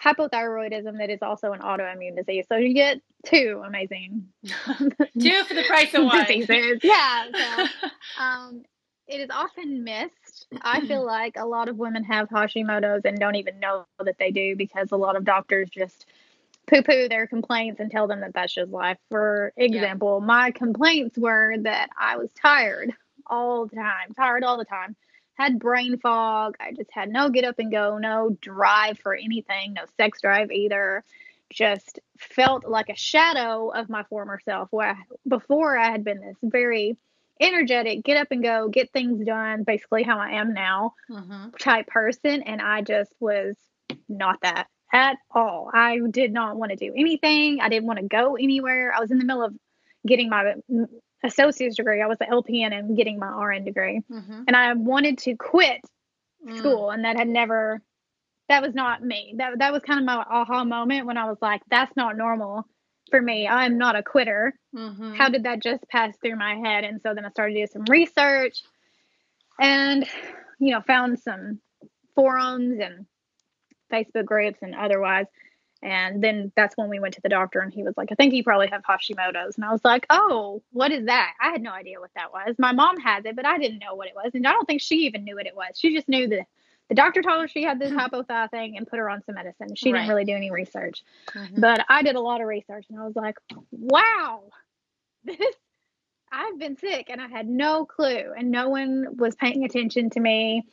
hypothyroidism 0.03 0.97
that 0.97 1.09
is 1.09 1.21
also 1.21 1.53
an 1.53 1.61
autoimmune 1.61 2.15
disease. 2.15 2.45
So 2.49 2.57
you 2.57 2.73
get 2.73 2.99
two 3.25 3.61
amazing 3.65 4.27
two 4.45 5.43
for 5.43 5.53
the 5.53 5.63
price 5.67 5.93
of 5.93 6.05
one 6.05 6.25
diseases. 6.25 6.79
Yeah. 6.83 7.25
So, 7.33 7.65
um, 8.23 8.63
it 9.07 9.21
is 9.21 9.29
often 9.29 9.83
missed. 9.83 10.47
I 10.61 10.85
feel 10.87 11.05
like 11.05 11.35
a 11.37 11.45
lot 11.45 11.69
of 11.69 11.77
women 11.77 12.03
have 12.05 12.27
Hashimoto's 12.29 13.05
and 13.05 13.19
don't 13.19 13.35
even 13.35 13.59
know 13.59 13.85
that 14.03 14.17
they 14.17 14.31
do 14.31 14.55
because 14.55 14.91
a 14.91 14.97
lot 14.97 15.15
of 15.15 15.23
doctors 15.23 15.69
just 15.69 16.07
poo 16.67 16.81
poo 16.81 17.07
their 17.07 17.27
complaints 17.27 17.79
and 17.79 17.91
tell 17.91 18.07
them 18.07 18.21
that 18.21 18.33
that's 18.33 18.55
just 18.55 18.71
life. 18.71 18.97
For 19.09 19.53
example, 19.57 20.19
yeah. 20.19 20.25
my 20.25 20.51
complaints 20.51 21.17
were 21.17 21.55
that 21.59 21.89
I 21.99 22.17
was 22.17 22.29
tired 22.41 22.93
all 23.27 23.67
the 23.67 23.75
time, 23.75 24.13
tired 24.15 24.43
all 24.43 24.57
the 24.57 24.65
time. 24.65 24.95
Had 25.35 25.59
brain 25.59 25.97
fog. 25.99 26.55
I 26.59 26.71
just 26.71 26.89
had 26.91 27.09
no 27.09 27.29
get 27.29 27.43
up 27.43 27.59
and 27.59 27.71
go, 27.71 27.97
no 27.97 28.37
drive 28.41 28.97
for 28.99 29.13
anything, 29.13 29.73
no 29.73 29.83
sex 29.97 30.21
drive 30.21 30.49
either. 30.49 31.03
Just 31.51 31.99
felt 32.17 32.65
like 32.65 32.89
a 32.89 32.95
shadow 32.95 33.69
of 33.69 33.89
my 33.89 34.03
former 34.03 34.39
self. 34.43 34.69
Where 34.71 34.97
before 35.27 35.77
I 35.77 35.91
had 35.91 36.03
been 36.03 36.19
this 36.19 36.37
very 36.41 36.97
energetic, 37.39 38.03
get 38.03 38.17
up 38.17 38.27
and 38.31 38.43
go, 38.43 38.69
get 38.69 38.91
things 38.91 39.25
done, 39.25 39.63
basically 39.63 40.03
how 40.03 40.19
I 40.19 40.31
am 40.31 40.53
now 40.53 40.93
mm-hmm. 41.09 41.49
type 41.59 41.87
person. 41.87 42.43
And 42.43 42.61
I 42.61 42.81
just 42.81 43.13
was 43.19 43.55
not 44.07 44.39
that 44.41 44.67
at 44.91 45.17
all. 45.31 45.69
I 45.73 45.99
did 46.09 46.31
not 46.31 46.55
want 46.55 46.71
to 46.71 46.77
do 46.77 46.93
anything. 46.95 47.59
I 47.61 47.69
didn't 47.69 47.87
want 47.87 47.99
to 47.99 48.05
go 48.05 48.35
anywhere. 48.35 48.93
I 48.95 48.99
was 48.99 49.11
in 49.11 49.17
the 49.17 49.25
middle 49.25 49.43
of 49.43 49.53
getting 50.07 50.29
my 50.29 50.55
associate's 51.23 51.75
degree. 51.75 52.01
I 52.01 52.07
was 52.07 52.17
an 52.21 52.29
LPN 52.29 52.77
and 52.77 52.95
getting 52.95 53.19
my 53.19 53.27
RN 53.27 53.65
degree. 53.65 54.01
Mm-hmm. 54.09 54.43
And 54.47 54.55
I 54.55 54.73
wanted 54.73 55.17
to 55.19 55.35
quit 55.35 55.81
mm. 56.45 56.57
school 56.57 56.91
and 56.91 57.03
that 57.03 57.17
had 57.17 57.27
never 57.27 57.81
that 58.49 58.61
was 58.61 58.73
not 58.73 59.03
me. 59.03 59.35
That 59.37 59.59
that 59.59 59.73
was 59.73 59.81
kind 59.83 59.99
of 59.99 60.05
my 60.05 60.15
aha 60.15 60.63
moment 60.63 61.05
when 61.05 61.17
I 61.17 61.25
was 61.25 61.37
like, 61.41 61.61
that's 61.69 61.95
not 61.95 62.17
normal 62.17 62.67
for 63.09 63.21
me. 63.21 63.47
I'm 63.47 63.77
not 63.77 63.95
a 63.95 64.03
quitter. 64.03 64.53
Mm-hmm. 64.75 65.13
How 65.15 65.29
did 65.29 65.43
that 65.43 65.61
just 65.61 65.87
pass 65.89 66.15
through 66.17 66.35
my 66.35 66.55
head? 66.55 66.83
And 66.83 67.01
so 67.01 67.13
then 67.13 67.25
I 67.25 67.29
started 67.29 67.53
to 67.55 67.61
do 67.61 67.67
some 67.71 67.85
research 67.89 68.63
and 69.59 70.05
you 70.59 70.71
know, 70.71 70.81
found 70.81 71.19
some 71.19 71.59
forums 72.15 72.79
and 72.79 73.05
Facebook 73.91 74.25
groups 74.25 74.59
and 74.61 74.73
otherwise 74.73 75.27
and 75.85 76.23
then 76.23 76.51
that's 76.55 76.75
when 76.75 76.89
we 76.89 76.99
went 76.99 77.13
to 77.13 77.21
the 77.21 77.29
doctor 77.29 77.59
and 77.59 77.71
he 77.71 77.83
was 77.83 77.93
like, 77.95 78.11
I 78.11 78.15
think 78.15 78.33
you 78.33 78.43
probably 78.43 78.67
have 78.69 78.81
Hashimoto's. 78.81 79.55
And 79.55 79.63
I 79.63 79.71
was 79.71 79.85
like, 79.85 80.07
Oh, 80.09 80.63
what 80.71 80.91
is 80.91 81.05
that? 81.05 81.33
I 81.39 81.51
had 81.51 81.61
no 81.61 81.71
idea 81.71 81.99
what 81.99 82.09
that 82.15 82.33
was. 82.33 82.55
My 82.57 82.71
mom 82.71 82.97
has 82.97 83.23
it, 83.25 83.35
but 83.35 83.45
I 83.45 83.59
didn't 83.59 83.79
know 83.79 83.93
what 83.93 84.07
it 84.07 84.15
was. 84.15 84.31
And 84.33 84.47
I 84.47 84.51
don't 84.51 84.65
think 84.65 84.81
she 84.81 85.05
even 85.05 85.23
knew 85.23 85.35
what 85.35 85.45
it 85.45 85.55
was. 85.55 85.77
She 85.77 85.93
just 85.93 86.09
knew 86.09 86.27
that 86.29 86.47
the 86.89 86.95
doctor 86.95 87.21
told 87.21 87.41
her 87.41 87.47
she 87.47 87.63
had 87.63 87.79
this 87.79 87.91
hypothyroid 87.93 88.51
thing 88.51 88.77
and 88.77 88.87
put 88.87 88.99
her 88.99 89.09
on 89.09 89.23
some 89.23 89.35
medicine. 89.35 89.75
She 89.75 89.91
right. 89.91 89.99
didn't 89.99 90.09
really 90.09 90.25
do 90.25 90.35
any 90.35 90.51
research. 90.51 91.03
Mm-hmm. 91.33 91.59
But 91.59 91.85
I 91.89 92.03
did 92.03 92.15
a 92.15 92.21
lot 92.21 92.41
of 92.41 92.47
research 92.47 92.85
and 92.89 92.99
I 92.99 93.05
was 93.05 93.15
like, 93.15 93.37
wow, 93.71 94.43
this 95.23 95.55
I've 96.31 96.59
been 96.59 96.77
sick 96.77 97.07
and 97.09 97.21
I 97.21 97.27
had 97.27 97.47
no 97.47 97.85
clue 97.85 98.33
and 98.37 98.51
no 98.51 98.69
one 98.69 99.17
was 99.17 99.35
paying 99.35 99.63
attention 99.63 100.09
to 100.11 100.19
me 100.19 100.65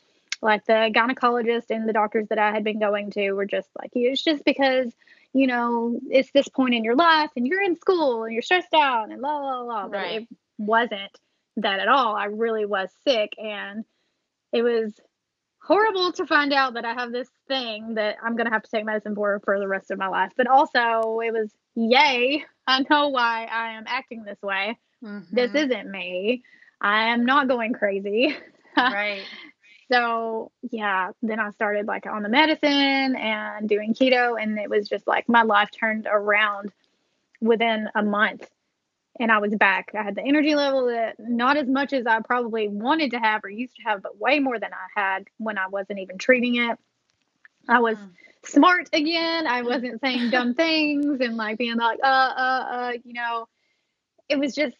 like 0.42 0.66
the 0.66 0.90
gynecologist 0.94 1.70
and 1.70 1.88
the 1.88 1.92
doctors 1.92 2.26
that 2.28 2.38
I 2.38 2.50
had 2.50 2.64
been 2.64 2.80
going 2.80 3.12
to 3.12 3.32
were 3.32 3.46
just 3.46 3.68
like, 3.78 3.90
it's 3.94 4.22
just 4.22 4.44
because, 4.44 4.92
you 5.32 5.46
know, 5.46 5.98
it's 6.10 6.32
this 6.32 6.48
point 6.48 6.74
in 6.74 6.82
your 6.82 6.96
life 6.96 7.30
and 7.36 7.46
you're 7.46 7.62
in 7.62 7.76
school 7.76 8.24
and 8.24 8.32
you're 8.32 8.42
stressed 8.42 8.74
out 8.74 9.10
and 9.10 9.22
la 9.22 9.38
la 9.38 9.60
la. 9.60 9.88
But 9.88 9.96
right. 9.96 10.22
it 10.22 10.28
wasn't 10.58 11.16
that 11.58 11.78
at 11.78 11.88
all. 11.88 12.16
I 12.16 12.24
really 12.24 12.66
was 12.66 12.90
sick 13.04 13.34
and 13.38 13.84
it 14.52 14.62
was 14.62 14.92
horrible 15.64 16.12
to 16.12 16.26
find 16.26 16.52
out 16.52 16.74
that 16.74 16.84
I 16.84 16.94
have 16.94 17.12
this 17.12 17.28
thing 17.48 17.94
that 17.94 18.16
I'm 18.22 18.36
going 18.36 18.46
to 18.46 18.52
have 18.52 18.62
to 18.62 18.70
take 18.70 18.84
medicine 18.84 19.14
for 19.14 19.40
for 19.44 19.58
the 19.58 19.68
rest 19.68 19.90
of 19.90 19.98
my 19.98 20.08
life. 20.08 20.32
But 20.36 20.46
also, 20.46 21.20
it 21.20 21.32
was 21.32 21.54
yay. 21.74 22.44
I 22.66 22.84
know 22.88 23.08
why 23.08 23.46
I 23.50 23.72
am 23.72 23.84
acting 23.86 24.24
this 24.24 24.40
way. 24.42 24.78
Mm-hmm. 25.04 25.34
This 25.34 25.54
isn't 25.54 25.90
me. 25.90 26.44
I 26.80 27.08
am 27.08 27.24
not 27.24 27.48
going 27.48 27.72
crazy. 27.72 28.36
Right 28.74 29.22
so 29.92 30.50
yeah 30.70 31.10
then 31.22 31.38
i 31.38 31.50
started 31.50 31.86
like 31.86 32.06
on 32.06 32.22
the 32.22 32.28
medicine 32.28 33.16
and 33.16 33.68
doing 33.68 33.92
keto 33.92 34.40
and 34.40 34.58
it 34.58 34.70
was 34.70 34.88
just 34.88 35.06
like 35.06 35.28
my 35.28 35.42
life 35.42 35.68
turned 35.78 36.06
around 36.10 36.72
within 37.40 37.88
a 37.94 38.02
month 38.02 38.48
and 39.20 39.30
i 39.30 39.38
was 39.38 39.54
back 39.54 39.90
i 39.98 40.02
had 40.02 40.14
the 40.14 40.22
energy 40.22 40.54
level 40.54 40.86
that 40.86 41.16
not 41.18 41.56
as 41.56 41.68
much 41.68 41.92
as 41.92 42.06
i 42.06 42.20
probably 42.20 42.68
wanted 42.68 43.10
to 43.10 43.18
have 43.18 43.44
or 43.44 43.50
used 43.50 43.76
to 43.76 43.82
have 43.82 44.02
but 44.02 44.18
way 44.18 44.38
more 44.38 44.58
than 44.58 44.70
i 44.72 45.00
had 45.00 45.26
when 45.38 45.58
i 45.58 45.66
wasn't 45.68 45.98
even 45.98 46.18
treating 46.18 46.56
it 46.56 46.78
i 47.68 47.80
was 47.80 47.96
mm. 47.96 48.10
smart 48.44 48.88
again 48.92 49.46
i 49.46 49.62
wasn't 49.62 50.00
saying 50.00 50.30
dumb 50.30 50.54
things 50.56 51.20
and 51.20 51.36
like 51.36 51.58
being 51.58 51.76
like 51.76 51.98
uh 52.02 52.06
uh 52.06 52.66
uh 52.70 52.92
you 53.04 53.12
know 53.12 53.46
it 54.28 54.38
was 54.38 54.54
just 54.54 54.76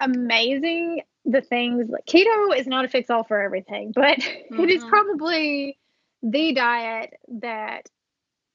amazing 0.00 1.02
the 1.24 1.40
things 1.40 1.88
like 1.88 2.04
keto 2.06 2.56
is 2.56 2.66
not 2.66 2.84
a 2.84 2.88
fix 2.88 3.10
all 3.10 3.24
for 3.24 3.40
everything, 3.40 3.92
but 3.94 4.18
mm-hmm. 4.18 4.60
it 4.60 4.70
is 4.70 4.84
probably 4.84 5.78
the 6.22 6.52
diet 6.52 7.14
that 7.40 7.88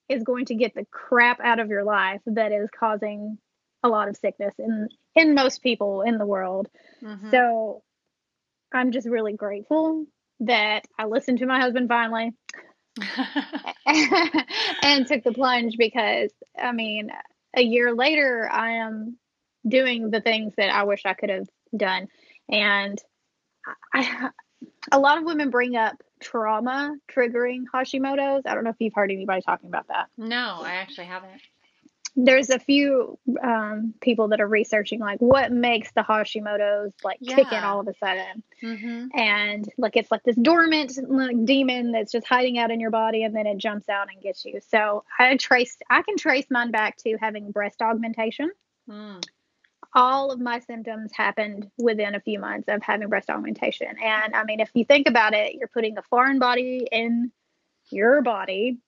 is 0.10 0.24
going 0.24 0.46
to 0.46 0.56
get 0.56 0.74
the 0.74 0.86
crap 0.92 1.40
out 1.42 1.60
of 1.60 1.70
your 1.70 1.84
life 1.84 2.22
that 2.26 2.52
is 2.52 2.70
causing 2.78 3.38
a 3.88 3.90
lot 3.90 4.08
of 4.08 4.18
sickness 4.18 4.54
in 4.60 4.90
in 5.16 5.34
most 5.34 5.64
people 5.64 6.02
in 6.02 6.18
the 6.18 6.26
world. 6.26 6.68
Mm-hmm. 7.02 7.32
So 7.32 7.84
I'm 8.74 8.92
just 8.92 9.08
really 9.08 9.34
grateful 9.34 10.06
that 10.42 10.86
I 11.00 11.06
listened 11.06 11.40
to 11.40 11.46
my 11.46 11.60
husband 11.60 11.88
finally 11.88 12.32
and 14.84 15.08
took 15.08 15.24
the 15.24 15.34
plunge 15.34 15.78
because 15.78 16.32
I 16.62 16.72
mean 16.72 17.10
a 17.56 17.62
year 17.62 17.94
later 17.94 18.48
I 18.52 18.78
am 18.78 19.18
doing 19.68 20.12
the 20.12 20.22
things 20.22 20.54
that 20.58 20.70
I 20.70 20.84
wish 20.84 21.02
I 21.06 21.14
could 21.14 21.30
have 21.30 21.48
done. 21.76 22.08
And 22.50 23.02
I, 23.94 24.30
a 24.92 25.00
lot 25.00 25.18
of 25.18 25.26
women 25.26 25.50
bring 25.50 25.76
up 25.76 25.96
trauma 26.22 26.96
triggering 27.12 27.64
Hashimoto's. 27.74 28.44
I 28.46 28.56
don't 28.56 28.64
know 28.64 28.70
if 28.70 28.78
you've 28.80 28.94
heard 28.94 29.12
anybody 29.12 29.42
talking 29.42 29.70
about 29.70 29.88
that. 29.90 30.08
No, 30.18 30.60
I 30.62 30.76
actually 30.76 31.08
haven't. 31.08 31.42
There's 32.20 32.50
a 32.50 32.58
few 32.58 33.20
um, 33.44 33.94
people 34.02 34.30
that 34.30 34.42
are 34.42 34.48
researching 34.48 35.00
like 35.00 35.20
what 35.20 35.52
makes 35.52 35.92
the 35.92 36.02
Hashimoto's 36.02 36.94
like 37.04 37.20
yeah. 37.22 37.36
kick 37.36 37.52
in 37.52 37.64
all 37.64 37.80
of 37.80 37.88
a 37.88 37.94
sudden, 37.94 38.44
mm-hmm. 38.62 39.08
and 39.18 39.70
like 39.78 39.96
it's 39.96 40.10
like 40.10 40.24
this 40.24 40.36
dormant 40.36 40.98
like, 41.08 41.46
demon 41.46 41.92
that's 41.92 42.12
just 42.12 42.26
hiding 42.26 42.58
out 42.58 42.72
in 42.72 42.80
your 42.80 42.90
body, 42.90 43.24
and 43.24 43.36
then 43.36 43.46
it 43.46 43.60
jumps 43.60 43.88
out 43.88 44.08
and 44.12 44.22
gets 44.22 44.44
you. 44.46 44.60
So 44.68 45.04
I 45.20 45.38
traced, 45.38 45.84
I 45.92 46.02
can 46.02 46.18
trace 46.18 46.48
mine 46.50 46.72
back 46.72 46.98
to 46.98 47.18
having 47.22 47.52
breast 47.52 47.84
augmentation. 47.84 48.50
Mm. 48.90 49.24
All 49.94 50.32
of 50.32 50.40
my 50.40 50.60
symptoms 50.60 51.12
happened 51.14 51.70
within 51.78 52.16
a 52.16 52.20
few 52.20 52.40
months 52.40 52.68
of 52.68 52.82
having 52.82 53.10
breast 53.10 53.30
augmentation, 53.30 53.96
and 54.04 54.36
I 54.36 54.44
mean, 54.44 54.60
if 54.60 54.72
you 54.74 54.86
think 54.86 55.08
about 55.08 55.36
it, 55.36 55.54
you're 55.54 55.68
putting 55.68 56.00
a 56.00 56.04
foreign 56.04 56.40
body 56.40 56.88
in 56.92 57.32
your 57.92 58.24
body 58.24 58.80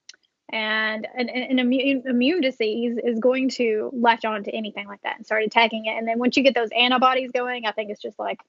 and 0.52 1.08
an, 1.16 1.30
an 1.30 1.60
immune, 1.60 2.04
immune 2.06 2.42
disease 2.42 2.98
is 3.04 3.20
going 3.20 3.50
to 3.50 3.92
latch 3.94 4.26
on 4.26 4.44
to 4.44 4.52
anything 4.52 4.88
like 4.88 5.02
that 5.04 5.18
and 5.18 5.26
start 5.26 5.44
attacking 5.44 5.86
it. 5.86 5.92
And 5.92 6.08
then 6.08 6.20
once 6.20 6.38
you 6.38 6.44
get 6.44 6.56
those 6.56 6.70
antibodies 6.76 7.32
going, 7.32 7.66
I 7.66 7.72
think 7.72 7.92
it's 7.92 8.02
just 8.02 8.18
like 8.18 8.40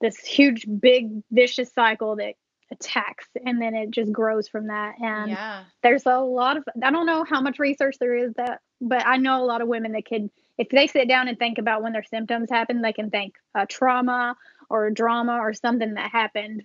this 0.00 0.18
huge, 0.18 0.66
big, 0.80 1.22
vicious 1.30 1.72
cycle 1.72 2.16
that 2.16 2.34
attacks 2.70 3.28
and 3.44 3.62
then 3.62 3.74
it 3.74 3.90
just 3.90 4.12
grows 4.12 4.48
from 4.48 4.66
that. 4.66 4.96
And 5.00 5.30
yeah. 5.30 5.64
there's 5.82 6.06
a 6.06 6.18
lot 6.18 6.56
of, 6.56 6.64
I 6.82 6.90
don't 6.90 7.06
know 7.06 7.24
how 7.24 7.40
much 7.40 7.58
research 7.58 7.96
there 8.00 8.16
is 8.16 8.34
that, 8.34 8.60
but 8.80 9.06
I 9.06 9.16
know 9.18 9.42
a 9.42 9.46
lot 9.46 9.62
of 9.62 9.68
women 9.68 9.92
that 9.92 10.06
could, 10.06 10.30
if 10.58 10.68
they 10.70 10.88
sit 10.88 11.06
down 11.06 11.28
and 11.28 11.38
think 11.38 11.58
about 11.58 11.82
when 11.82 11.92
their 11.92 12.02
symptoms 12.02 12.50
happen, 12.50 12.82
they 12.82 12.92
can 12.92 13.10
think 13.10 13.34
a 13.54 13.66
trauma 13.66 14.36
or 14.68 14.90
drama 14.90 15.38
or 15.38 15.54
something 15.54 15.94
that 15.94 16.10
happened 16.10 16.64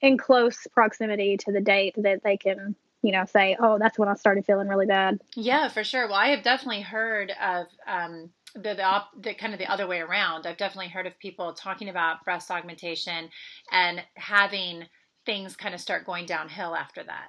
in 0.00 0.18
close 0.18 0.66
proximity 0.72 1.36
to 1.36 1.52
the 1.52 1.60
date 1.60 1.94
that 1.96 2.24
they 2.24 2.36
can 2.36 2.74
you 3.06 3.12
know, 3.12 3.24
say, 3.24 3.56
oh, 3.60 3.78
that's 3.78 4.00
when 4.00 4.08
I 4.08 4.14
started 4.14 4.44
feeling 4.44 4.66
really 4.66 4.86
bad. 4.86 5.20
Yeah, 5.36 5.68
for 5.68 5.84
sure. 5.84 6.08
Well, 6.08 6.16
I 6.16 6.30
have 6.30 6.42
definitely 6.42 6.80
heard 6.80 7.32
of 7.40 7.66
um, 7.86 8.30
the 8.54 8.74
the, 8.74 8.82
op- 8.82 9.22
the 9.22 9.32
kind 9.32 9.52
of 9.52 9.60
the 9.60 9.70
other 9.70 9.86
way 9.86 10.00
around. 10.00 10.44
I've 10.44 10.56
definitely 10.56 10.88
heard 10.88 11.06
of 11.06 11.16
people 11.20 11.52
talking 11.52 11.88
about 11.88 12.24
breast 12.24 12.50
augmentation 12.50 13.28
and 13.70 14.02
having 14.14 14.86
things 15.24 15.54
kind 15.54 15.72
of 15.72 15.80
start 15.80 16.04
going 16.04 16.26
downhill 16.26 16.74
after 16.74 17.04
that. 17.04 17.28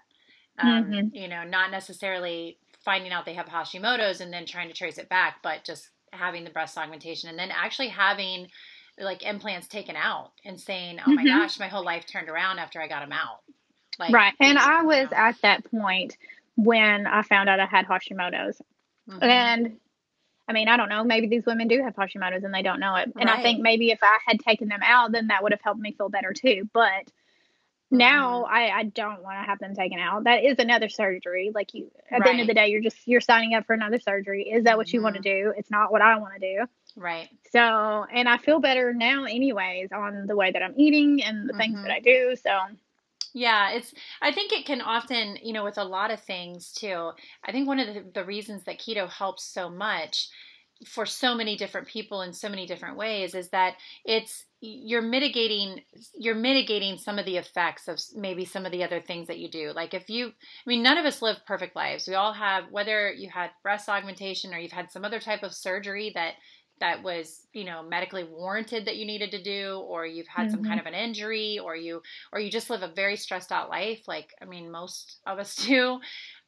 Um, 0.58 0.86
mm-hmm. 0.86 1.16
You 1.16 1.28
know, 1.28 1.44
not 1.44 1.70
necessarily 1.70 2.58
finding 2.84 3.12
out 3.12 3.26
they 3.26 3.36
have 3.36 3.46
Hashimoto's 3.46 4.20
and 4.20 4.34
then 4.34 4.48
trying 4.48 4.70
to 4.70 4.74
trace 4.74 4.98
it 4.98 5.10
back, 5.10 5.44
but 5.44 5.64
just 5.64 5.90
having 6.12 6.44
the 6.44 6.50
breast 6.50 6.76
augmentation 6.76 7.30
and 7.30 7.38
then 7.38 7.52
actually 7.52 7.90
having 7.90 8.48
like 8.98 9.22
implants 9.22 9.68
taken 9.68 9.96
out 9.96 10.32
and 10.44 10.60
saying, 10.60 10.98
"Oh 11.06 11.12
my 11.12 11.24
mm-hmm. 11.24 11.38
gosh, 11.38 11.60
my 11.60 11.68
whole 11.68 11.86
life 11.86 12.08
turned 12.08 12.30
around 12.30 12.58
after 12.58 12.82
I 12.82 12.88
got 12.88 13.02
them 13.02 13.12
out." 13.12 13.42
Like, 14.00 14.14
right. 14.14 14.34
And 14.40 14.58
I 14.58 14.84
was 14.84 15.12
know. 15.12 15.18
at 15.18 15.42
that 15.42 15.70
point 15.70 16.18
when 16.56 17.08
I 17.08 17.22
found 17.22 17.50
out 17.50 17.60
I 17.60 17.66
had 17.66 17.86
Hashimoto's. 17.86 18.62
Mm-hmm. 19.10 19.24
And 19.24 19.78
I 20.48 20.54
mean, 20.54 20.68
I 20.68 20.78
don't 20.78 20.90
know. 20.90 21.04
Maybe 21.04 21.28
these 21.28 21.46
women 21.46 21.68
do 21.68 21.82
have 21.84 21.96
Hashimoto's 21.96 22.44
and 22.44 22.54
they 22.54 22.62
don't 22.62 22.80
know 22.80 22.96
it. 22.96 23.12
And 23.16 23.30
right. 23.30 23.40
I 23.40 23.44
think 23.44 23.62
maybe 23.62 23.92
if 23.92 24.00
I 24.02 24.18
had 24.26 24.40
taken 24.40 24.70
them 24.70 24.80
out, 24.84 25.12
then 25.12 25.28
that 25.28 25.44
would 25.44 25.52
have 25.52 25.62
helped 25.62 25.80
me 25.80 25.92
feel 25.92 26.10
better 26.10 26.34
too. 26.34 26.70
But 26.74 27.06
mm-hmm. 27.06 27.98
now 27.98 28.44
I, 28.46 28.70
I 28.70 28.84
don't 28.84 29.24
want 29.24 29.42
to 29.42 29.46
have 29.46 29.60
them 29.60 29.76
taken 29.76 30.00
out. 30.00 30.24
That 30.24 30.44
is 30.44 30.56
another 30.58 30.88
surgery. 30.90 31.52
Like 31.54 31.74
you, 31.74 31.92
at 32.10 32.20
right. 32.20 32.24
the 32.24 32.30
end 32.30 32.42
of 32.42 32.48
the 32.48 32.54
day, 32.54 32.70
you're 32.70 32.82
just 32.82 32.98
you're 33.06 33.22
signing 33.22 33.56
up 33.56 33.66
for 33.66 33.74
another 33.74 34.00
surgery. 34.00 34.44
Is 34.50 34.64
that 34.64 34.78
what 34.78 34.88
mm-hmm. 34.88 34.98
you 34.98 35.04
want 35.04 35.16
to 35.16 35.22
do? 35.22 35.54
It's 35.58 35.70
not 35.70 35.92
what 35.92 36.02
I 36.02 36.18
want 36.18 36.34
to 36.36 36.40
do. 36.40 36.66
Right. 36.96 37.30
So, 37.52 37.60
and 37.60 38.28
I 38.28 38.38
feel 38.38 38.60
better 38.60 38.94
now, 38.94 39.26
anyways, 39.26 39.92
on 39.92 40.26
the 40.28 40.36
way 40.36 40.52
that 40.52 40.64
I'm 40.64 40.74
eating 40.78 41.22
and 41.24 41.48
the 41.48 41.54
things 41.54 41.76
that 41.76 41.90
mm-hmm. 41.90 41.92
I 41.92 42.00
do. 42.00 42.36
So 42.42 42.58
yeah, 43.38 43.72
it's 43.72 43.94
I 44.20 44.32
think 44.32 44.52
it 44.52 44.66
can 44.66 44.82
often, 44.82 45.38
you 45.44 45.54
know, 45.54 45.64
with 45.64 45.78
a 45.78 45.84
lot 45.84 46.12
of 46.12 46.20
things 46.22 46.72
too. 46.72 47.12
I 47.46 47.52
think 47.52 47.68
one 47.68 47.80
of 47.80 47.94
the, 47.94 48.04
the 48.14 48.26
reasons 48.26 48.64
that 48.64 48.80
keto 48.80 49.08
helps 49.08 49.44
so 49.44 49.70
much 49.70 50.30
for 50.86 51.06
so 51.06 51.36
many 51.36 51.56
different 51.56 51.88
people 51.88 52.22
in 52.22 52.34
so 52.34 52.50
many 52.50 52.66
different 52.66 52.98
ways 52.98 53.34
is 53.34 53.50
that 53.50 53.76
it's 54.06 54.46
you're 54.62 55.02
mitigating 55.02 55.82
you're 56.16 56.36
mitigating 56.36 56.98
some 56.98 57.18
of 57.20 57.26
the 57.26 57.38
effects 57.38 57.88
of 57.88 58.00
maybe 58.16 58.46
some 58.46 58.66
of 58.66 58.72
the 58.72 58.84
other 58.84 59.02
things 59.02 59.28
that 59.28 59.40
you 59.40 59.50
do 59.50 59.72
like 59.76 59.94
if 59.96 60.10
you 60.10 60.28
i 60.28 60.32
mean 60.68 60.84
none 60.84 60.98
of 60.98 61.06
us 61.06 61.22
live 61.22 61.38
perfect 61.48 61.76
lives 61.76 62.08
we 62.08 62.14
all 62.14 62.34
have 62.34 62.66
whether 62.72 63.12
you 63.12 63.30
had 63.30 63.50
breast 63.64 63.90
augmentation 63.90 64.54
or 64.54 64.58
you've 64.58 64.72
had 64.72 64.92
some 64.92 65.06
other 65.06 65.20
type 65.20 65.42
of 65.42 65.54
surgery 65.54 66.12
that 66.14 66.34
that 66.80 67.04
was 67.04 67.48
you 67.54 67.64
know 67.64 67.82
medically 67.84 68.24
warranted 68.24 68.86
that 68.86 68.98
you 68.98 69.06
needed 69.06 69.32
to 69.32 69.42
do 69.42 69.84
or 69.88 70.06
you've 70.06 70.28
had 70.28 70.48
mm-hmm. 70.48 70.52
some 70.52 70.64
kind 70.64 70.80
mm-hmm. 70.80 70.88
of 70.88 70.94
an 70.94 71.00
injury 71.00 71.60
or 71.60 71.76
you 71.76 72.02
or 72.32 72.40
you 72.40 72.52
just 72.52 72.70
live 72.70 72.84
a 72.84 72.88
very 72.88 73.16
stressed 73.16 73.52
out 73.52 73.70
life 73.70 74.02
like 74.08 74.34
i 74.42 74.46
mean 74.46 74.72
most 74.72 75.18
of 75.26 75.40
us 75.40 75.56
do 75.68 76.00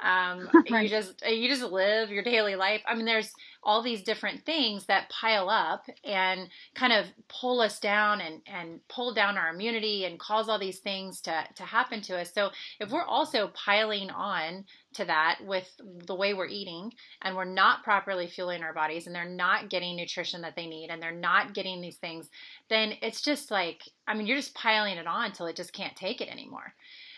um, 0.02 0.50
you 0.68 0.88
just 0.88 1.22
you 1.28 1.50
just 1.50 1.64
live 1.64 2.10
your 2.10 2.24
daily 2.24 2.56
life 2.56 2.82
i 2.88 2.96
mean 2.96 3.06
there's 3.06 3.34
all 3.64 3.84
these 3.84 4.04
different 4.04 4.46
things 4.46 4.86
that 4.86 5.10
pile 5.10 5.50
up 5.50 5.84
and 6.06 6.48
kind 6.76 6.94
of 6.94 7.06
pull 7.28 7.60
us 7.60 7.80
down 7.80 8.22
and 8.22 8.42
and 8.46 8.80
pull 8.88 9.14
down 9.14 9.38
our 9.38 9.50
immunity 9.50 10.06
and 10.06 10.20
cause 10.20 10.48
all 10.48 10.60
these 10.60 10.80
things 10.80 11.22
to 11.22 11.44
to 11.56 11.64
happen 11.64 12.02
to 12.02 12.18
us 12.18 12.34
so 12.34 12.50
if 12.80 12.90
we're 12.92 13.04
also 13.04 13.50
piling 13.50 14.10
on 14.10 14.64
to 15.00 15.06
that 15.06 15.40
with 15.46 15.70
the 16.06 16.16
way 16.16 16.34
we're 16.34 16.48
eating 16.48 16.94
and 17.22 17.36
we're 17.36 17.46
not 17.46 17.84
properly 17.84 18.28
fueling 18.28 18.64
our 18.64 18.74
bodies 18.74 19.08
and 19.08 19.16
they're 19.16 19.26
not 19.28 19.70
getting 19.70 19.96
nutrition 19.96 20.42
that 20.42 20.56
they 20.56 20.68
need 20.68 20.90
and 20.90 21.02
they're 21.02 21.12
not 21.12 21.54
getting 21.54 21.82
these 21.82 21.98
things, 21.98 22.30
then 22.70 22.94
it's 23.02 23.22
just 23.22 23.50
like, 23.50 23.82
I 24.08 24.14
mean, 24.14 24.28
you're 24.28 24.38
just 24.38 24.54
piling 24.54 24.98
it 24.98 25.08
on 25.08 25.26
until 25.26 25.48
it 25.48 25.56
just 25.56 25.74
can't 25.74 25.96
take 25.96 26.22
it 26.22 26.30
anymore. 26.30 26.74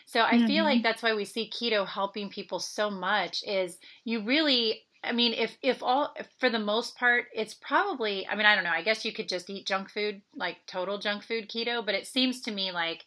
So 0.06 0.22
I 0.22 0.34
mm-hmm. 0.34 0.48
feel 0.48 0.64
like 0.64 0.78
mm-hmm. 0.78 0.84
that's 0.84 1.04
why 1.04 1.14
we 1.14 1.26
see 1.26 1.50
keto 1.52 1.88
helping 1.88 2.30
people 2.30 2.60
so 2.60 2.90
much 2.90 3.44
is 3.46 3.78
you 4.04 4.22
really 4.22 4.84
I 5.04 5.14
mean, 5.14 5.34
if 5.34 5.58
if 5.64 5.82
all 5.82 6.14
if 6.16 6.28
for 6.40 6.52
the 6.52 6.60
most 6.60 6.96
part, 6.96 7.26
it's 7.34 7.56
probably. 7.56 8.28
I 8.28 8.36
mean, 8.36 8.46
I 8.46 8.54
don't 8.54 8.64
know. 8.64 8.70
I 8.70 8.84
guess 8.84 9.04
you 9.04 9.12
could 9.12 9.28
just 9.28 9.50
eat 9.50 9.66
junk 9.66 9.90
food, 9.90 10.22
like 10.36 10.58
total 10.68 11.00
junk 11.00 11.24
food 11.24 11.50
keto. 11.50 11.84
But 11.84 11.96
it 11.96 12.06
seems 12.06 12.40
to 12.42 12.52
me 12.52 12.72
like 12.72 13.06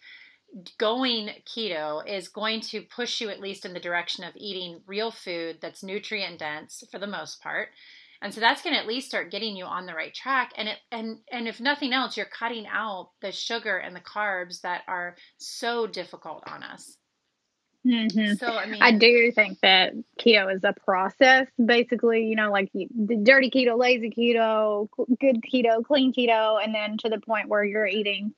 going 0.78 1.30
keto 1.46 2.06
is 2.06 2.28
going 2.28 2.60
to 2.60 2.82
push 2.82 3.20
you 3.20 3.28
at 3.28 3.40
least 3.40 3.64
in 3.64 3.72
the 3.72 3.80
direction 3.80 4.24
of 4.24 4.32
eating 4.36 4.80
real 4.86 5.10
food 5.10 5.58
that's 5.60 5.82
nutrient 5.82 6.38
dense 6.38 6.84
for 6.90 6.98
the 6.98 7.06
most 7.06 7.42
part 7.42 7.68
and 8.22 8.32
so 8.32 8.40
that's 8.40 8.62
going 8.62 8.74
to 8.74 8.80
at 8.80 8.86
least 8.86 9.08
start 9.08 9.30
getting 9.30 9.56
you 9.56 9.64
on 9.64 9.84
the 9.84 9.94
right 9.94 10.14
track 10.14 10.52
and 10.56 10.68
it 10.68 10.78
and 10.92 11.18
and 11.32 11.48
if 11.48 11.60
nothing 11.60 11.92
else 11.92 12.16
you're 12.16 12.26
cutting 12.26 12.66
out 12.66 13.10
the 13.20 13.32
sugar 13.32 13.78
and 13.78 13.96
the 13.96 14.00
carbs 14.00 14.60
that 14.60 14.82
are 14.86 15.16
so 15.38 15.86
difficult 15.86 16.42
on 16.46 16.62
us 16.62 16.96
Mm-hmm. 17.86 18.34
So 18.34 18.46
I 18.46 18.66
mean, 18.66 18.82
I 18.82 18.92
do 18.92 19.30
think 19.30 19.60
that 19.60 19.92
keto 20.18 20.54
is 20.54 20.64
a 20.64 20.72
process. 20.72 21.46
Basically, 21.62 22.24
you 22.24 22.34
know, 22.34 22.50
like 22.50 22.70
the 22.72 23.16
dirty 23.22 23.50
keto, 23.50 23.78
lazy 23.78 24.10
keto, 24.10 24.88
good 25.20 25.42
keto, 25.42 25.84
clean 25.84 26.12
keto, 26.12 26.64
and 26.64 26.74
then 26.74 26.96
to 26.98 27.10
the 27.10 27.20
point 27.20 27.48
where 27.48 27.62
you're 27.62 27.86
eating 27.86 28.34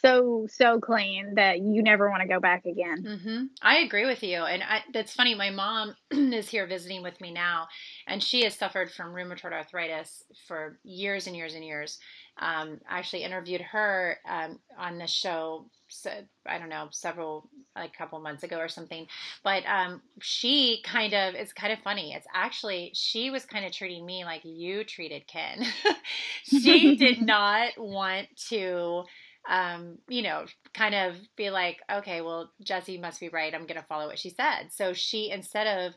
so 0.00 0.46
so 0.50 0.80
clean 0.80 1.34
that 1.34 1.58
you 1.58 1.82
never 1.82 2.10
want 2.10 2.22
to 2.22 2.28
go 2.28 2.40
back 2.40 2.64
again. 2.66 3.04
Mm-hmm. 3.04 3.44
I 3.62 3.78
agree 3.78 4.06
with 4.06 4.22
you, 4.22 4.42
and 4.42 4.62
I, 4.62 4.82
that's 4.92 5.14
funny. 5.14 5.34
My 5.34 5.50
mom 5.50 5.94
is 6.10 6.48
here 6.48 6.66
visiting 6.66 7.02
with 7.02 7.20
me 7.20 7.32
now, 7.32 7.68
and 8.06 8.22
she 8.22 8.44
has 8.44 8.54
suffered 8.54 8.90
from 8.90 9.12
rheumatoid 9.12 9.52
arthritis 9.52 10.24
for 10.46 10.78
years 10.84 11.26
and 11.26 11.36
years 11.36 11.54
and 11.54 11.64
years. 11.64 11.98
Um, 12.40 12.78
I 12.88 12.98
actually 12.98 13.24
interviewed 13.24 13.60
her 13.60 14.18
um, 14.28 14.60
on 14.78 14.98
the 14.98 15.06
show. 15.06 15.66
So, 15.88 16.10
I 16.46 16.58
don't 16.58 16.68
know, 16.68 16.88
several 16.90 17.48
like 17.74 17.92
a 17.94 17.96
couple 17.96 18.20
months 18.20 18.42
ago 18.42 18.58
or 18.58 18.68
something. 18.68 19.06
But 19.42 19.64
um, 19.66 20.02
she 20.20 20.82
kind 20.84 21.14
of 21.14 21.34
it's 21.34 21.52
kind 21.52 21.72
of 21.72 21.80
funny. 21.80 22.12
It's 22.12 22.26
actually 22.32 22.92
she 22.94 23.30
was 23.30 23.44
kind 23.44 23.64
of 23.64 23.72
treating 23.72 24.04
me 24.06 24.24
like 24.24 24.42
you 24.44 24.84
treated 24.84 25.26
Ken. 25.26 25.64
she 26.44 26.96
did 26.96 27.22
not 27.26 27.72
want 27.76 28.28
to 28.50 29.04
um, 29.48 29.98
you 30.08 30.22
know, 30.22 30.44
kind 30.74 30.94
of 30.94 31.16
be 31.36 31.50
like, 31.50 31.78
okay, 31.90 32.20
well, 32.20 32.50
Jesse 32.62 32.98
must 32.98 33.18
be 33.20 33.30
right. 33.30 33.54
I'm 33.54 33.66
going 33.66 33.80
to 33.80 33.86
follow 33.86 34.06
what 34.06 34.18
she 34.18 34.30
said. 34.30 34.68
So 34.70 34.92
she, 34.92 35.30
instead 35.30 35.66
of, 35.66 35.94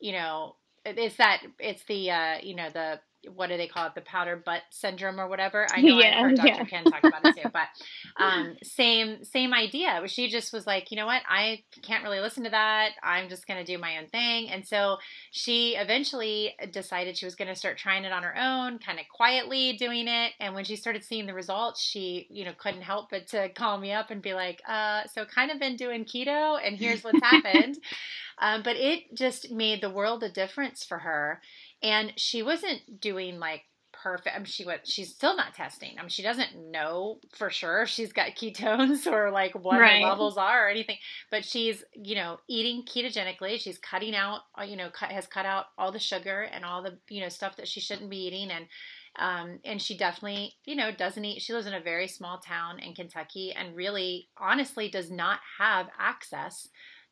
you 0.00 0.12
know, 0.12 0.56
it's 0.84 1.16
that, 1.16 1.42
it's 1.58 1.84
the, 1.84 2.10
uh, 2.10 2.34
you 2.42 2.54
know, 2.54 2.70
the 2.70 3.00
what 3.34 3.48
do 3.48 3.56
they 3.56 3.66
call 3.66 3.86
it? 3.86 3.94
The 3.94 4.00
powder 4.00 4.36
butt 4.36 4.62
syndrome 4.70 5.20
or 5.20 5.28
whatever? 5.28 5.66
I 5.72 5.80
know 5.82 5.98
yeah, 5.98 6.18
i 6.18 6.22
heard 6.22 6.36
dr 6.36 6.48
yeah. 6.48 6.64
ken 6.64 6.84
talk 6.84 7.04
about 7.04 7.24
it 7.24 7.36
too 7.36 7.48
but 7.52 7.68
um, 8.22 8.56
same 8.62 9.24
same 9.24 9.54
idea. 9.54 10.02
She 10.06 10.28
just 10.28 10.52
was 10.52 10.66
like 10.66 10.90
you 10.90 10.96
know 10.96 11.06
what? 11.06 11.22
I 11.28 11.62
can't 11.82 12.04
really 12.04 12.20
listen 12.20 12.44
to 12.44 12.50
that. 12.50 12.90
I'm 13.02 13.28
just 13.28 13.46
going 13.46 13.64
to 13.64 13.64
do 13.64 13.78
my 13.78 13.98
own 13.98 14.06
thing. 14.06 14.48
And 14.50 14.66
so 14.66 14.98
she 15.30 15.76
eventually 15.76 16.54
decided 16.70 17.16
she 17.16 17.24
was 17.24 17.34
going 17.34 17.48
to 17.48 17.54
start 17.54 17.78
trying 17.78 18.04
it 18.04 18.12
on 18.12 18.22
her 18.22 18.36
own 18.36 18.78
kind 18.78 18.98
of 18.98 19.06
quietly 19.14 19.74
doing 19.74 20.08
it. 20.08 20.32
And 20.40 20.54
when 20.54 20.64
she 20.64 20.76
started 20.76 21.04
seeing 21.04 21.26
the 21.26 21.34
results 21.34 21.80
she 21.80 22.26
you 22.30 22.44
know 22.44 22.52
couldn't 22.58 22.82
help 22.82 23.10
but 23.10 23.28
to 23.28 23.48
call 23.50 23.78
me 23.78 23.92
up 23.92 24.10
and 24.10 24.22
be 24.22 24.34
like 24.34 24.62
uh, 24.68 25.02
so 25.12 25.24
kind 25.24 25.50
of 25.50 25.58
been 25.58 25.76
doing 25.76 26.04
keto 26.04 26.58
and 26.64 26.76
here's 26.76 27.04
what's 27.04 27.20
happened. 27.22 27.78
Um, 28.38 28.62
but 28.62 28.76
it 28.76 29.14
just 29.14 29.50
made 29.50 29.80
the 29.80 29.90
world 29.90 30.22
a 30.22 30.28
difference 30.28 30.84
for 30.84 30.98
her 30.98 31.40
and 31.82 32.12
she 32.16 32.42
wasn't 32.42 33.00
doing 33.00 33.38
like 33.38 33.62
perfect. 34.02 34.34
I 34.34 34.38
mean, 34.38 34.46
she 34.46 34.64
went. 34.64 34.86
She's 34.86 35.10
still 35.10 35.36
not 35.36 35.54
testing. 35.54 35.96
I 35.98 36.02
mean, 36.02 36.08
she 36.08 36.22
doesn't 36.22 36.70
know 36.70 37.18
for 37.36 37.50
sure 37.50 37.82
if 37.82 37.88
she's 37.88 38.12
got 38.12 38.30
ketones 38.36 39.06
or 39.06 39.30
like 39.30 39.54
what 39.54 39.80
right. 39.80 40.02
her 40.02 40.08
levels 40.08 40.36
are 40.36 40.66
or 40.66 40.70
anything. 40.70 40.96
But 41.30 41.44
she's 41.44 41.84
you 41.94 42.14
know 42.14 42.38
eating 42.48 42.84
ketogenically. 42.84 43.60
She's 43.60 43.78
cutting 43.78 44.14
out 44.14 44.40
uh, 44.58 44.64
you 44.64 44.76
know 44.76 44.90
cut 44.90 45.10
has 45.10 45.26
cut 45.26 45.46
out 45.46 45.66
all 45.78 45.92
the 45.92 45.98
sugar 45.98 46.42
and 46.42 46.64
all 46.64 46.82
the 46.82 46.98
you 47.08 47.20
know 47.20 47.28
stuff 47.28 47.56
that 47.56 47.68
she 47.68 47.80
shouldn't 47.80 48.10
be 48.10 48.26
eating 48.26 48.50
and. 48.50 48.66
Um, 49.18 49.58
and 49.66 49.82
she 49.82 49.94
definitely, 49.94 50.54
you 50.64 50.74
know, 50.74 50.90
doesn't 50.90 51.22
eat. 51.22 51.42
She 51.42 51.52
lives 51.52 51.66
in 51.66 51.74
a 51.74 51.82
very 51.82 52.08
small 52.08 52.38
town 52.38 52.78
in 52.78 52.94
Kentucky 52.94 53.52
and 53.54 53.76
really, 53.76 54.30
honestly, 54.38 54.88
does 54.88 55.10
not 55.10 55.40
have 55.58 55.88
access 55.98 56.66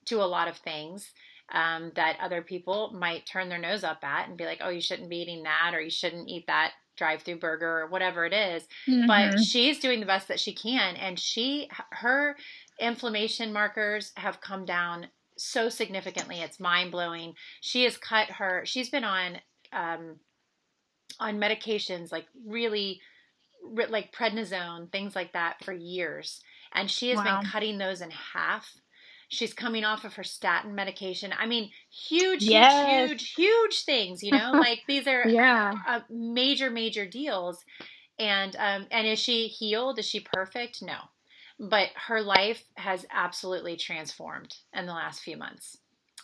to 0.07 0.23
a 0.23 0.25
lot 0.25 0.49
of 0.49 0.57
things 0.57 1.13
um, 1.53 1.93
that 1.97 2.17
other 2.21 2.43
people 2.43 2.93
might 2.99 3.27
turn 3.27 3.49
their 3.49 3.59
nose 3.59 3.85
up 3.85 4.03
at 4.05 4.29
and 4.29 4.37
be 4.37 4.45
like, 4.45 4.61
oh, 4.63 4.71
you 4.71 4.81
shouldn't 4.81 5.11
be 5.11 5.19
eating 5.19 5.43
that 5.45 5.73
or 5.75 5.81
you 5.81 5.91
shouldn't 5.91 6.29
eat 6.29 6.47
that 6.47 6.73
drive 6.97 7.23
through 7.23 7.39
burger 7.39 7.81
or 7.81 7.87
whatever 7.89 8.25
it 8.25 8.33
is. 8.33 8.65
Mm-hmm. 8.89 9.07
But 9.07 9.41
she's 9.41 9.79
doing 9.79 10.01
the 10.01 10.07
best 10.07 10.29
that 10.29 10.41
she 10.41 10.55
can. 10.55 10.97
And 10.97 11.19
she, 11.19 11.69
her 11.91 12.37
inflammation 12.79 13.53
markers 13.53 14.13
have 14.17 14.41
come 14.41 14.65
down 14.65 15.09
so 15.37 15.69
significantly. 15.69 16.41
It's 16.41 16.61
mind 16.61 16.93
blowing. 16.93 17.35
She 17.61 17.85
has 17.85 17.97
cut 17.97 18.29
her, 18.31 18.63
she's 18.65 18.91
been 18.91 19.05
on, 19.05 19.39
um, 19.73 20.17
on 21.19 21.41
medications 21.41 22.13
like 22.13 22.27
really 22.47 23.01
like 23.89 24.13
prednisone, 24.13 24.91
things 24.91 25.15
like 25.17 25.33
that 25.33 25.65
for 25.65 25.73
years. 25.73 26.41
And 26.73 26.91
she 26.91 27.11
has 27.11 27.19
wow. 27.19 27.41
been 27.41 27.51
cutting 27.51 27.79
those 27.79 28.01
in 28.01 28.11
half 28.11 28.73
She's 29.31 29.55
coming 29.55 29.85
off 29.85 30.05
of 30.05 30.15
her 30.15 30.25
statin 30.25 30.75
medication. 30.75 31.33
I 31.39 31.47
mean, 31.47 31.71
huge, 31.91 32.43
yes. 32.43 33.09
huge, 33.09 33.33
huge, 33.33 33.35
huge 33.35 33.85
things. 33.85 34.23
You 34.23 34.33
know, 34.33 34.53
like 34.55 34.83
these 34.87 35.07
are 35.07 35.27
yeah 35.27 35.75
uh, 35.87 36.01
major, 36.11 36.71
major 36.71 37.07
deals. 37.07 37.65
And 38.19 38.55
um, 38.57 38.87
and 38.91 39.07
is 39.07 39.19
she 39.19 39.47
healed? 39.47 39.99
Is 39.99 40.07
she 40.07 40.21
perfect? 40.21 40.83
No, 40.83 40.99
but 41.59 41.89
her 41.95 42.21
life 42.21 42.63
has 42.77 43.07
absolutely 43.11 43.77
transformed 43.77 44.55
in 44.75 44.87
the 44.87 44.93
last 44.93 45.23
few 45.23 45.37
months. 45.37 45.79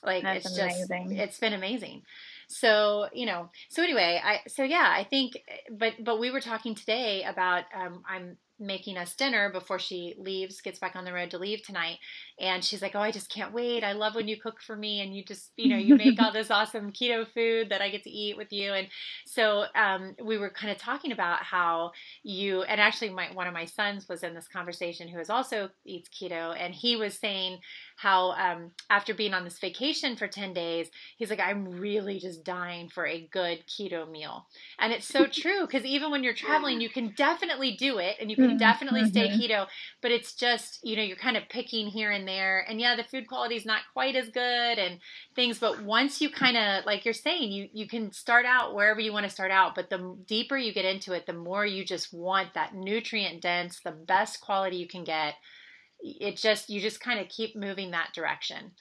Like 0.04 0.22
That's 0.22 0.44
it's 0.44 0.58
amazing. 0.58 1.08
just 1.08 1.20
it's 1.20 1.38
been 1.38 1.54
amazing 1.54 2.02
so 2.48 3.08
you 3.12 3.26
know 3.26 3.50
so 3.68 3.82
anyway 3.82 4.20
i 4.22 4.40
so 4.48 4.62
yeah 4.62 4.92
i 4.94 5.04
think 5.04 5.32
but 5.70 5.94
but 6.02 6.20
we 6.20 6.30
were 6.30 6.40
talking 6.40 6.74
today 6.74 7.24
about 7.24 7.64
um, 7.74 8.02
i'm 8.08 8.36
making 8.58 8.96
us 8.96 9.14
dinner 9.14 9.50
before 9.50 9.78
she 9.78 10.14
leaves, 10.18 10.60
gets 10.60 10.78
back 10.78 10.96
on 10.96 11.04
the 11.04 11.12
road 11.12 11.30
to 11.30 11.38
leave 11.38 11.62
tonight. 11.62 11.98
And 12.40 12.64
she's 12.64 12.82
like, 12.82 12.94
Oh, 12.94 13.00
I 13.00 13.10
just 13.10 13.30
can't 13.30 13.52
wait. 13.52 13.84
I 13.84 13.92
love 13.92 14.14
when 14.14 14.28
you 14.28 14.40
cook 14.40 14.60
for 14.60 14.76
me 14.76 15.00
and 15.00 15.14
you 15.14 15.24
just, 15.24 15.50
you 15.56 15.68
know, 15.68 15.76
you 15.76 15.96
make 15.96 16.20
all 16.20 16.32
this 16.32 16.50
awesome 16.50 16.92
keto 16.92 17.26
food 17.32 17.70
that 17.70 17.82
I 17.82 17.90
get 17.90 18.04
to 18.04 18.10
eat 18.10 18.36
with 18.36 18.52
you. 18.52 18.72
And 18.72 18.88
so 19.26 19.64
um, 19.74 20.14
we 20.22 20.38
were 20.38 20.50
kind 20.50 20.70
of 20.70 20.78
talking 20.78 21.12
about 21.12 21.42
how 21.42 21.92
you, 22.22 22.62
and 22.62 22.80
actually, 22.80 23.10
my, 23.10 23.28
one 23.32 23.46
of 23.46 23.54
my 23.54 23.64
sons 23.64 24.08
was 24.08 24.22
in 24.22 24.34
this 24.34 24.48
conversation 24.48 25.08
who 25.08 25.18
is 25.18 25.30
also 25.30 25.70
eats 25.84 26.08
keto. 26.08 26.56
And 26.58 26.74
he 26.74 26.96
was 26.96 27.18
saying 27.18 27.58
how 27.96 28.32
um, 28.32 28.70
after 28.90 29.14
being 29.14 29.32
on 29.32 29.42
this 29.42 29.58
vacation 29.58 30.16
for 30.16 30.28
10 30.28 30.52
days, 30.52 30.88
he's 31.16 31.30
like, 31.30 31.40
I'm 31.40 31.64
really 31.64 32.18
just 32.18 32.44
dying 32.44 32.90
for 32.90 33.06
a 33.06 33.26
good 33.32 33.64
keto 33.66 34.08
meal. 34.08 34.46
And 34.78 34.92
it's 34.92 35.06
so 35.06 35.26
true 35.32 35.62
because 35.62 35.84
even 35.84 36.10
when 36.10 36.22
you're 36.22 36.34
traveling, 36.34 36.80
you 36.80 36.90
can 36.90 37.14
definitely 37.16 37.72
do 37.72 37.98
it 37.98 38.16
and 38.20 38.30
you 38.30 38.36
can 38.36 38.48
mm-hmm. 38.48 38.58
definitely 38.58 39.06
stay 39.06 39.28
mm-hmm. 39.28 39.40
keto, 39.40 39.66
but 40.02 40.10
it's 40.10 40.34
just, 40.34 40.80
you 40.84 40.94
know, 40.94 41.02
you're 41.02 41.16
kind 41.16 41.38
of 41.38 41.48
picking 41.48 41.86
here 41.86 42.10
and 42.10 42.28
there. 42.28 42.66
And 42.68 42.78
yeah, 42.78 42.96
the 42.96 43.04
food 43.04 43.26
quality 43.26 43.56
is 43.56 43.64
not 43.64 43.80
quite 43.94 44.14
as 44.14 44.28
good 44.28 44.78
and 44.78 45.00
things, 45.34 45.58
but 45.58 45.82
once 45.82 46.20
you 46.20 46.28
kind 46.28 46.58
of, 46.58 46.84
like 46.84 47.06
you're 47.06 47.14
saying, 47.14 47.50
you, 47.50 47.68
you 47.72 47.88
can 47.88 48.12
start 48.12 48.44
out 48.44 48.74
wherever 48.74 49.00
you 49.00 49.12
want 49.12 49.24
to 49.24 49.30
start 49.30 49.50
out, 49.50 49.74
but 49.74 49.88
the 49.88 50.16
deeper 50.26 50.58
you 50.58 50.74
get 50.74 50.84
into 50.84 51.14
it, 51.14 51.24
the 51.24 51.32
more 51.32 51.64
you 51.64 51.82
just 51.82 52.12
want 52.12 52.52
that 52.52 52.74
nutrient 52.74 53.40
dense, 53.40 53.80
the 53.80 53.90
best 53.90 54.42
quality 54.42 54.76
you 54.76 54.86
can 54.86 55.02
get 55.02 55.34
it 56.00 56.36
just 56.36 56.70
you 56.70 56.80
just 56.80 57.00
kind 57.00 57.20
of 57.20 57.28
keep 57.28 57.56
moving 57.56 57.90
that 57.90 58.12
direction 58.14 58.72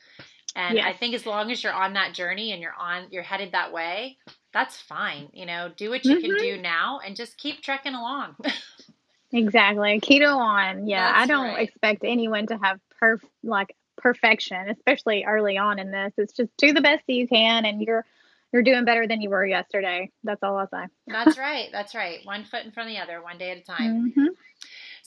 and 0.56 0.78
yes. 0.78 0.86
i 0.88 0.94
think 0.94 1.14
as 1.14 1.26
long 1.26 1.52
as 1.52 1.64
you're 1.64 1.74
on 1.74 1.94
that 1.94 2.14
journey 2.14 2.52
and 2.52 2.62
you're 2.62 2.76
on 2.80 3.08
you're 3.12 3.24
headed 3.24 3.52
that 3.52 3.72
way 3.72 4.18
that's 4.54 4.80
fine 4.82 5.30
you 5.34 5.46
know 5.46 5.70
do 5.76 5.90
what 5.90 6.06
you 6.06 6.18
mm-hmm. 6.18 6.26
can 6.28 6.38
do 6.38 6.62
now 6.62 7.00
and 7.06 7.16
just 7.16 7.38
keep 7.38 7.62
trekking 7.62 7.94
along 7.94 8.36
exactly 9.32 10.00
keto 10.00 10.36
on 10.36 10.88
yeah 10.88 11.12
that's 11.12 11.24
i 11.24 11.26
don't 11.26 11.56
right. 11.56 11.68
expect 11.68 12.04
anyone 12.04 12.48
to 12.48 12.58
have 12.58 12.80
perf 13.02 13.20
like 13.44 13.76
perfection 13.98 14.70
especially 14.70 15.24
early 15.26 15.58
on 15.58 15.80
in 15.80 15.92
this 15.92 16.14
it's 16.18 16.34
just 16.34 16.50
do 16.58 16.74
the 16.74 16.82
best 16.82 17.04
that 17.08 17.14
you 17.14 17.28
can 17.28 17.66
and 17.66 17.82
you're 17.82 18.06
you're 18.54 18.64
doing 18.64 18.86
better 18.86 19.08
than 19.08 19.22
you 19.22 19.30
were 19.30 19.46
yesterday 19.46 20.10
that's 20.24 20.44
all 20.44 20.58
i'll 20.58 20.70
say 20.70 20.86
that's 21.08 21.38
right 21.40 21.70
that's 21.72 21.96
right 21.96 22.20
one 22.24 22.46
foot 22.46 22.64
in 22.64 22.72
front 22.72 22.90
of 22.90 22.96
the 22.96 23.02
other 23.02 23.22
one 23.22 23.38
day 23.38 23.52
at 23.52 23.58
a 23.58 23.62
time 23.62 24.12
mm-hmm. 24.12 24.28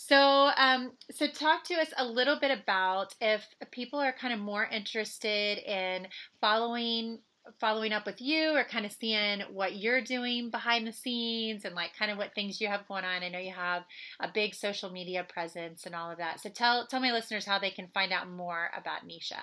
So, 0.01 0.17
um, 0.17 0.93
so 1.11 1.27
talk 1.27 1.65
to 1.65 1.75
us 1.75 1.93
a 1.97 2.05
little 2.05 2.39
bit 2.39 2.57
about 2.57 3.17
if 3.21 3.45
people 3.73 3.99
are 3.99 4.13
kind 4.13 4.33
of 4.33 4.39
more 4.39 4.65
interested 4.65 5.59
in 5.59 6.07
following 6.41 7.19
following 7.59 7.93
up 7.93 8.07
with 8.07 8.21
you 8.21 8.55
or 8.55 8.63
kind 8.63 8.87
of 8.87 8.93
seeing 8.93 9.41
what 9.51 9.75
you're 9.75 10.03
doing 10.03 10.51
behind 10.51 10.87
the 10.87 10.93
scenes 10.93 11.65
and 11.65 11.75
like 11.75 11.91
kind 11.99 12.13
of 12.13 12.19
what 12.19 12.33
things 12.33 12.61
you 12.61 12.69
have 12.69 12.87
going 12.87 13.05
on. 13.05 13.25
I 13.25 13.29
know 13.29 13.41
you 13.41 13.53
have 13.53 13.83
a 14.21 14.29
big 14.33 14.55
social 14.55 14.91
media 14.91 15.27
presence 15.29 15.85
and 15.85 15.97
all 15.97 16.13
of 16.13 16.19
that. 16.19 16.41
So 16.41 16.49
tell 16.49 16.87
tell 16.87 17.01
my 17.01 17.11
listeners 17.11 17.45
how 17.45 17.59
they 17.59 17.71
can 17.71 17.89
find 17.89 18.13
out 18.13 18.31
more 18.31 18.71
about 18.77 19.03
Neisha. 19.05 19.43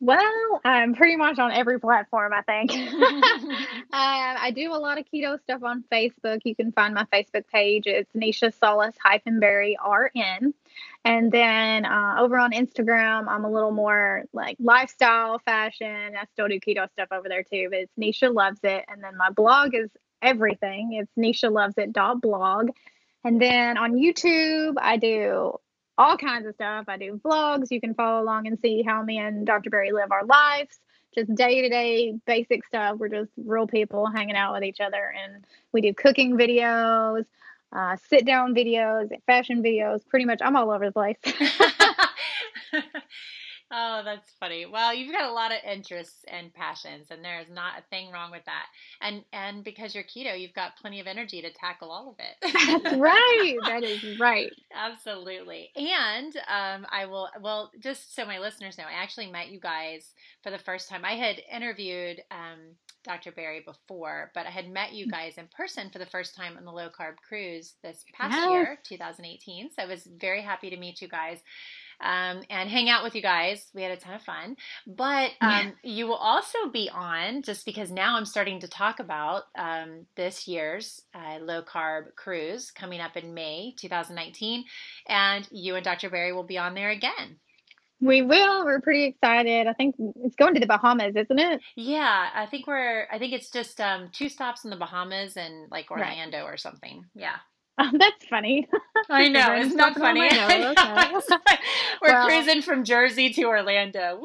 Well, 0.00 0.60
I'm 0.64 0.94
pretty 0.94 1.16
much 1.16 1.40
on 1.40 1.50
every 1.50 1.80
platform, 1.80 2.32
I 2.32 2.42
think. 2.42 2.70
um, 2.72 3.56
I 3.92 4.52
do 4.54 4.72
a 4.72 4.78
lot 4.78 4.98
of 4.98 5.06
keto 5.12 5.40
stuff 5.40 5.62
on 5.64 5.82
Facebook. 5.90 6.40
You 6.44 6.54
can 6.54 6.70
find 6.70 6.94
my 6.94 7.04
Facebook 7.12 7.48
page. 7.48 7.84
It's 7.86 8.12
Neisha 8.12 8.54
Salas 8.54 8.94
hyphen 9.02 9.40
Berry 9.40 9.76
RN. 9.84 10.54
And 11.04 11.32
then 11.32 11.84
uh, 11.84 12.16
over 12.20 12.38
on 12.38 12.52
Instagram, 12.52 13.26
I'm 13.28 13.44
a 13.44 13.50
little 13.50 13.72
more 13.72 14.24
like 14.32 14.56
lifestyle, 14.60 15.40
fashion. 15.40 16.14
I 16.16 16.24
still 16.32 16.46
do 16.46 16.60
keto 16.60 16.88
stuff 16.92 17.08
over 17.10 17.28
there 17.28 17.42
too, 17.42 17.68
but 17.70 17.80
it's 17.80 17.92
Neisha 17.98 18.32
Loves 18.32 18.60
It. 18.62 18.84
And 18.88 19.02
then 19.02 19.16
my 19.16 19.30
blog 19.30 19.74
is 19.74 19.90
everything. 20.22 20.92
It's 20.92 21.12
Neisha 21.18 21.50
Loves 21.50 21.74
It 21.76 21.92
blog. 22.20 22.70
And 23.24 23.42
then 23.42 23.76
on 23.78 23.94
YouTube, 23.94 24.74
I 24.80 24.96
do 24.96 25.58
all 25.98 26.16
kinds 26.16 26.46
of 26.46 26.54
stuff. 26.54 26.86
I 26.88 26.96
do 26.96 27.20
vlogs. 27.24 27.70
You 27.70 27.80
can 27.80 27.94
follow 27.94 28.22
along 28.22 28.46
and 28.46 28.58
see 28.58 28.82
how 28.82 29.02
me 29.02 29.18
and 29.18 29.46
Dr. 29.46 29.70
Berry 29.70 29.92
live 29.92 30.12
our 30.12 30.24
lives. 30.24 30.78
Just 31.14 31.34
day 31.34 31.62
to 31.62 31.68
day 31.68 32.18
basic 32.26 32.64
stuff. 32.64 32.98
We're 32.98 33.08
just 33.08 33.32
real 33.36 33.66
people 33.66 34.06
hanging 34.06 34.36
out 34.36 34.54
with 34.54 34.64
each 34.64 34.80
other. 34.80 35.12
And 35.24 35.44
we 35.72 35.80
do 35.80 35.92
cooking 35.92 36.38
videos, 36.38 37.24
uh, 37.72 37.96
sit 38.08 38.24
down 38.24 38.54
videos, 38.54 39.10
fashion 39.26 39.62
videos. 39.62 40.06
Pretty 40.08 40.24
much, 40.24 40.40
I'm 40.42 40.56
all 40.56 40.70
over 40.70 40.86
the 40.86 40.92
place. 40.92 41.18
Oh, 43.70 44.00
that's 44.02 44.30
funny. 44.40 44.64
Well, 44.64 44.94
you've 44.94 45.12
got 45.12 45.28
a 45.28 45.32
lot 45.32 45.52
of 45.52 45.58
interests 45.70 46.24
and 46.28 46.52
passions, 46.54 47.08
and 47.10 47.22
there 47.22 47.40
is 47.40 47.50
not 47.50 47.78
a 47.78 47.82
thing 47.90 48.10
wrong 48.10 48.30
with 48.30 48.44
that. 48.46 48.66
And 49.02 49.24
and 49.32 49.62
because 49.62 49.94
you're 49.94 50.04
keto, 50.04 50.40
you've 50.40 50.54
got 50.54 50.76
plenty 50.80 51.00
of 51.00 51.06
energy 51.06 51.42
to 51.42 51.52
tackle 51.52 51.90
all 51.90 52.10
of 52.10 52.16
it. 52.18 52.82
That's 52.82 52.96
right. 52.98 53.56
That 53.66 53.84
is 53.84 54.18
right. 54.18 54.50
Absolutely. 54.74 55.70
And 55.76 56.34
um, 56.48 56.86
I 56.90 57.06
will. 57.06 57.28
Well, 57.40 57.70
just 57.80 58.14
so 58.14 58.24
my 58.24 58.38
listeners 58.38 58.78
know, 58.78 58.84
I 58.84 59.02
actually 59.02 59.30
met 59.30 59.48
you 59.48 59.60
guys 59.60 60.14
for 60.42 60.50
the 60.50 60.58
first 60.58 60.88
time. 60.88 61.04
I 61.04 61.12
had 61.12 61.42
interviewed. 61.52 62.22
Um, 62.30 62.76
Dr. 63.04 63.32
Berry 63.32 63.62
before, 63.64 64.30
but 64.34 64.44
I 64.44 64.50
had 64.50 64.68
met 64.68 64.92
you 64.92 65.06
guys 65.06 65.38
in 65.38 65.48
person 65.56 65.88
for 65.88 65.98
the 65.98 66.04
first 66.04 66.34
time 66.34 66.58
on 66.58 66.64
the 66.64 66.72
low 66.72 66.88
carb 66.88 67.16
cruise 67.26 67.74
this 67.82 68.04
past 68.12 68.34
yes. 68.36 68.50
year, 68.50 68.78
2018. 68.84 69.70
So 69.70 69.82
I 69.82 69.86
was 69.86 70.06
very 70.18 70.42
happy 70.42 70.68
to 70.68 70.76
meet 70.76 71.00
you 71.00 71.08
guys 71.08 71.38
um, 72.00 72.42
and 72.50 72.68
hang 72.68 72.88
out 72.88 73.02
with 73.02 73.14
you 73.14 73.22
guys. 73.22 73.66
We 73.74 73.82
had 73.82 73.92
a 73.92 73.96
ton 73.96 74.14
of 74.14 74.22
fun. 74.22 74.56
But 74.86 75.32
um, 75.40 75.50
yeah. 75.50 75.70
you 75.82 76.06
will 76.06 76.14
also 76.14 76.68
be 76.72 76.90
on, 76.92 77.42
just 77.42 77.64
because 77.64 77.90
now 77.90 78.16
I'm 78.16 78.24
starting 78.24 78.60
to 78.60 78.68
talk 78.68 79.00
about 79.00 79.44
um, 79.56 80.06
this 80.16 80.46
year's 80.46 81.02
uh, 81.14 81.38
low 81.40 81.62
carb 81.62 82.14
cruise 82.16 82.70
coming 82.70 83.00
up 83.00 83.16
in 83.16 83.34
May 83.34 83.74
2019. 83.76 84.64
And 85.08 85.48
you 85.50 85.74
and 85.74 85.84
Dr. 85.84 86.10
Berry 86.10 86.32
will 86.32 86.44
be 86.44 86.58
on 86.58 86.74
there 86.74 86.90
again. 86.90 87.38
We 88.00 88.22
will. 88.22 88.64
We're 88.64 88.80
pretty 88.80 89.04
excited. 89.04 89.66
I 89.66 89.72
think 89.72 89.96
it's 89.98 90.36
going 90.36 90.54
to 90.54 90.60
the 90.60 90.66
Bahamas, 90.66 91.16
isn't 91.16 91.38
it? 91.38 91.60
Yeah, 91.74 92.28
I 92.32 92.46
think 92.46 92.68
we're. 92.68 93.08
I 93.10 93.18
think 93.18 93.32
it's 93.32 93.50
just 93.50 93.80
um, 93.80 94.10
two 94.12 94.28
stops 94.28 94.64
in 94.64 94.70
the 94.70 94.76
Bahamas 94.76 95.36
and 95.36 95.68
like 95.70 95.90
Orlando 95.90 96.44
right. 96.44 96.54
or 96.54 96.56
something. 96.56 97.04
Yeah. 97.16 97.36
Oh, 97.78 97.90
that's 97.98 98.26
funny. 98.26 98.68
I 99.10 99.28
know 99.28 99.54
it's 99.54 99.74
not 99.74 99.96
funny. 99.96 100.28
Okay. 100.38 100.74
We're 102.02 102.12
well, 102.12 102.26
cruising 102.26 102.62
from 102.62 102.84
Jersey 102.84 103.30
to 103.30 103.44
Orlando. 103.44 104.22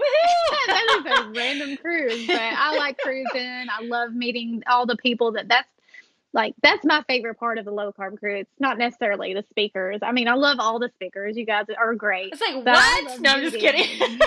that 0.68 0.86
is 1.00 1.20
a 1.20 1.32
random 1.32 1.78
cruise, 1.78 2.28
but 2.28 2.36
I 2.36 2.76
like 2.78 2.98
cruising. 2.98 3.68
I 3.70 3.84
love 3.84 4.14
meeting 4.14 4.64
all 4.68 4.86
the 4.86 4.96
people 4.96 5.34
that. 5.34 5.48
That's 5.48 5.68
like 6.34 6.56
that's 6.64 6.84
my 6.84 7.04
favorite 7.08 7.36
part 7.36 7.58
of 7.58 7.66
the 7.66 7.72
low 7.72 7.92
carb 7.92 8.20
crew. 8.20 8.38
It's 8.38 8.60
not 8.60 8.78
necessarily 8.78 9.34
the 9.34 9.44
speakers. 9.50 10.00
I 10.02 10.12
mean, 10.12 10.28
I 10.28 10.34
love 10.34 10.58
all 10.60 10.80
the 10.80 10.90
speakers. 10.96 11.38
You 11.38 11.46
guys 11.46 11.66
are 11.78 11.94
great. 11.96 12.34
It's 12.34 12.42
like 12.42 12.66
what? 12.66 13.22
No, 13.22 13.32
I'm 13.32 13.42
just 13.42 13.58
kidding. 13.58 14.20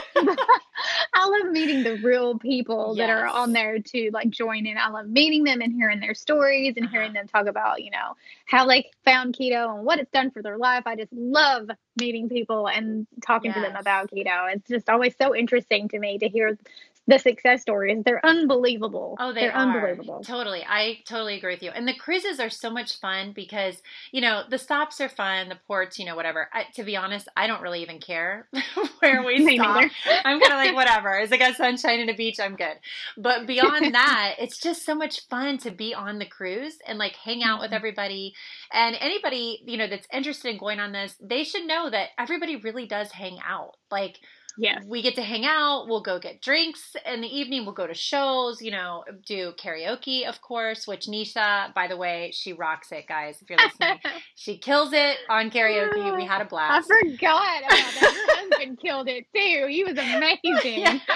I 1.19 1.27
love 1.29 1.51
meeting 1.51 1.83
the 1.83 1.97
real 2.03 2.39
people 2.39 2.93
yes. 2.95 3.07
that 3.07 3.11
are 3.11 3.27
on 3.27 3.53
there 3.53 3.79
to 3.79 4.11
like 4.13 4.29
join 4.29 4.67
in. 4.67 4.77
I 4.77 4.91
love 4.91 5.09
meeting 5.09 5.45
them 5.45 5.63
and 5.63 5.73
hearing 5.73 5.99
their 5.99 6.13
stories 6.13 6.75
and 6.77 6.85
uh-huh. 6.85 6.93
hearing 6.93 7.15
them 7.15 7.27
talk 7.27 7.47
about, 7.47 7.83
you 7.83 7.91
know, 7.91 8.17
how 8.45 8.67
they 8.67 8.91
found 9.03 9.35
keto 9.35 9.75
and 9.75 9.87
what 9.87 9.99
it's 9.99 10.11
done 10.11 10.31
for 10.31 10.43
their 10.43 10.59
life. 10.59 10.83
I 10.85 10.95
just 10.95 11.13
love 11.15 11.71
meeting 11.99 12.29
people 12.29 12.69
and 12.69 13.07
talking 13.23 13.53
yes. 13.53 13.55
to 13.57 13.63
them 13.63 13.77
about 13.77 14.11
keto. 14.11 14.53
It's 14.53 14.69
just 14.69 14.91
always 14.91 15.15
so 15.17 15.35
interesting 15.35 15.89
to 15.89 15.99
me 15.99 16.19
to 16.19 16.29
hear 16.29 16.59
the 17.07 17.19
success 17.19 17.63
stories. 17.63 18.03
They're 18.05 18.25
unbelievable. 18.25 19.17
Oh, 19.21 19.33
they 19.33 19.49
are 19.49 19.53
unbelievable. 19.53 20.23
Totally. 20.25 20.65
I 20.69 20.99
totally 21.07 21.37
agree 21.37 21.55
with 21.55 21.63
you. 21.63 21.71
And 21.71 21.87
the 21.87 21.95
cruises 21.95 22.41
are 22.41 22.51
so 22.51 22.71
much 22.71 22.99
fun 22.99 23.33
because, 23.33 23.81
you 24.11 24.21
know, 24.21 24.43
the 24.49 24.59
stops 24.59 25.01
are 25.01 25.09
fun, 25.09 25.49
the 25.49 25.59
ports, 25.67 25.99
you 25.99 26.05
know, 26.05 26.17
whatever. 26.17 26.49
I, 26.53 26.65
to 26.75 26.83
be 26.83 26.97
honest, 26.97 27.29
I 27.37 27.47
don't 27.47 27.63
really 27.63 27.83
even 27.83 28.01
care 28.01 28.49
where 28.99 29.23
we 29.23 29.55
stop. 29.57 29.91
I'm 30.25 30.41
kind 30.41 30.53
of 30.53 30.59
like, 30.59 30.75
whatever. 30.75 31.19
Is 31.19 31.31
it 31.31 31.39
got 31.39 31.57
sunshine 31.57 32.01
and 32.01 32.11
a 32.11 32.15
beach? 32.15 32.41
I'm 32.41 32.57
good. 32.57 32.77
But 33.17 33.47
beyond 33.47 33.95
that, 33.95 34.35
it's 34.39 34.59
just 34.59 34.85
so 34.85 34.95
much 34.95 35.29
fun 35.29 35.59
to 35.59 35.71
be 35.71 35.95
on 35.95 36.19
the 36.19 36.27
cruise 36.27 36.79
and 36.87 36.99
like 36.99 37.15
hang 37.15 37.43
out 37.43 37.61
with 37.61 37.69
mm-hmm. 37.69 37.77
everybody. 37.77 38.35
And 38.73 38.97
anybody, 38.99 39.63
you 39.65 39.77
know, 39.77 39.87
that's 39.87 40.09
interested 40.13 40.51
in 40.51 40.59
going 40.59 40.81
on 40.81 40.93
this, 40.93 41.15
they 41.21 41.45
should 41.45 41.67
know 41.67 41.89
that 41.89 42.11
everybody 42.19 42.57
really 42.57 42.87
does 42.87 43.13
hang 43.13 43.39
out. 43.47 43.77
Like, 43.91 44.19
yeah. 44.59 44.81
We 44.87 45.03
get 45.03 45.15
to 45.17 45.23
hang 45.23 45.45
out. 45.45 45.87
We'll 45.89 46.03
go 46.03 46.19
get 46.19 46.41
drinks 46.41 46.97
in 47.05 47.21
the 47.21 47.29
evening. 47.29 47.65
We'll 47.65 47.75
go 47.75 47.87
to 47.87 47.95
shows, 47.95 48.63
you 48.63 48.71
know, 48.71 49.05
do 49.27 49.53
karaoke, 49.53 50.27
of 50.27 50.41
course, 50.41 50.87
which 50.87 51.07
Neisha, 51.07 51.73
by 51.75 51.89
the 51.89 51.97
way, 51.97 52.31
she 52.35 52.53
rocks 52.53 52.91
it, 52.93 53.07
guys. 53.07 53.41
If 53.43 53.51
you're 53.51 53.59
listening, 53.59 53.99
she 54.35 54.59
kills 54.59 54.93
it 54.93 55.19
on 55.29 55.51
karaoke. 55.51 56.17
We 56.17 56.25
had 56.25 56.41
a 56.41 56.45
blast. 56.49 56.91
I 56.91 57.11
forgot 57.11 57.59
about 57.59 57.71
that. 57.71 58.01
Your 58.01 58.37
husband 58.51 58.81
killed 58.81 59.09
it 59.09 59.27
too. 59.35 59.67
He 59.69 59.85
was 59.85 59.99
amazing. 59.99 60.81
yes. 60.81 61.01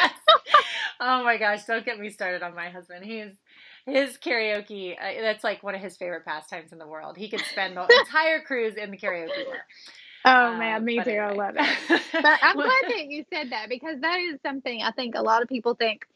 Oh 1.03 1.25
my 1.25 1.39
gosh. 1.39 1.65
Don't 1.65 1.85
get 1.85 1.99
me 1.99 2.11
started 2.11 2.43
on 2.43 2.55
my 2.55 2.69
husband. 2.69 3.07
He's 3.07 3.33
his 3.87 4.19
karaoke 4.19 4.93
uh, 4.93 5.23
that's 5.23 5.43
like 5.43 5.63
one 5.63 5.75
of 5.75 5.81
his 5.81 5.97
favorite 5.97 6.25
pastimes 6.25 6.73
in 6.73 6.79
the 6.79 6.87
world 6.87 7.17
he 7.17 7.31
could 7.31 7.41
spend 7.41 7.77
the 7.77 7.89
entire 8.01 8.41
cruise 8.41 8.75
in 8.77 8.91
the 8.91 8.99
karaoke 8.99 9.45
bar 9.47 9.65
Oh 10.25 10.53
um, 10.53 10.59
man, 10.59 10.85
me 10.85 10.97
too. 11.03 11.11
Anyway. 11.11 11.25
I 11.25 11.33
love 11.33 11.55
it. 11.59 12.03
But 12.13 12.39
I'm 12.43 12.57
glad 12.57 12.83
that 12.89 13.07
you 13.07 13.25
said 13.33 13.51
that 13.51 13.69
because 13.69 14.01
that 14.01 14.19
is 14.19 14.39
something 14.45 14.83
I 14.83 14.91
think 14.91 15.15
a 15.15 15.23
lot 15.23 15.43
of 15.43 15.49
people 15.49 15.75
think 15.75 16.07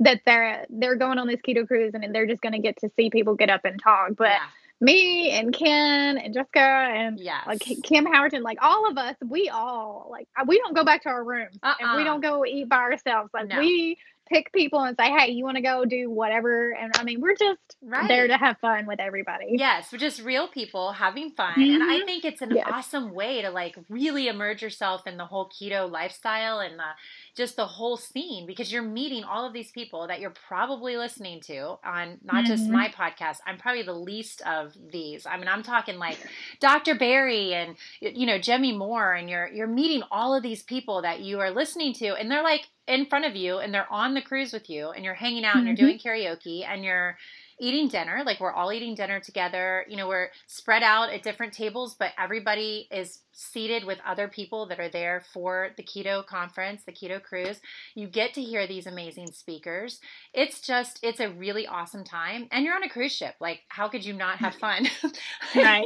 that 0.00 0.22
they're 0.24 0.64
they're 0.70 0.96
going 0.96 1.18
on 1.18 1.26
this 1.26 1.40
keto 1.46 1.66
cruise 1.66 1.92
and 1.94 2.14
they're 2.14 2.26
just 2.26 2.40
going 2.40 2.52
to 2.52 2.58
get 2.58 2.78
to 2.78 2.90
see 2.96 3.10
people 3.10 3.34
get 3.34 3.50
up 3.50 3.64
and 3.64 3.80
talk. 3.82 4.12
But 4.16 4.28
yeah. 4.28 4.46
me 4.80 5.30
and 5.30 5.52
Ken 5.52 6.16
and 6.18 6.32
Jessica 6.32 6.60
and 6.60 7.20
yes. 7.20 7.46
like 7.46 7.60
Kim 7.82 8.06
Howerton, 8.06 8.42
like 8.42 8.58
all 8.62 8.88
of 8.88 8.96
us, 8.96 9.16
we 9.28 9.50
all 9.50 10.08
like 10.10 10.28
we 10.46 10.58
don't 10.58 10.74
go 10.74 10.84
back 10.84 11.02
to 11.02 11.10
our 11.10 11.22
rooms 11.22 11.58
uh-uh. 11.62 11.74
and 11.80 11.96
we 11.96 12.02
uh-uh. 12.02 12.04
don't 12.04 12.20
go 12.22 12.44
eat 12.46 12.68
by 12.68 12.78
ourselves. 12.78 13.30
Like 13.34 13.48
no. 13.48 13.58
we 13.58 13.98
pick 14.30 14.52
people 14.52 14.80
and 14.80 14.96
say, 14.96 15.10
hey, 15.10 15.32
you 15.32 15.44
want 15.44 15.56
to 15.56 15.62
go 15.62 15.84
do 15.84 16.08
whatever? 16.08 16.72
And 16.72 16.92
I 16.96 17.04
mean, 17.04 17.20
we're 17.20 17.36
just 17.36 17.58
right. 17.82 18.06
there 18.06 18.28
to 18.28 18.36
have 18.36 18.58
fun 18.58 18.86
with 18.86 19.00
everybody. 19.00 19.48
Yes, 19.50 19.88
we're 19.92 19.98
just 19.98 20.22
real 20.22 20.48
people 20.48 20.92
having 20.92 21.32
fun. 21.32 21.52
Mm-hmm. 21.52 21.74
And 21.74 21.82
I 21.82 21.96
mm-hmm. 21.96 22.06
think 22.06 22.24
it's 22.24 22.40
an 22.40 22.52
yes. 22.54 22.66
awesome 22.70 23.12
way 23.12 23.42
to 23.42 23.50
like 23.50 23.76
really 23.88 24.28
immerse 24.28 24.62
yourself 24.62 25.06
in 25.06 25.16
the 25.16 25.26
whole 25.26 25.50
keto 25.50 25.90
lifestyle 25.90 26.60
and 26.60 26.78
the 26.78 26.90
just 27.36 27.56
the 27.56 27.66
whole 27.66 27.96
scene 27.96 28.46
because 28.46 28.72
you're 28.72 28.82
meeting 28.82 29.24
all 29.24 29.46
of 29.46 29.52
these 29.52 29.70
people 29.70 30.06
that 30.06 30.20
you're 30.20 30.34
probably 30.48 30.96
listening 30.96 31.40
to 31.40 31.78
on 31.84 32.18
not 32.22 32.44
mm-hmm. 32.44 32.46
just 32.46 32.68
my 32.68 32.88
podcast. 32.88 33.38
I'm 33.46 33.58
probably 33.58 33.82
the 33.82 33.92
least 33.92 34.42
of 34.42 34.74
these. 34.90 35.26
I 35.26 35.36
mean, 35.36 35.48
I'm 35.48 35.62
talking 35.62 35.98
like 35.98 36.18
Dr. 36.60 36.94
Berry 36.94 37.54
and 37.54 37.76
you 38.00 38.26
know 38.26 38.38
Jimmy 38.38 38.72
Moore, 38.76 39.14
and 39.14 39.28
you're 39.28 39.48
you're 39.48 39.66
meeting 39.66 40.02
all 40.10 40.34
of 40.34 40.42
these 40.42 40.62
people 40.62 41.02
that 41.02 41.20
you 41.20 41.40
are 41.40 41.50
listening 41.50 41.92
to, 41.94 42.14
and 42.14 42.30
they're 42.30 42.42
like 42.42 42.68
in 42.86 43.06
front 43.06 43.24
of 43.24 43.36
you, 43.36 43.58
and 43.58 43.72
they're 43.72 43.90
on 43.92 44.14
the 44.14 44.22
cruise 44.22 44.52
with 44.52 44.68
you, 44.68 44.90
and 44.90 45.04
you're 45.04 45.14
hanging 45.14 45.44
out, 45.44 45.56
mm-hmm. 45.56 45.68
and 45.68 45.78
you're 45.78 45.88
mm-hmm. 45.88 46.08
doing 46.08 46.26
karaoke, 46.26 46.66
and 46.66 46.84
you're 46.84 47.16
eating 47.60 47.88
dinner. 47.88 48.22
Like 48.24 48.40
we're 48.40 48.52
all 48.52 48.72
eating 48.72 48.94
dinner 48.94 49.20
together. 49.20 49.84
You 49.88 49.96
know, 49.96 50.08
we're 50.08 50.30
spread 50.46 50.82
out 50.82 51.10
at 51.10 51.22
different 51.22 51.52
tables, 51.52 51.94
but 51.94 52.12
everybody 52.18 52.88
is 52.90 53.20
seated 53.32 53.84
with 53.84 53.98
other 54.04 54.26
people 54.26 54.66
that 54.66 54.80
are 54.80 54.88
there 54.88 55.22
for 55.32 55.70
the 55.76 55.82
keto 55.82 56.26
conference, 56.26 56.82
the 56.84 56.92
keto 56.92 57.22
cruise. 57.22 57.60
You 57.94 58.08
get 58.08 58.34
to 58.34 58.42
hear 58.42 58.66
these 58.66 58.86
amazing 58.86 59.30
speakers. 59.32 60.00
It's 60.32 60.60
just, 60.60 60.98
it's 61.02 61.20
a 61.20 61.30
really 61.30 61.66
awesome 61.66 62.02
time. 62.02 62.48
And 62.50 62.64
you're 62.64 62.74
on 62.74 62.82
a 62.82 62.88
cruise 62.88 63.12
ship. 63.12 63.34
Like, 63.40 63.60
how 63.68 63.88
could 63.88 64.04
you 64.04 64.14
not 64.14 64.38
have 64.38 64.54
fun? 64.56 64.88
right. 65.54 65.84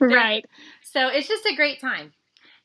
right. 0.00 0.44
So 0.82 1.08
it's 1.08 1.26
just 1.26 1.46
a 1.46 1.56
great 1.56 1.80
time. 1.80 2.12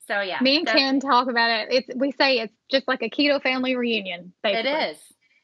So 0.07 0.21
yeah. 0.21 0.39
Me 0.41 0.57
and 0.57 0.67
Ken 0.67 0.99
talk 0.99 1.29
about 1.29 1.51
it. 1.51 1.67
It's 1.71 1.95
we 1.95 2.11
say 2.13 2.39
it's 2.39 2.53
just 2.71 2.87
like 2.87 3.03
a 3.03 3.09
keto 3.09 3.41
family 3.41 3.75
reunion. 3.75 4.33
Basically. 4.41 4.71
It 4.71 4.89
is. 4.91 4.97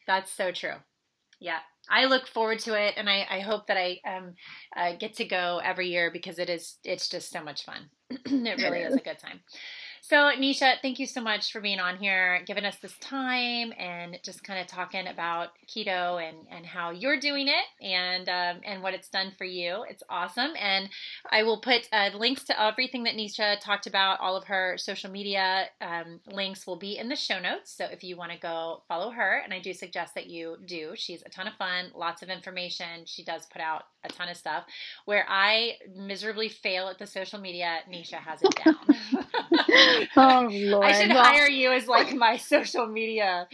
That's 0.07 0.32
so 0.32 0.51
true. 0.51 0.74
Yeah. 1.39 1.59
I 1.89 2.05
look 2.05 2.27
forward 2.27 2.59
to 2.59 2.79
it, 2.79 2.95
and 2.97 3.09
I, 3.09 3.27
I 3.29 3.39
hope 3.39 3.67
that 3.67 3.77
I 3.77 3.99
um, 4.07 4.33
uh, 4.75 4.93
get 4.99 5.15
to 5.15 5.25
go 5.25 5.61
every 5.63 5.89
year 5.89 6.11
because 6.11 6.39
it 6.39 6.49
is 6.49 6.77
it's 6.83 7.09
just 7.09 7.31
so 7.31 7.43
much 7.43 7.65
fun. 7.65 7.89
it 8.09 8.61
really 8.61 8.81
is 8.81 8.95
a 8.95 8.99
good 8.99 9.19
time. 9.19 9.41
So, 10.08 10.18
Neisha, 10.18 10.76
thank 10.84 10.99
you 10.99 11.08
so 11.08 11.20
much 11.20 11.51
for 11.51 11.60
being 11.60 11.80
on 11.80 11.97
here, 11.97 12.43
giving 12.45 12.64
us 12.64 12.76
this 12.76 12.95
time, 12.99 13.74
and 13.76 14.20
just 14.22 14.43
kind 14.43 14.60
of 14.60 14.68
talking 14.68 15.08
about 15.08 15.49
keto 15.68 16.22
and, 16.22 16.38
and 16.51 16.64
how 16.64 16.91
you're 16.91 17.20
doing 17.20 17.47
it 17.47 17.84
and 17.84 18.30
um, 18.30 18.62
and 18.64 18.84
what 18.84 18.93
it's 18.93 19.10
done 19.10 19.34
for 19.36 19.45
you. 19.45 19.84
It's 19.89 20.03
awesome, 20.08 20.51
and 20.62 20.91
I 21.32 21.41
will 21.41 21.60
put 21.60 21.89
uh, 21.91 22.12
links 22.14 22.43
to 22.43 22.62
everything 22.62 23.06
that 23.06 23.16
Neisha 23.16 23.60
talked 23.60 23.88
about. 23.88 24.20
All 24.20 24.36
of 24.38 24.43
her 24.43 24.78
social 24.78 25.10
media 25.10 25.70
um, 25.82 26.20
links 26.28 26.68
will 26.68 26.78
be 26.78 26.99
in 26.99 27.10
the 27.10 27.16
show 27.16 27.39
notes. 27.39 27.76
So 27.76 27.86
if 27.86 28.03
you 28.03 28.16
want 28.16 28.32
to 28.32 28.38
go 28.38 28.84
follow 28.88 29.10
her, 29.10 29.41
and 29.43 29.56
I 29.56 29.60
do 29.60 29.74
suggest 29.74 30.14
that 30.14 30.28
you 30.28 30.58
do. 30.68 30.91
She's 30.93 31.24
a 31.26 31.30
ton 31.30 31.47
of 31.47 31.56
fun, 31.56 31.86
lots 31.95 32.22
of 32.22 32.30
information. 32.30 33.06
She 33.06 33.24
does 33.24 33.47
put 33.47 33.60
out 33.60 33.86
a 34.03 34.10
ton 34.10 34.30
of 34.30 34.38
stuff. 34.38 34.66
Where 35.06 35.26
I 35.28 35.78
miserably 35.95 36.49
fail 36.49 36.89
at 36.89 36.99
the 36.99 37.08
social 37.08 37.39
media, 37.39 37.80
Neisha 37.91 38.20
has 38.20 38.43
it 38.43 38.56
down. 38.64 38.76
oh 40.16 40.50
Lord! 40.52 40.86
I 40.86 41.02
should 41.02 41.10
well, 41.10 41.24
hire 41.24 41.50
you 41.50 41.72
as 41.72 41.88
like 41.88 42.14
my 42.14 42.38
social 42.54 42.88
media 42.88 43.48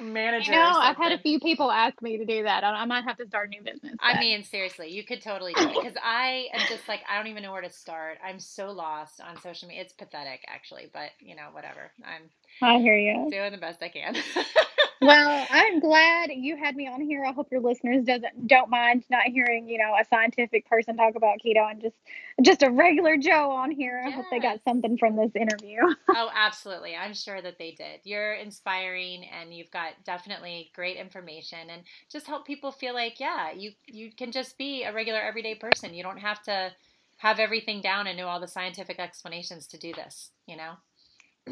manager. 0.00 0.52
You 0.52 0.58
know, 0.58 0.72
I've 0.78 0.96
had 0.96 1.12
a 1.12 1.18
few 1.18 1.40
people 1.40 1.70
ask 1.70 2.00
me 2.02 2.18
to 2.18 2.24
do 2.24 2.42
that. 2.42 2.64
I, 2.64 2.70
I 2.70 2.84
might 2.84 3.04
have 3.04 3.16
to 3.18 3.26
start 3.26 3.48
a 3.48 3.50
new 3.50 3.62
business. 3.62 3.94
But. 3.98 4.16
I 4.16 4.20
mean, 4.20 4.44
seriously, 4.44 4.90
you 4.90 5.04
could 5.04 5.22
totally 5.22 5.54
do 5.54 5.62
it 5.62 5.74
because 5.74 5.96
I 6.02 6.48
am 6.52 6.60
just 6.68 6.88
like 6.88 7.00
I 7.10 7.16
don't 7.16 7.28
even 7.28 7.42
know 7.42 7.52
where 7.52 7.62
to 7.62 7.70
start. 7.70 8.18
I'm 8.24 8.40
so 8.40 8.70
lost 8.70 9.20
on 9.20 9.40
social 9.40 9.68
media. 9.68 9.82
It's 9.82 9.92
pathetic, 9.92 10.44
actually, 10.48 10.90
but 10.92 11.10
you 11.20 11.36
know, 11.36 11.48
whatever. 11.52 11.90
I'm. 12.04 12.22
I 12.62 12.78
hear 12.78 12.96
you. 12.96 13.28
Doing 13.30 13.52
the 13.52 13.58
best 13.58 13.82
I 13.82 13.88
can. 13.88 14.16
well, 15.06 15.46
I'm 15.50 15.80
glad 15.80 16.30
you 16.32 16.56
had 16.56 16.76
me 16.76 16.88
on 16.88 17.00
here. 17.00 17.24
I 17.24 17.32
hope 17.32 17.48
your 17.50 17.60
listeners 17.60 18.04
doesn't 18.04 18.46
don't 18.46 18.70
mind 18.70 19.04
not 19.10 19.24
hearing, 19.26 19.68
you 19.68 19.78
know, 19.78 19.94
a 20.00 20.04
scientific 20.04 20.68
person 20.68 20.96
talk 20.96 21.14
about 21.14 21.38
keto 21.44 21.70
and 21.70 21.80
just 21.80 21.96
just 22.42 22.62
a 22.62 22.70
regular 22.70 23.16
Joe 23.16 23.50
on 23.50 23.70
here. 23.70 24.02
I 24.04 24.08
yes. 24.08 24.16
hope 24.16 24.26
they 24.30 24.40
got 24.40 24.62
something 24.64 24.98
from 24.98 25.16
this 25.16 25.30
interview. 25.34 25.78
oh, 26.08 26.30
absolutely. 26.34 26.94
I'm 26.96 27.14
sure 27.14 27.40
that 27.40 27.58
they 27.58 27.72
did. 27.72 28.00
You're 28.04 28.34
inspiring 28.34 29.24
and 29.24 29.54
you've 29.54 29.70
got 29.70 29.92
definitely 30.04 30.70
great 30.74 30.96
information 30.96 31.70
and 31.70 31.82
just 32.10 32.26
help 32.26 32.46
people 32.46 32.72
feel 32.72 32.94
like, 32.94 33.20
yeah, 33.20 33.52
you 33.52 33.72
you 33.86 34.10
can 34.12 34.32
just 34.32 34.58
be 34.58 34.82
a 34.82 34.92
regular 34.92 35.20
everyday 35.20 35.54
person. 35.54 35.94
You 35.94 36.02
don't 36.02 36.18
have 36.18 36.42
to 36.44 36.72
have 37.18 37.38
everything 37.38 37.80
down 37.80 38.06
and 38.06 38.18
know 38.18 38.28
all 38.28 38.40
the 38.40 38.48
scientific 38.48 38.98
explanations 38.98 39.66
to 39.68 39.78
do 39.78 39.92
this, 39.94 40.30
you 40.46 40.56
know? 40.56 40.74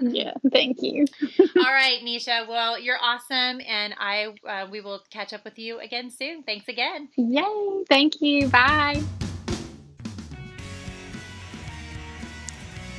Yeah, 0.01 0.33
thank 0.51 0.83
you. 0.83 1.07
All 1.57 1.63
right, 1.63 2.01
Neisha. 2.05 2.49
Well, 2.49 2.79
you're 2.79 2.99
awesome, 3.01 3.61
and 3.67 3.95
I 3.99 4.35
uh, 4.47 4.67
we 4.71 4.81
will 4.81 5.03
catch 5.11 5.33
up 5.33 5.45
with 5.45 5.59
you 5.59 5.79
again 5.81 6.11
soon. 6.11 6.43
Thanks 6.43 6.69
again. 6.69 7.09
Yay! 7.17 7.85
Thank 7.89 8.21
you. 8.21 8.49
Bye. 8.49 9.03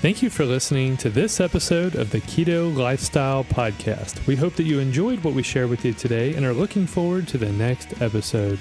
Thank 0.02 0.22
you 0.22 0.30
for 0.30 0.46
listening 0.46 0.98
to 0.98 1.10
this 1.10 1.39
episode 1.39 1.96
of 1.96 2.12
the 2.12 2.22
Keto 2.22 2.76
Lifestyle 2.76 3.43
Podcast. 3.43 4.28
We 4.28 4.36
hope 4.36 4.54
that 4.56 4.64
you 4.64 4.78
enjoyed 4.80 5.24
what 5.24 5.34
we 5.34 5.41
shared 5.41 5.72
with 5.72 5.84
you 5.84 5.93
today 5.93 6.36
and 6.36 6.46
are 6.46 6.54
looking 6.54 6.86
forward 6.86 7.28
to 7.30 7.39
the 7.39 7.52
next 7.52 8.02
episode. 8.04 8.60